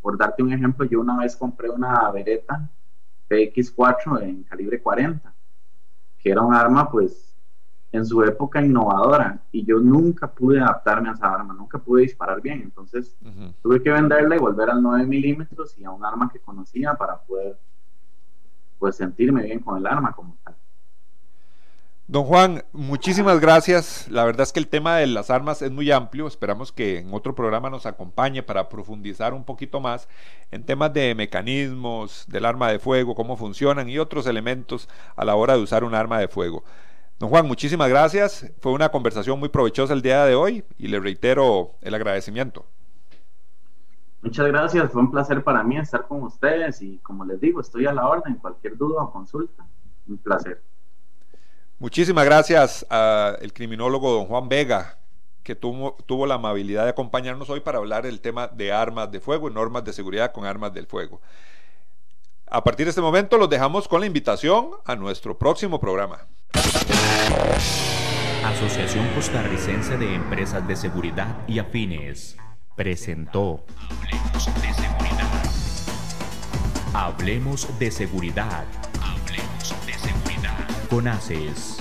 por 0.00 0.18
darte 0.18 0.42
un 0.42 0.52
ejemplo, 0.52 0.84
yo 0.84 1.00
una 1.00 1.16
vez 1.16 1.36
compré 1.36 1.70
una 1.70 2.10
Beretta 2.10 2.68
PX4 3.28 4.22
en 4.22 4.42
calibre 4.44 4.80
40, 4.80 5.32
que 6.18 6.30
era 6.30 6.42
un 6.42 6.54
arma 6.54 6.90
pues 6.90 7.36
en 7.90 8.04
su 8.04 8.22
época 8.22 8.62
innovadora 8.62 9.40
y 9.50 9.64
yo 9.64 9.78
nunca 9.78 10.30
pude 10.30 10.60
adaptarme 10.60 11.08
a 11.08 11.12
esa 11.12 11.32
arma, 11.32 11.54
nunca 11.54 11.78
pude 11.78 12.02
disparar 12.02 12.40
bien, 12.40 12.60
entonces 12.62 13.16
tuve 13.62 13.82
que 13.82 13.90
venderla 13.90 14.36
y 14.36 14.38
volver 14.38 14.70
al 14.70 14.82
9 14.82 15.06
milímetros 15.06 15.76
y 15.78 15.84
a 15.84 15.90
un 15.90 16.04
arma 16.04 16.30
que 16.30 16.40
conocía 16.40 16.94
para 16.94 17.18
poder 17.18 17.58
pues 18.78 18.96
sentirme 18.96 19.42
bien 19.42 19.60
con 19.60 19.78
el 19.78 19.86
arma 19.86 20.12
como 20.12 20.36
tal. 20.44 20.54
Don 22.10 22.24
Juan, 22.24 22.64
muchísimas 22.72 23.38
gracias. 23.38 24.08
La 24.10 24.24
verdad 24.24 24.40
es 24.40 24.54
que 24.54 24.60
el 24.60 24.68
tema 24.68 24.96
de 24.96 25.06
las 25.06 25.28
armas 25.28 25.60
es 25.60 25.70
muy 25.70 25.90
amplio. 25.90 26.26
Esperamos 26.26 26.72
que 26.72 27.00
en 27.00 27.12
otro 27.12 27.34
programa 27.34 27.68
nos 27.68 27.84
acompañe 27.84 28.42
para 28.42 28.70
profundizar 28.70 29.34
un 29.34 29.44
poquito 29.44 29.78
más 29.78 30.08
en 30.50 30.64
temas 30.64 30.90
de 30.94 31.14
mecanismos 31.14 32.24
del 32.26 32.46
arma 32.46 32.70
de 32.70 32.78
fuego, 32.78 33.14
cómo 33.14 33.36
funcionan 33.36 33.90
y 33.90 33.98
otros 33.98 34.26
elementos 34.26 34.88
a 35.16 35.26
la 35.26 35.34
hora 35.34 35.52
de 35.52 35.60
usar 35.60 35.84
un 35.84 35.94
arma 35.94 36.18
de 36.18 36.28
fuego. 36.28 36.64
Don 37.18 37.28
Juan, 37.28 37.46
muchísimas 37.46 37.90
gracias. 37.90 38.50
Fue 38.62 38.72
una 38.72 38.88
conversación 38.88 39.38
muy 39.38 39.50
provechosa 39.50 39.92
el 39.92 40.00
día 40.00 40.24
de 40.24 40.34
hoy 40.34 40.64
y 40.78 40.88
le 40.88 41.00
reitero 41.00 41.72
el 41.82 41.94
agradecimiento. 41.94 42.64
Muchas 44.22 44.46
gracias, 44.46 44.90
fue 44.90 45.02
un 45.02 45.10
placer 45.10 45.44
para 45.44 45.62
mí 45.62 45.76
estar 45.76 46.06
con 46.06 46.22
ustedes 46.22 46.80
y 46.80 47.00
como 47.00 47.26
les 47.26 47.38
digo, 47.38 47.60
estoy 47.60 47.84
a 47.84 47.92
la 47.92 48.08
orden, 48.08 48.36
cualquier 48.36 48.78
duda 48.78 49.02
o 49.02 49.12
consulta, 49.12 49.66
un 50.06 50.16
placer. 50.16 50.62
Muchísimas 51.80 52.24
gracias 52.24 52.84
al 52.90 53.52
criminólogo 53.52 54.12
don 54.12 54.26
Juan 54.26 54.48
Vega, 54.48 54.98
que 55.44 55.54
tuvo, 55.54 56.26
la 56.26 56.34
amabilidad 56.34 56.82
de 56.84 56.90
acompañarnos 56.90 57.48
hoy 57.50 57.60
para 57.60 57.78
hablar 57.78 58.02
del 58.02 58.20
tema 58.20 58.48
de 58.48 58.72
armas 58.72 59.12
de 59.12 59.20
fuego 59.20 59.48
y 59.48 59.54
normas 59.54 59.84
de 59.84 59.92
seguridad 59.92 60.32
con 60.32 60.44
armas 60.44 60.74
del 60.74 60.88
fuego. 60.88 61.20
A 62.50 62.64
partir 62.64 62.86
de 62.86 62.90
este 62.90 63.00
momento 63.00 63.38
los 63.38 63.48
dejamos 63.48 63.86
con 63.86 64.00
la 64.00 64.06
invitación 64.06 64.70
a 64.84 64.96
nuestro 64.96 65.38
próximo 65.38 65.78
programa. 65.78 66.26
Asociación 68.44 69.08
Costarricense 69.14 69.96
de 69.98 70.14
Empresas 70.14 70.66
de 70.66 70.74
Seguridad 70.74 71.46
y 71.46 71.60
Afines 71.60 72.36
presentó. 72.74 73.64
Hablemos 73.88 74.46
de 74.60 74.74
Seguridad. 74.74 75.28
Hablemos 76.92 77.78
de 77.78 77.90
Seguridad. 77.92 78.87
Conaces. 80.88 81.77